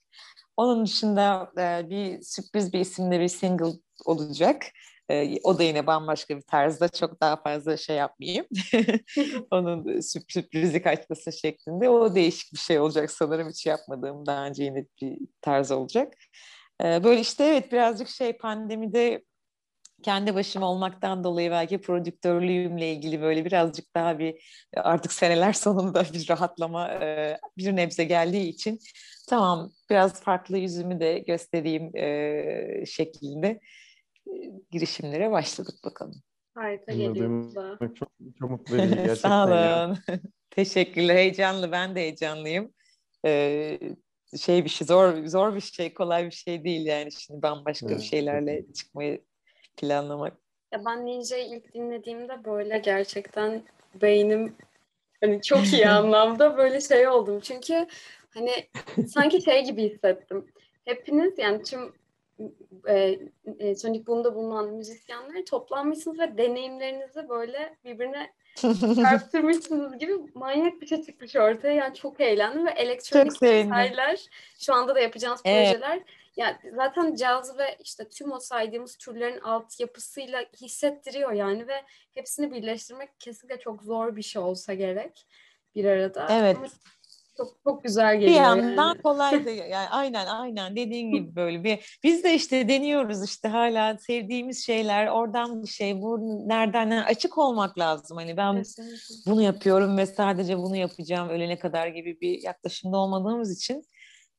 Onun 0.58 0.86
dışında 0.86 1.51
e, 1.58 1.89
bir 1.89 2.21
sürpriz 2.21 2.73
bir 2.73 2.79
isimle 2.79 3.19
bir 3.19 3.27
single 3.27 3.85
olacak. 4.05 4.65
E, 5.10 5.38
o 5.43 5.60
da 5.60 5.63
yine 5.63 5.88
bambaşka 5.88 6.38
bir 6.38 6.41
tarzda 6.41 6.89
çok 6.89 7.21
daha 7.21 7.36
fazla 7.36 7.77
şey 7.77 7.95
yapmayayım. 7.95 8.45
Onun 9.51 9.99
sürprizi 9.99 10.81
kaçması 10.81 11.31
şeklinde. 11.31 11.89
O 11.89 12.15
değişik 12.15 12.54
bir 12.54 12.60
şey 12.60 12.79
olacak 12.79 13.12
sanırım 13.12 13.50
hiç 13.50 13.65
yapmadığım 13.65 14.25
daha 14.25 14.46
önce 14.46 14.63
yine 14.63 14.85
bir 15.02 15.17
tarz 15.41 15.71
olacak. 15.71 16.13
E, 16.83 17.04
böyle 17.04 17.21
işte 17.21 17.43
evet 17.43 17.71
birazcık 17.71 18.10
şey 18.10 18.33
pandemide 18.33 19.21
kendi 20.04 20.35
başıma 20.35 20.71
olmaktan 20.71 21.23
dolayı 21.23 21.52
belki 21.52 21.81
prodüktörlüğümle 21.81 22.91
ilgili 22.91 23.21
böyle 23.21 23.46
birazcık 23.46 23.96
daha 23.96 24.19
bir 24.19 24.35
artık 24.77 25.13
seneler 25.13 25.54
sonunda 25.63 26.04
bir 26.13 26.29
rahatlama 26.29 26.91
e, 26.91 27.37
bir 27.58 27.75
nebze 27.75 28.04
geldiği 28.04 28.50
için 28.50 28.79
tamam 29.29 29.71
biraz 29.89 30.21
farklı 30.21 30.58
yüzümü 30.58 31.00
de 31.00 31.19
göstereyim 31.19 31.98
e, 31.98 32.85
şeklinde 32.85 33.60
girişimlere 34.71 35.32
başladık 35.32 35.76
bakalım. 35.86 36.21
Harika 36.56 36.94
geliyor. 36.94 37.54
Çok, 37.80 38.10
çok 38.40 38.50
mutlu 38.50 38.76
edici 38.82 38.96
gerçekten. 38.96 39.15
Sağ 39.15 39.88
olun. 39.88 39.98
Teşekkürler. 40.50 41.15
Heyecanlı. 41.15 41.71
Ben 41.71 41.96
de 41.96 42.00
heyecanlıyım. 42.00 42.73
Ee, 43.26 43.80
şey 44.38 44.63
bir 44.63 44.69
şey 44.69 44.88
zor 44.88 45.26
zor 45.26 45.56
bir 45.56 45.62
şey 45.62 45.94
kolay 45.94 46.26
bir 46.26 46.32
şey 46.32 46.63
değil 46.63 46.86
yani 46.86 47.12
şimdi 47.12 47.42
bambaşka 47.42 47.88
evet. 47.90 47.98
bir 47.98 48.04
şeylerle 48.04 48.65
çıkmayı 48.73 49.21
planlamak. 49.78 50.38
Ya 50.71 50.86
ben 50.86 51.06
Ninja'yı 51.06 51.46
ilk 51.46 51.73
dinlediğimde 51.73 52.46
böyle 52.46 52.78
gerçekten 52.78 53.63
beynim 54.02 54.56
Hani 55.26 55.42
çok 55.42 55.73
iyi 55.73 55.88
anlamda 55.90 56.58
böyle 56.58 56.82
şey 56.82 57.08
oldum. 57.08 57.40
Çünkü 57.40 57.88
hani 58.30 58.52
sanki 59.08 59.42
şey 59.42 59.65
gibi 59.65 59.90
hissettim. 59.90 60.46
Hepiniz 60.86 61.34
yani 61.38 61.63
tüm 61.63 61.94
e, 62.88 63.19
e, 63.60 63.75
Sonic 63.75 64.08
Boom'da 64.08 64.36
bulunan 64.36 64.69
müzisyenler 64.69 65.46
toplanmışsınız 65.46 66.19
ve 66.19 66.38
deneyimlerinizi 66.38 67.29
böyle 67.29 67.77
birbirine 67.86 68.33
çarptırmışsınız 69.02 69.98
gibi 69.98 70.13
manyak 70.33 70.81
bir 70.81 70.88
şey 70.88 71.04
çıkmış 71.04 71.36
ortaya. 71.36 71.73
Yani 71.73 71.96
çok 71.96 72.21
eğlendim 72.21 72.65
ve 72.65 72.71
elektronik 72.71 73.44
eserler 73.44 74.29
şu 74.60 74.73
anda 74.73 74.96
da 74.96 75.00
yapacağımız 75.00 75.42
evet. 75.46 75.71
projeler 75.71 76.02
yani 76.38 76.58
zaten 76.75 77.15
caz 77.15 77.58
ve 77.58 77.77
işte 77.83 78.10
tüm 78.10 78.31
o 78.31 78.40
saydığımız 78.40 78.98
türlerin 78.98 79.40
altyapısıyla 79.40 80.46
hissettiriyor 80.62 81.31
yani 81.31 81.67
ve 81.67 81.83
hepsini 82.13 82.52
birleştirmek 82.52 83.19
kesinlikle 83.19 83.60
çok 83.60 83.83
zor 83.83 84.15
bir 84.15 84.21
şey 84.21 84.42
olsa 84.42 84.73
gerek 84.73 85.27
bir 85.75 85.86
arada. 85.86 86.27
Evet. 86.31 86.58
Ama 86.58 86.67
çok 87.38 87.48
çok 87.63 87.83
güzel 87.83 88.19
geliyor. 88.19 88.31
Bir 88.31 88.36
yandan 88.36 88.88
yani. 88.88 88.98
kolay 89.04 89.46
da 89.46 89.50
yani 89.50 89.90
aynen 89.90 90.25
aynen 90.25 90.75
dediğin 90.75 91.12
gibi 91.12 91.36
böyle 91.36 91.63
bir 91.63 92.00
biz 92.04 92.23
de 92.23 92.36
işte 92.36 92.67
deniyoruz 92.67 93.23
işte 93.23 93.48
hala 93.48 93.98
sevdiğimiz 93.98 94.65
şeyler 94.65 95.08
oradan 95.08 95.63
bir 95.63 95.67
şey 95.67 96.02
bu 96.02 96.19
nereden 96.48 96.92
açık 96.92 97.38
olmak 97.38 97.79
lazım 97.79 98.17
hani 98.17 98.38
ben 98.38 98.56
Kesinlikle. 98.56 99.31
bunu 99.31 99.42
yapıyorum 99.42 99.98
ve 99.98 100.06
sadece 100.06 100.58
bunu 100.58 100.75
yapacağım 100.75 101.29
ölene 101.29 101.60
kadar 101.60 101.88
gibi 101.88 102.21
bir 102.21 102.44
yaklaşımda 102.44 102.98
olmadığımız 102.98 103.58
için 103.58 103.83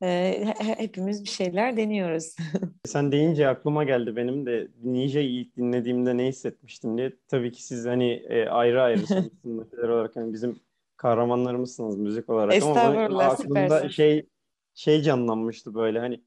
e, 0.03 0.45
hepimiz 0.59 1.25
bir 1.25 1.29
şeyler 1.29 1.77
deniyoruz. 1.77 2.37
Sen 2.85 3.13
deyince 3.13 3.49
aklıma 3.49 3.85
geldi 3.85 4.17
benim 4.17 4.47
de 4.47 4.69
Ninja'yı 4.83 5.31
ilk 5.31 5.57
dinlediğimde 5.57 6.17
ne 6.17 6.27
hissetmiştim 6.27 6.99
diye. 6.99 7.13
Tabii 7.29 7.53
ki 7.53 7.65
siz 7.65 7.87
hani 7.87 8.13
e, 8.13 8.49
ayrı 8.49 8.83
ayrı 8.83 9.07
sanatçılar 9.43 9.89
olarak 9.89 10.17
hani 10.17 10.33
bizim 10.33 10.61
kahramanlarımızsınız 10.97 11.97
müzik 11.97 12.31
olarak 12.31 12.63
ama 12.63 13.25
aklımda 13.25 13.89
şey 13.89 14.27
şey 14.75 15.03
canlanmıştı 15.03 15.75
böyle 15.75 15.99
hani 15.99 16.21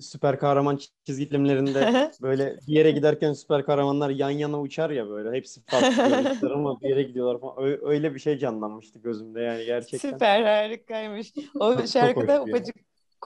süper 0.00 0.38
kahraman 0.38 0.78
çizgi 1.04 1.28
filmlerinde 1.28 2.10
böyle 2.22 2.56
bir 2.68 2.72
yere 2.72 2.90
giderken 2.90 3.32
süper 3.32 3.66
kahramanlar 3.66 4.10
yan 4.10 4.30
yana 4.30 4.60
uçar 4.60 4.90
ya 4.90 5.08
böyle 5.08 5.36
hepsi 5.36 5.60
farklı 5.66 6.50
ama 6.54 6.80
bir 6.80 6.88
yere 6.88 7.02
gidiyorlar 7.02 7.40
falan 7.40 7.78
öyle 7.82 8.14
bir 8.14 8.20
şey 8.20 8.38
canlanmıştı 8.38 8.98
gözümde 8.98 9.40
yani 9.40 9.64
gerçekten. 9.64 10.10
Süper 10.10 10.42
harikaymış. 10.42 11.32
O 11.54 11.86
şarkıda 11.86 12.42
ufacık 12.42 12.76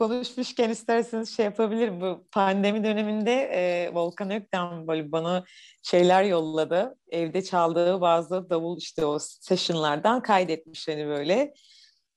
konuşmuşken 0.00 0.70
isterseniz 0.70 1.36
şey 1.36 1.44
yapabilirim. 1.44 2.00
Bu 2.00 2.24
pandemi 2.32 2.84
döneminde 2.84 3.32
e, 3.32 3.90
Volkan 3.94 4.30
Ökten 4.30 4.88
böyle 4.88 5.12
bana 5.12 5.44
şeyler 5.82 6.24
yolladı. 6.24 6.96
Evde 7.10 7.42
çaldığı 7.42 8.00
bazı 8.00 8.50
davul 8.50 8.78
işte 8.78 9.04
o 9.04 9.18
sessionlardan 9.18 10.22
kaydetmiş 10.22 10.88
hani 10.88 11.06
böyle. 11.06 11.54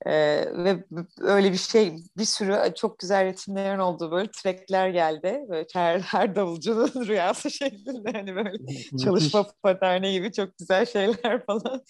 Ee, 0.06 0.46
ve 0.54 0.84
öyle 1.22 1.52
bir 1.52 1.58
şey 1.58 1.96
bir 2.18 2.26
sürü 2.26 2.74
çok 2.76 3.00
güzel 3.00 3.26
ritimlerin 3.26 3.80
olduğu 3.80 4.12
böyle 4.12 4.30
trackler 4.32 4.90
geldi. 4.90 5.46
Böyle 5.50 5.68
her, 5.74 6.00
her 6.02 6.36
davulcunun 6.36 6.92
rüyası 7.08 7.52
şeklinde 7.52 8.12
hani 8.12 8.36
böyle 8.36 8.58
çalışma 9.04 9.48
paterni 9.64 10.12
gibi 10.12 10.32
çok 10.32 10.58
güzel 10.58 10.86
şeyler 10.86 11.46
falan. 11.46 11.82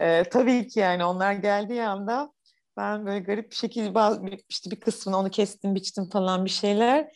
Ee, 0.00 0.24
tabii 0.24 0.68
ki 0.68 0.80
yani 0.80 1.04
onlar 1.04 1.32
geldiği 1.32 1.82
anda 1.82 2.35
ben 2.76 3.06
böyle 3.06 3.18
garip 3.20 3.50
bir 3.50 3.56
şekilde 3.56 3.94
bazı, 3.94 4.22
işte 4.48 4.70
bir 4.70 4.80
kısmını 4.80 5.18
onu 5.18 5.30
kestim, 5.30 5.74
biçtim 5.74 6.10
falan 6.10 6.44
bir 6.44 6.50
şeyler. 6.50 7.10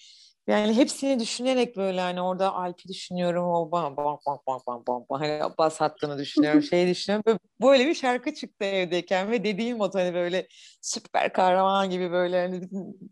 Yani 0.47 0.77
hepsini 0.77 1.21
düşünerek 1.21 1.77
böyle 1.77 2.01
hani 2.01 2.23
orada 2.23 2.55
Alp'i 2.55 2.89
düşünüyorum, 2.89 3.45
o 3.45 3.73
bam 3.73 3.97
bam 3.97 4.19
bam 4.27 4.39
bam 4.47 4.61
bam 4.67 4.83
bam 4.87 5.05
bam 5.11 5.21
hani 5.21 5.41
bas 5.59 5.81
hattını 5.81 6.19
düşünüyorum, 6.19 6.63
şey 6.71 6.89
düşünüyorum. 6.89 7.25
Böyle, 7.27 7.39
böyle 7.63 7.87
bir 7.87 7.95
şarkı 7.95 8.35
çıktı 8.35 8.65
evdeyken 8.65 9.31
ve 9.31 9.45
dediğim 9.45 9.81
o 9.81 9.91
hani 9.95 10.15
böyle 10.15 10.47
süper 10.81 11.33
kahraman 11.33 11.91
gibi 11.91 12.11
böyle 12.11 12.41
hani 12.41 12.69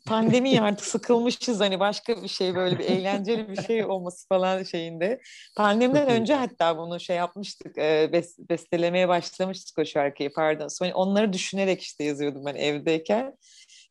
pandemi 0.06 0.60
artık 0.60 0.86
sıkılmışız 0.86 1.60
hani 1.60 1.80
başka 1.80 2.22
bir 2.22 2.28
şey 2.28 2.54
böyle 2.54 2.78
bir 2.78 2.84
eğlenceli 2.84 3.48
bir 3.48 3.62
şey 3.62 3.84
olması 3.84 4.28
falan 4.28 4.62
şeyinde. 4.62 5.20
Pandemiden 5.56 6.08
önce 6.08 6.34
hatta 6.34 6.78
bunu 6.78 7.00
şey 7.00 7.16
yapmıştık, 7.16 7.78
e, 7.78 8.10
bes, 8.12 8.38
bestelemeye 8.38 9.08
başlamıştık 9.08 9.78
o 9.78 9.84
şarkıyı 9.84 10.32
pardon. 10.32 10.68
Sonra 10.68 10.94
onları 10.94 11.32
düşünerek 11.32 11.82
işte 11.82 12.04
yazıyordum 12.04 12.44
ben 12.46 12.54
evdeyken. 12.54 13.34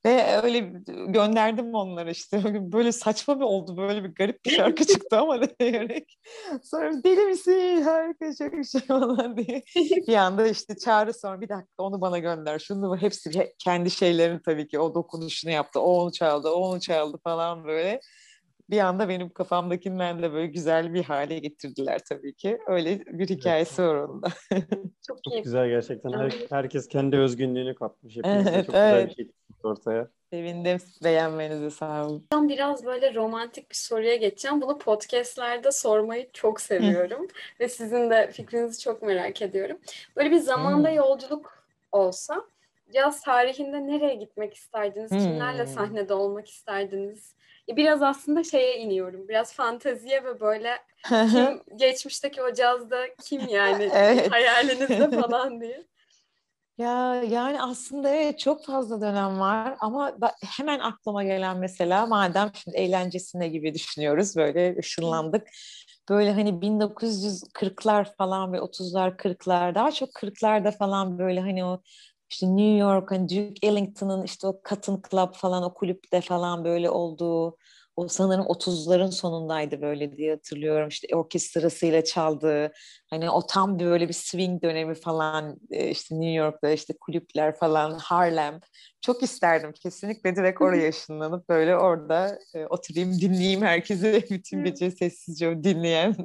Ve 0.06 0.42
öyle 0.44 0.60
gönderdim 1.08 1.74
onlara 1.74 2.12
işte. 2.12 2.42
Böyle 2.72 2.92
saçma 2.92 3.40
bir 3.40 3.46
oldu. 3.46 3.78
Böyle 3.78 4.04
bir 4.04 4.10
garip 4.10 4.46
bir 4.46 4.50
şarkı 4.50 4.86
çıktı 4.88 5.18
ama 5.18 5.42
diyerek. 5.60 6.20
Sonra 6.64 7.04
deli 7.04 7.26
misin? 7.26 7.82
Harika 7.82 8.36
çok 8.36 8.54
bir 8.54 8.64
şey 8.64 8.82
falan 8.88 9.38
diye. 9.38 9.64
Bir 10.08 10.16
anda 10.16 10.48
işte 10.48 10.78
çağrı 10.78 11.14
sonra 11.14 11.42
bir 11.42 11.50
dakika 11.50 11.84
onu 11.84 12.02
bana 12.02 12.20
gönder. 12.20 12.60
Şunu 12.60 12.98
hepsi 12.98 13.54
kendi 13.60 13.92
şeylerini 13.92 14.42
tabii 14.42 14.68
ki 14.68 14.80
o 14.80 14.96
dokunuşunu 14.96 15.52
yaptı. 15.52 15.80
O 15.80 16.02
onu 16.02 16.12
çaldı, 16.12 16.50
o 16.50 16.60
onu 16.60 16.80
çaldı 16.80 17.18
falan 17.24 17.66
böyle 17.66 18.00
bir 18.70 18.80
anda 18.80 19.10
benim 19.10 19.30
kafamdakinden 19.30 20.22
de 20.24 20.34
böyle 20.34 20.48
güzel 20.48 20.94
bir 20.94 21.04
hale 21.04 21.40
getirdiler 21.40 22.02
tabii 22.10 22.36
ki. 22.36 22.58
Öyle 22.68 23.00
bir 23.00 23.30
hikayesi 23.30 23.84
var 23.84 23.96
onda. 23.96 24.28
Çok, 25.08 25.24
çok 25.24 25.44
güzel 25.44 25.70
gerçekten. 25.70 26.12
Her, 26.12 26.34
herkes 26.50 26.88
kendi 26.88 27.18
özgünlüğünü 27.18 27.76
katmış. 27.76 28.18
Hepiniz 28.18 28.48
evet, 28.48 28.66
çok 28.66 28.76
evet. 28.76 28.94
güzel 28.94 29.10
bir 29.10 29.16
şey 29.16 29.37
ortaya. 29.68 30.08
Sevindim 30.34 30.78
beğenmenize 31.04 31.70
sağ 31.70 32.06
olun. 32.06 32.28
Ben 32.34 32.50
biraz 32.50 32.86
böyle 32.86 33.14
romantik 33.14 33.70
bir 33.72 33.76
soruya 33.76 34.16
geçeceğim. 34.16 34.62
Bunu 34.62 34.78
podcastlerde 34.78 35.72
sormayı 35.72 36.30
çok 36.34 36.62
seviyorum. 36.62 37.28
Ve 37.60 37.70
sizin 37.70 38.10
de 38.10 38.32
fikrinizi 38.32 38.80
çok 38.80 39.02
merak 39.02 39.42
ediyorum. 39.42 39.78
Böyle 40.16 40.32
bir 40.32 40.40
zamanda 40.40 40.90
hmm. 40.90 40.96
yolculuk 40.96 41.64
olsa 41.92 42.42
caz 42.94 43.22
tarihinde 43.22 43.88
nereye 43.88 44.16
gitmek 44.16 44.54
isterdiniz? 44.54 45.12
Hmm. 45.12 45.20
Kimlerle 45.20 45.66
sahnede 45.66 46.14
olmak 46.14 46.50
isterdiniz? 46.50 47.38
biraz 47.76 48.02
aslında 48.02 48.44
şeye 48.44 48.78
iniyorum. 48.78 49.28
Biraz 49.28 49.54
fanteziye 49.54 50.24
ve 50.24 50.40
böyle 50.40 50.78
kim 51.10 51.62
geçmişteki 51.76 52.42
o 52.42 52.54
cazda 52.54 53.16
kim 53.24 53.48
yani 53.48 53.90
evet. 53.96 54.32
hayalinizde 54.32 55.22
falan 55.22 55.62
diye. 55.62 55.84
Ya 56.78 57.16
yani 57.24 57.62
aslında 57.62 58.10
evet 58.10 58.40
çok 58.40 58.66
fazla 58.66 59.02
dönem 59.02 59.40
var 59.40 59.76
ama 59.80 60.18
hemen 60.58 60.80
aklıma 60.80 61.24
gelen 61.24 61.58
mesela 61.58 62.06
madem 62.06 62.52
şimdi 62.64 62.78
eğlencesine 62.78 63.48
gibi 63.48 63.74
düşünüyoruz 63.74 64.36
böyle 64.36 64.76
ışınlandık. 64.80 65.48
Böyle 66.10 66.34
hani 66.34 66.62
1940'lar 66.62 68.16
falan 68.18 68.54
ve 68.54 68.62
30'lar 68.62 69.18
40'lar 69.18 69.76
daha 69.76 69.92
çok 69.92 70.10
40'larda 70.16 70.72
falan 70.72 71.20
böyle 71.20 71.40
hani 71.42 71.66
o 71.66 71.82
işte 72.30 72.48
New 72.48 72.78
York, 72.78 73.12
hani 73.12 73.24
Duke 73.30 73.68
Ellington'ın 73.68 74.24
işte 74.24 74.48
o 74.48 74.62
Cotton 74.70 75.02
Club 75.12 75.34
falan 75.34 75.64
o 75.64 75.74
kulüpte 75.74 76.22
falan 76.22 76.64
böyle 76.66 76.90
olduğu 76.90 77.58
o 77.98 78.08
sanırım 78.08 78.46
30'ların 78.46 79.12
sonundaydı 79.12 79.82
böyle 79.82 80.18
diye 80.18 80.32
hatırlıyorum. 80.32 80.88
İşte 80.90 81.16
orkestrasıyla 81.16 82.04
çaldığı 82.04 82.72
hani 83.10 83.30
o 83.30 83.48
tam 83.48 83.80
böyle 83.80 84.08
bir 84.08 84.14
swing 84.14 84.64
dönemi 84.64 84.96
falan 84.96 85.60
e, 85.72 85.90
işte 85.90 86.16
New 86.16 86.32
York'ta 86.32 86.70
işte 86.70 86.94
kulüpler 87.00 87.56
falan 87.56 87.92
Harlem. 88.00 88.60
Çok 89.02 89.24
isterdim 89.24 89.74
kesinlikle 89.84 90.36
direkt 90.36 90.62
oraya 90.62 90.90
ışınlanıp 90.90 91.50
böyle 91.50 91.78
orada 91.78 92.40
e, 92.56 92.66
oturayım 92.66 93.22
dinleyeyim 93.22 93.62
herkese 93.62 94.24
bütün 94.30 94.64
gece 94.64 94.92
sessizce 94.92 95.64
dinleyen 95.64 96.16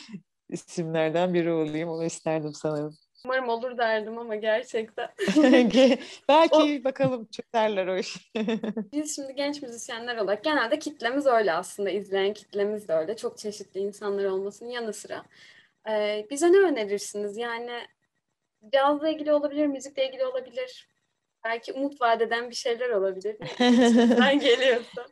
isimlerden 0.50 1.34
biri 1.34 1.52
olayım. 1.52 1.88
Onu 1.88 2.04
isterdim 2.04 2.54
sanırım. 2.54 2.96
Umarım 3.26 3.48
olur 3.48 3.78
derdim 3.78 4.18
ama 4.18 4.36
gerçekten. 4.36 5.08
Belki 6.28 6.80
o... 6.80 6.84
bakalım 6.84 7.26
çözerler 7.26 7.86
o 7.86 7.98
işi. 7.98 8.20
Biz 8.92 9.16
şimdi 9.16 9.34
genç 9.34 9.62
müzisyenler 9.62 10.16
olarak 10.16 10.44
genelde 10.44 10.78
kitlemiz 10.78 11.26
öyle 11.26 11.52
aslında. 11.52 11.90
izleyen 11.90 12.32
kitlemiz 12.32 12.88
de 12.88 12.92
öyle. 12.92 13.16
Çok 13.16 13.38
çeşitli 13.38 13.80
insanlar 13.80 14.24
olmasının 14.24 14.70
yanı 14.70 14.92
sıra. 14.92 15.24
Ee, 15.88 16.26
bize 16.30 16.52
ne 16.52 16.56
önerirsiniz? 16.56 17.36
Yani 17.36 17.70
cazla 18.72 19.08
ilgili 19.08 19.32
olabilir, 19.32 19.66
müzikle 19.66 20.08
ilgili 20.08 20.26
olabilir. 20.26 20.88
Belki 21.44 21.72
umut 21.72 22.00
vadeden 22.00 22.50
bir 22.50 22.54
şeyler 22.54 22.90
olabilir. 22.90 23.36
Ben 24.20 24.38
geliyorsa. 24.38 25.06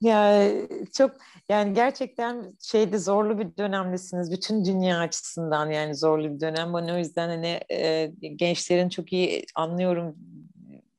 Ya 0.00 0.48
çok 0.92 1.10
yani 1.48 1.74
gerçekten 1.74 2.56
şeyde 2.60 2.98
zorlu 2.98 3.38
bir 3.38 3.56
dönemdesiniz 3.56 4.32
bütün 4.32 4.64
dünya 4.64 4.98
açısından 4.98 5.70
yani 5.70 5.94
zorlu 5.94 6.34
bir 6.34 6.40
dönem. 6.40 6.74
Ben 6.74 6.88
o 6.94 6.98
yüzden 6.98 7.28
hani 7.28 7.60
e, 7.70 8.12
gençlerin 8.36 8.88
çok 8.88 9.12
iyi 9.12 9.44
anlıyorum 9.54 10.16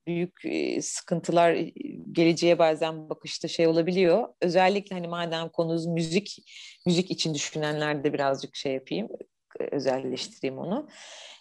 büyük 0.08 0.42
sıkıntılar 0.82 1.54
geleceğe 2.12 2.60
bazen 2.60 3.10
bakışta 3.10 3.48
şey 3.48 3.68
olabiliyor. 3.68 4.28
Özellikle 4.42 4.96
hani 4.96 5.08
madem 5.08 5.50
konumuz 5.50 5.86
müzik, 5.86 6.38
müzik 6.86 7.12
için 7.12 7.34
düşünenler 7.34 8.04
de 8.04 8.14
birazcık 8.14 8.56
şey 8.56 8.74
yapayım, 8.74 9.08
özelleştireyim 9.72 10.58
onu. 10.60 10.88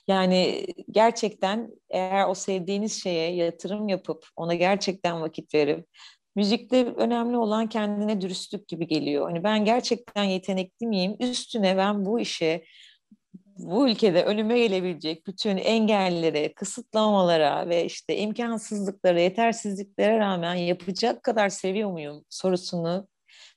Yani 0.08 0.66
gerçekten 0.90 1.70
eğer 1.90 2.28
o 2.28 2.34
sevdiğiniz 2.34 3.02
şeye 3.02 3.34
yatırım 3.34 3.88
yapıp 3.88 4.26
ona 4.36 4.54
gerçekten 4.54 5.20
vakit 5.20 5.54
verip 5.54 5.86
müzikte 6.36 6.84
önemli 6.84 7.36
olan 7.36 7.68
kendine 7.68 8.20
dürüstlük 8.20 8.68
gibi 8.68 8.86
geliyor. 8.86 9.30
Hani 9.30 9.44
ben 9.44 9.64
gerçekten 9.64 10.24
yetenekli 10.24 10.86
miyim? 10.86 11.16
Üstüne 11.20 11.76
ben 11.76 12.04
bu 12.04 12.20
işe 12.20 12.64
bu 13.58 13.88
ülkede 13.88 14.24
önüme 14.24 14.58
gelebilecek 14.58 15.26
bütün 15.26 15.56
engellere, 15.56 16.54
kısıtlamalara 16.54 17.68
ve 17.68 17.84
işte 17.84 18.16
imkansızlıklara, 18.16 19.20
yetersizliklere 19.20 20.18
rağmen 20.18 20.54
yapacak 20.54 21.22
kadar 21.22 21.48
seviyor 21.48 21.90
muyum 21.90 22.24
sorusunu 22.30 23.08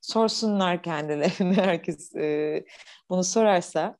sorsunlar 0.01 0.83
kendilerine. 0.83 1.53
Herkes 1.61 2.15
e, 2.15 2.63
bunu 3.09 3.23
sorarsa 3.23 3.97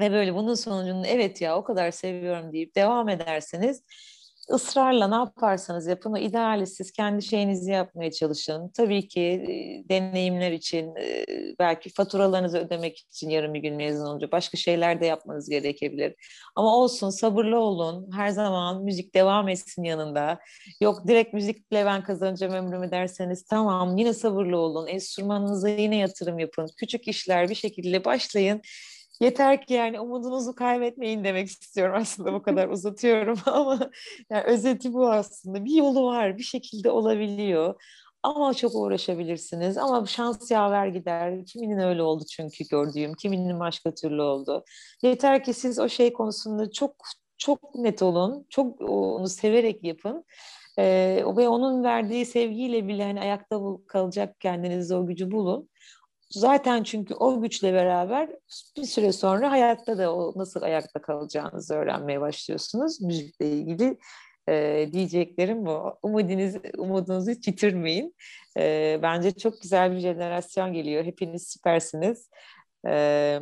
ve 0.00 0.12
böyle 0.12 0.34
bunun 0.34 0.54
sonucunda 0.54 1.06
evet 1.06 1.40
ya 1.40 1.56
o 1.56 1.64
kadar 1.64 1.90
seviyorum 1.90 2.52
deyip 2.52 2.76
devam 2.76 3.08
ederseniz 3.08 3.82
ısrarla 4.50 5.08
ne 5.08 5.14
yaparsanız 5.14 5.86
yapın 5.86 6.12
o 6.12 6.18
ideali 6.18 6.66
siz 6.66 6.92
kendi 6.92 7.22
şeyinizi 7.22 7.70
yapmaya 7.70 8.10
çalışın. 8.10 8.70
Tabii 8.76 9.08
ki 9.08 9.20
e, 9.20 9.88
deneyimler 9.88 10.52
için 10.52 10.96
e, 10.96 11.24
belki 11.58 11.90
faturalarınızı 11.90 12.58
ödemek 12.58 12.98
için 12.98 13.30
yarın 13.30 13.54
bir 13.54 13.60
gün 13.60 13.76
mezun 13.76 14.06
olunca 14.06 14.32
başka 14.32 14.58
şeyler 14.58 15.00
de 15.00 15.06
yapmanız 15.06 15.48
gerekebilir. 15.48 16.14
Ama 16.56 16.76
olsun 16.76 17.10
sabırlı 17.10 17.58
olun. 17.58 18.10
Her 18.12 18.28
zaman 18.28 18.84
müzik 18.84 19.14
devam 19.14 19.48
etsin 19.48 19.84
yanında. 19.84 20.38
Yok 20.80 21.08
direkt 21.08 21.34
müzikle 21.34 21.86
ben 21.86 22.04
kazanacağım 22.04 22.52
ömrümü 22.52 22.90
derseniz 22.90 23.44
tamam 23.44 23.96
yine 23.96 24.12
sabırlı 24.12 24.58
olun. 24.58 24.86
Enstrümanınıza 24.86 25.68
yine 25.68 25.96
yatırım 25.96 26.38
yapın. 26.38 26.68
Küçük 26.76 27.08
işler 27.08 27.48
bir 27.48 27.54
şekilde 27.54 28.04
başlayın 28.04 28.62
Yeter 29.20 29.66
ki 29.66 29.74
yani 29.74 30.00
umudunuzu 30.00 30.54
kaybetmeyin 30.54 31.24
demek 31.24 31.48
istiyorum 31.48 31.94
aslında 31.98 32.32
bu 32.32 32.42
kadar 32.42 32.68
uzatıyorum 32.72 33.38
ama 33.46 33.90
yani 34.30 34.42
özeti 34.44 34.92
bu 34.92 35.12
aslında. 35.12 35.64
Bir 35.64 35.74
yolu 35.74 36.04
var, 36.06 36.38
bir 36.38 36.42
şekilde 36.42 36.90
olabiliyor. 36.90 37.82
Ama 38.22 38.54
çok 38.54 38.74
uğraşabilirsiniz. 38.74 39.78
Ama 39.78 40.06
şans 40.06 40.50
yaver 40.50 40.86
gider. 40.86 41.46
Kiminin 41.46 41.78
öyle 41.78 42.02
oldu 42.02 42.24
çünkü 42.30 42.64
gördüğüm, 42.70 43.14
kiminin 43.14 43.60
başka 43.60 43.94
türlü 43.94 44.22
oldu. 44.22 44.64
Yeter 45.02 45.44
ki 45.44 45.54
siz 45.54 45.78
o 45.78 45.88
şey 45.88 46.12
konusunda 46.12 46.70
çok 46.70 46.96
çok 47.38 47.74
net 47.74 48.02
olun. 48.02 48.46
Çok 48.50 48.80
onu 48.80 49.28
severek 49.28 49.84
yapın. 49.84 50.24
Ee, 50.78 51.24
ve 51.36 51.48
onun 51.48 51.84
verdiği 51.84 52.26
sevgiyle 52.26 52.88
bile 52.88 53.04
hani 53.04 53.20
ayakta 53.20 53.60
kalacak 53.88 54.40
kendinize 54.40 54.96
o 54.96 55.06
gücü 55.06 55.30
bulun. 55.30 55.68
Zaten 56.32 56.82
çünkü 56.82 57.14
o 57.14 57.40
güçle 57.42 57.72
beraber 57.72 58.30
bir 58.76 58.84
süre 58.84 59.12
sonra 59.12 59.50
hayatta 59.50 59.98
da 59.98 60.14
o 60.14 60.32
nasıl 60.36 60.62
ayakta 60.62 61.02
kalacağınızı 61.02 61.74
öğrenmeye 61.74 62.20
başlıyorsunuz. 62.20 63.00
Müzikle 63.00 63.50
ilgili 63.50 63.98
e, 64.48 64.88
diyeceklerim 64.92 65.66
bu. 65.66 65.98
Umudunuz, 66.02 66.54
umudunuzu 66.78 67.30
hiç 67.30 67.48
yitirmeyin. 67.48 68.14
E, 68.58 68.98
bence 69.02 69.30
çok 69.30 69.62
güzel 69.62 69.92
bir 69.92 69.98
jenerasyon 69.98 70.72
geliyor. 70.72 71.04
Hepiniz 71.04 71.48
süpersiniz. 71.48 72.30
E, 72.86 73.38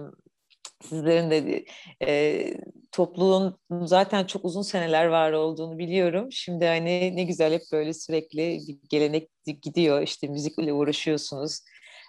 sizlerin 0.82 1.30
de 1.30 1.64
e, 2.02 2.46
topluluğun 2.92 3.58
zaten 3.70 4.24
çok 4.24 4.44
uzun 4.44 4.62
seneler 4.62 5.06
var 5.06 5.32
olduğunu 5.32 5.78
biliyorum. 5.78 6.32
Şimdi 6.32 6.66
hani 6.66 7.16
ne 7.16 7.24
güzel 7.24 7.52
hep 7.52 7.62
böyle 7.72 7.92
sürekli 7.94 8.60
bir 8.68 8.78
gelenek 8.90 9.30
gidiyor. 9.62 10.02
İşte 10.02 10.28
müzikle 10.28 10.72
uğraşıyorsunuz. 10.72 11.60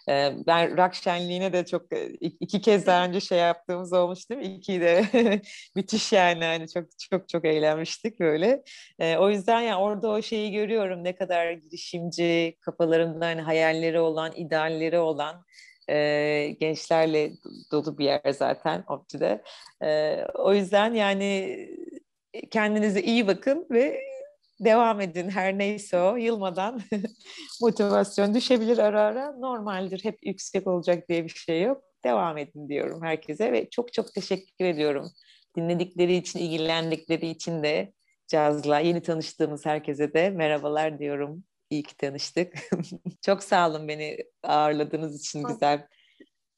Ee, 0.10 0.34
ben 0.48 0.78
rock 0.78 0.94
şenliğine 0.94 1.54
de 1.54 1.66
çok 1.66 1.94
e, 1.94 2.06
iki 2.22 2.62
kez 2.62 2.86
daha 2.86 3.06
önce 3.06 3.20
şey 3.20 3.38
yaptığımız 3.38 3.94
olmuştu. 3.94 4.34
İki 4.34 4.82
de 4.82 5.06
müthiş 5.76 6.14
yani 6.14 6.46
hani 6.46 6.70
çok 6.70 6.86
çok 7.10 7.30
çok 7.30 7.46
eğlenmiştik 7.46 8.20
böyle. 8.20 8.64
Ee, 9.00 9.18
o 9.18 9.30
yüzden 9.30 9.62
yani 9.62 9.84
orada 9.84 10.10
o 10.10 10.22
şeyi 10.22 10.52
görüyorum 10.52 11.04
ne 11.04 11.16
kadar 11.16 11.52
girişimci, 11.52 12.58
kafalarında 12.62 13.26
hani 13.26 13.42
hayalleri 13.42 14.00
olan, 14.00 14.32
idealleri 14.36 15.00
olan 15.00 15.46
e, 15.90 16.56
gençlerle 16.60 17.32
dolu 17.72 17.98
bir 17.98 18.06
yer 18.06 18.32
zaten 18.32 18.84
ODTÜ'de. 18.88 19.44
E, 19.84 20.20
o 20.36 20.54
yüzden 20.54 20.94
yani 20.94 21.58
kendinize 22.52 23.02
iyi 23.02 23.28
bakın 23.28 23.68
ve 23.72 24.11
devam 24.66 25.02
edin 25.02 25.30
her 25.30 25.58
neyse 25.58 26.00
o 26.00 26.16
yılmadan 26.16 26.82
motivasyon 27.62 28.34
düşebilir 28.34 28.78
ara 28.78 29.02
ara. 29.02 29.32
Normaldir 29.32 30.04
hep 30.04 30.20
yüksek 30.26 30.68
olacak 30.68 31.10
diye 31.10 31.24
bir 31.24 31.30
şey 31.30 31.62
yok. 31.62 31.84
Devam 32.04 32.38
edin 32.38 32.70
diyorum 32.70 33.04
herkese 33.04 33.52
ve 33.52 33.70
çok 33.70 33.94
çok 33.94 34.14
teşekkür 34.14 34.66
ediyorum. 34.66 35.12
Dinledikleri 35.58 36.16
için 36.16 36.40
ilgilendikleri 36.40 37.28
için 37.28 37.64
de 37.64 37.94
cazla 38.28 38.80
yeni 38.80 39.02
tanıştığımız 39.02 39.66
herkese 39.66 40.14
de 40.14 40.30
merhabalar 40.30 41.00
diyorum. 41.00 41.44
İyi 41.70 41.84
ki 41.84 41.98
tanıştık. 41.98 42.54
Çok 43.22 43.44
sağ 43.44 43.70
olun 43.70 43.88
beni 43.88 44.18
ağırladığınız 44.44 45.20
için 45.20 45.44
güzel 45.44 45.88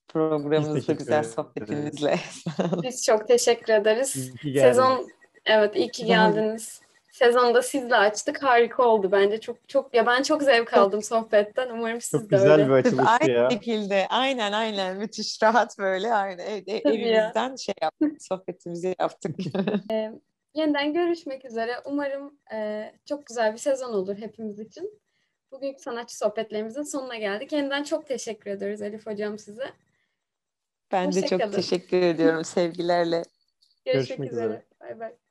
programınızda 0.07 0.93
güzel 0.93 1.23
sohbetinizle. 1.23 2.19
Biz 2.83 3.05
çok 3.05 3.27
teşekkür 3.27 3.73
ederiz. 3.73 4.31
Sezon 4.41 5.07
evet 5.45 5.75
iyi 5.75 5.91
ki 5.91 6.05
geldiniz 6.05 6.82
sezonda 7.13 7.61
sizle 7.61 7.95
açtık. 7.95 8.43
Harika 8.43 8.83
oldu 8.83 9.11
bence. 9.11 9.39
Çok 9.39 9.69
çok 9.69 9.95
ya 9.95 10.05
ben 10.05 10.23
çok 10.23 10.43
zevk 10.43 10.73
aldım 10.73 11.01
sohbetten. 11.01 11.69
Umarım 11.69 12.01
siz 12.01 12.11
çok 12.11 12.31
de 12.31 12.35
güzel 12.35 12.51
öyle. 12.51 12.65
bir 12.67 12.71
açılıştı 12.71 13.31
ya. 13.31 13.41
Aynı 13.41 13.51
şekilde. 13.51 14.07
Aynen 14.09 14.51
aynen. 14.51 14.97
Müthiş 14.97 15.43
rahat 15.43 15.79
böyle. 15.79 16.13
Aynen. 16.13 16.45
Ev, 16.45 16.63
evimizden 16.67 17.49
ya. 17.49 17.57
şey 17.57 17.75
yaptık. 17.81 18.21
Sohbetimizi 18.21 18.95
yaptık. 18.99 19.35
ee, 19.91 20.11
yeniden 20.53 20.93
görüşmek 20.93 21.45
üzere. 21.45 21.75
Umarım 21.85 22.39
e, 22.53 22.91
çok 23.05 23.25
güzel 23.25 23.53
bir 23.53 23.57
sezon 23.57 23.93
olur 23.93 24.17
hepimiz 24.17 24.59
için. 24.59 25.01
Bugünkü 25.51 25.81
sanatçı 25.81 26.17
sohbetlerimizin 26.17 26.83
sonuna 26.83 27.15
geldik. 27.15 27.51
Yeniden 27.51 27.83
çok 27.83 28.07
teşekkür 28.07 28.51
ederiz 28.51 28.81
Elif 28.81 29.05
Hocam 29.07 29.39
size. 29.39 29.65
Ben 30.91 31.07
Hoşça 31.07 31.21
de 31.21 31.27
çok 31.27 31.41
kalın. 31.41 31.51
teşekkür 31.51 32.01
ediyorum 32.01 32.45
sevgilerle. 32.45 33.23
Görüşmek, 33.85 34.07
Görüşmek 34.07 34.31
üzere. 34.31 34.63
Bay 34.81 34.99
bay. 34.99 35.22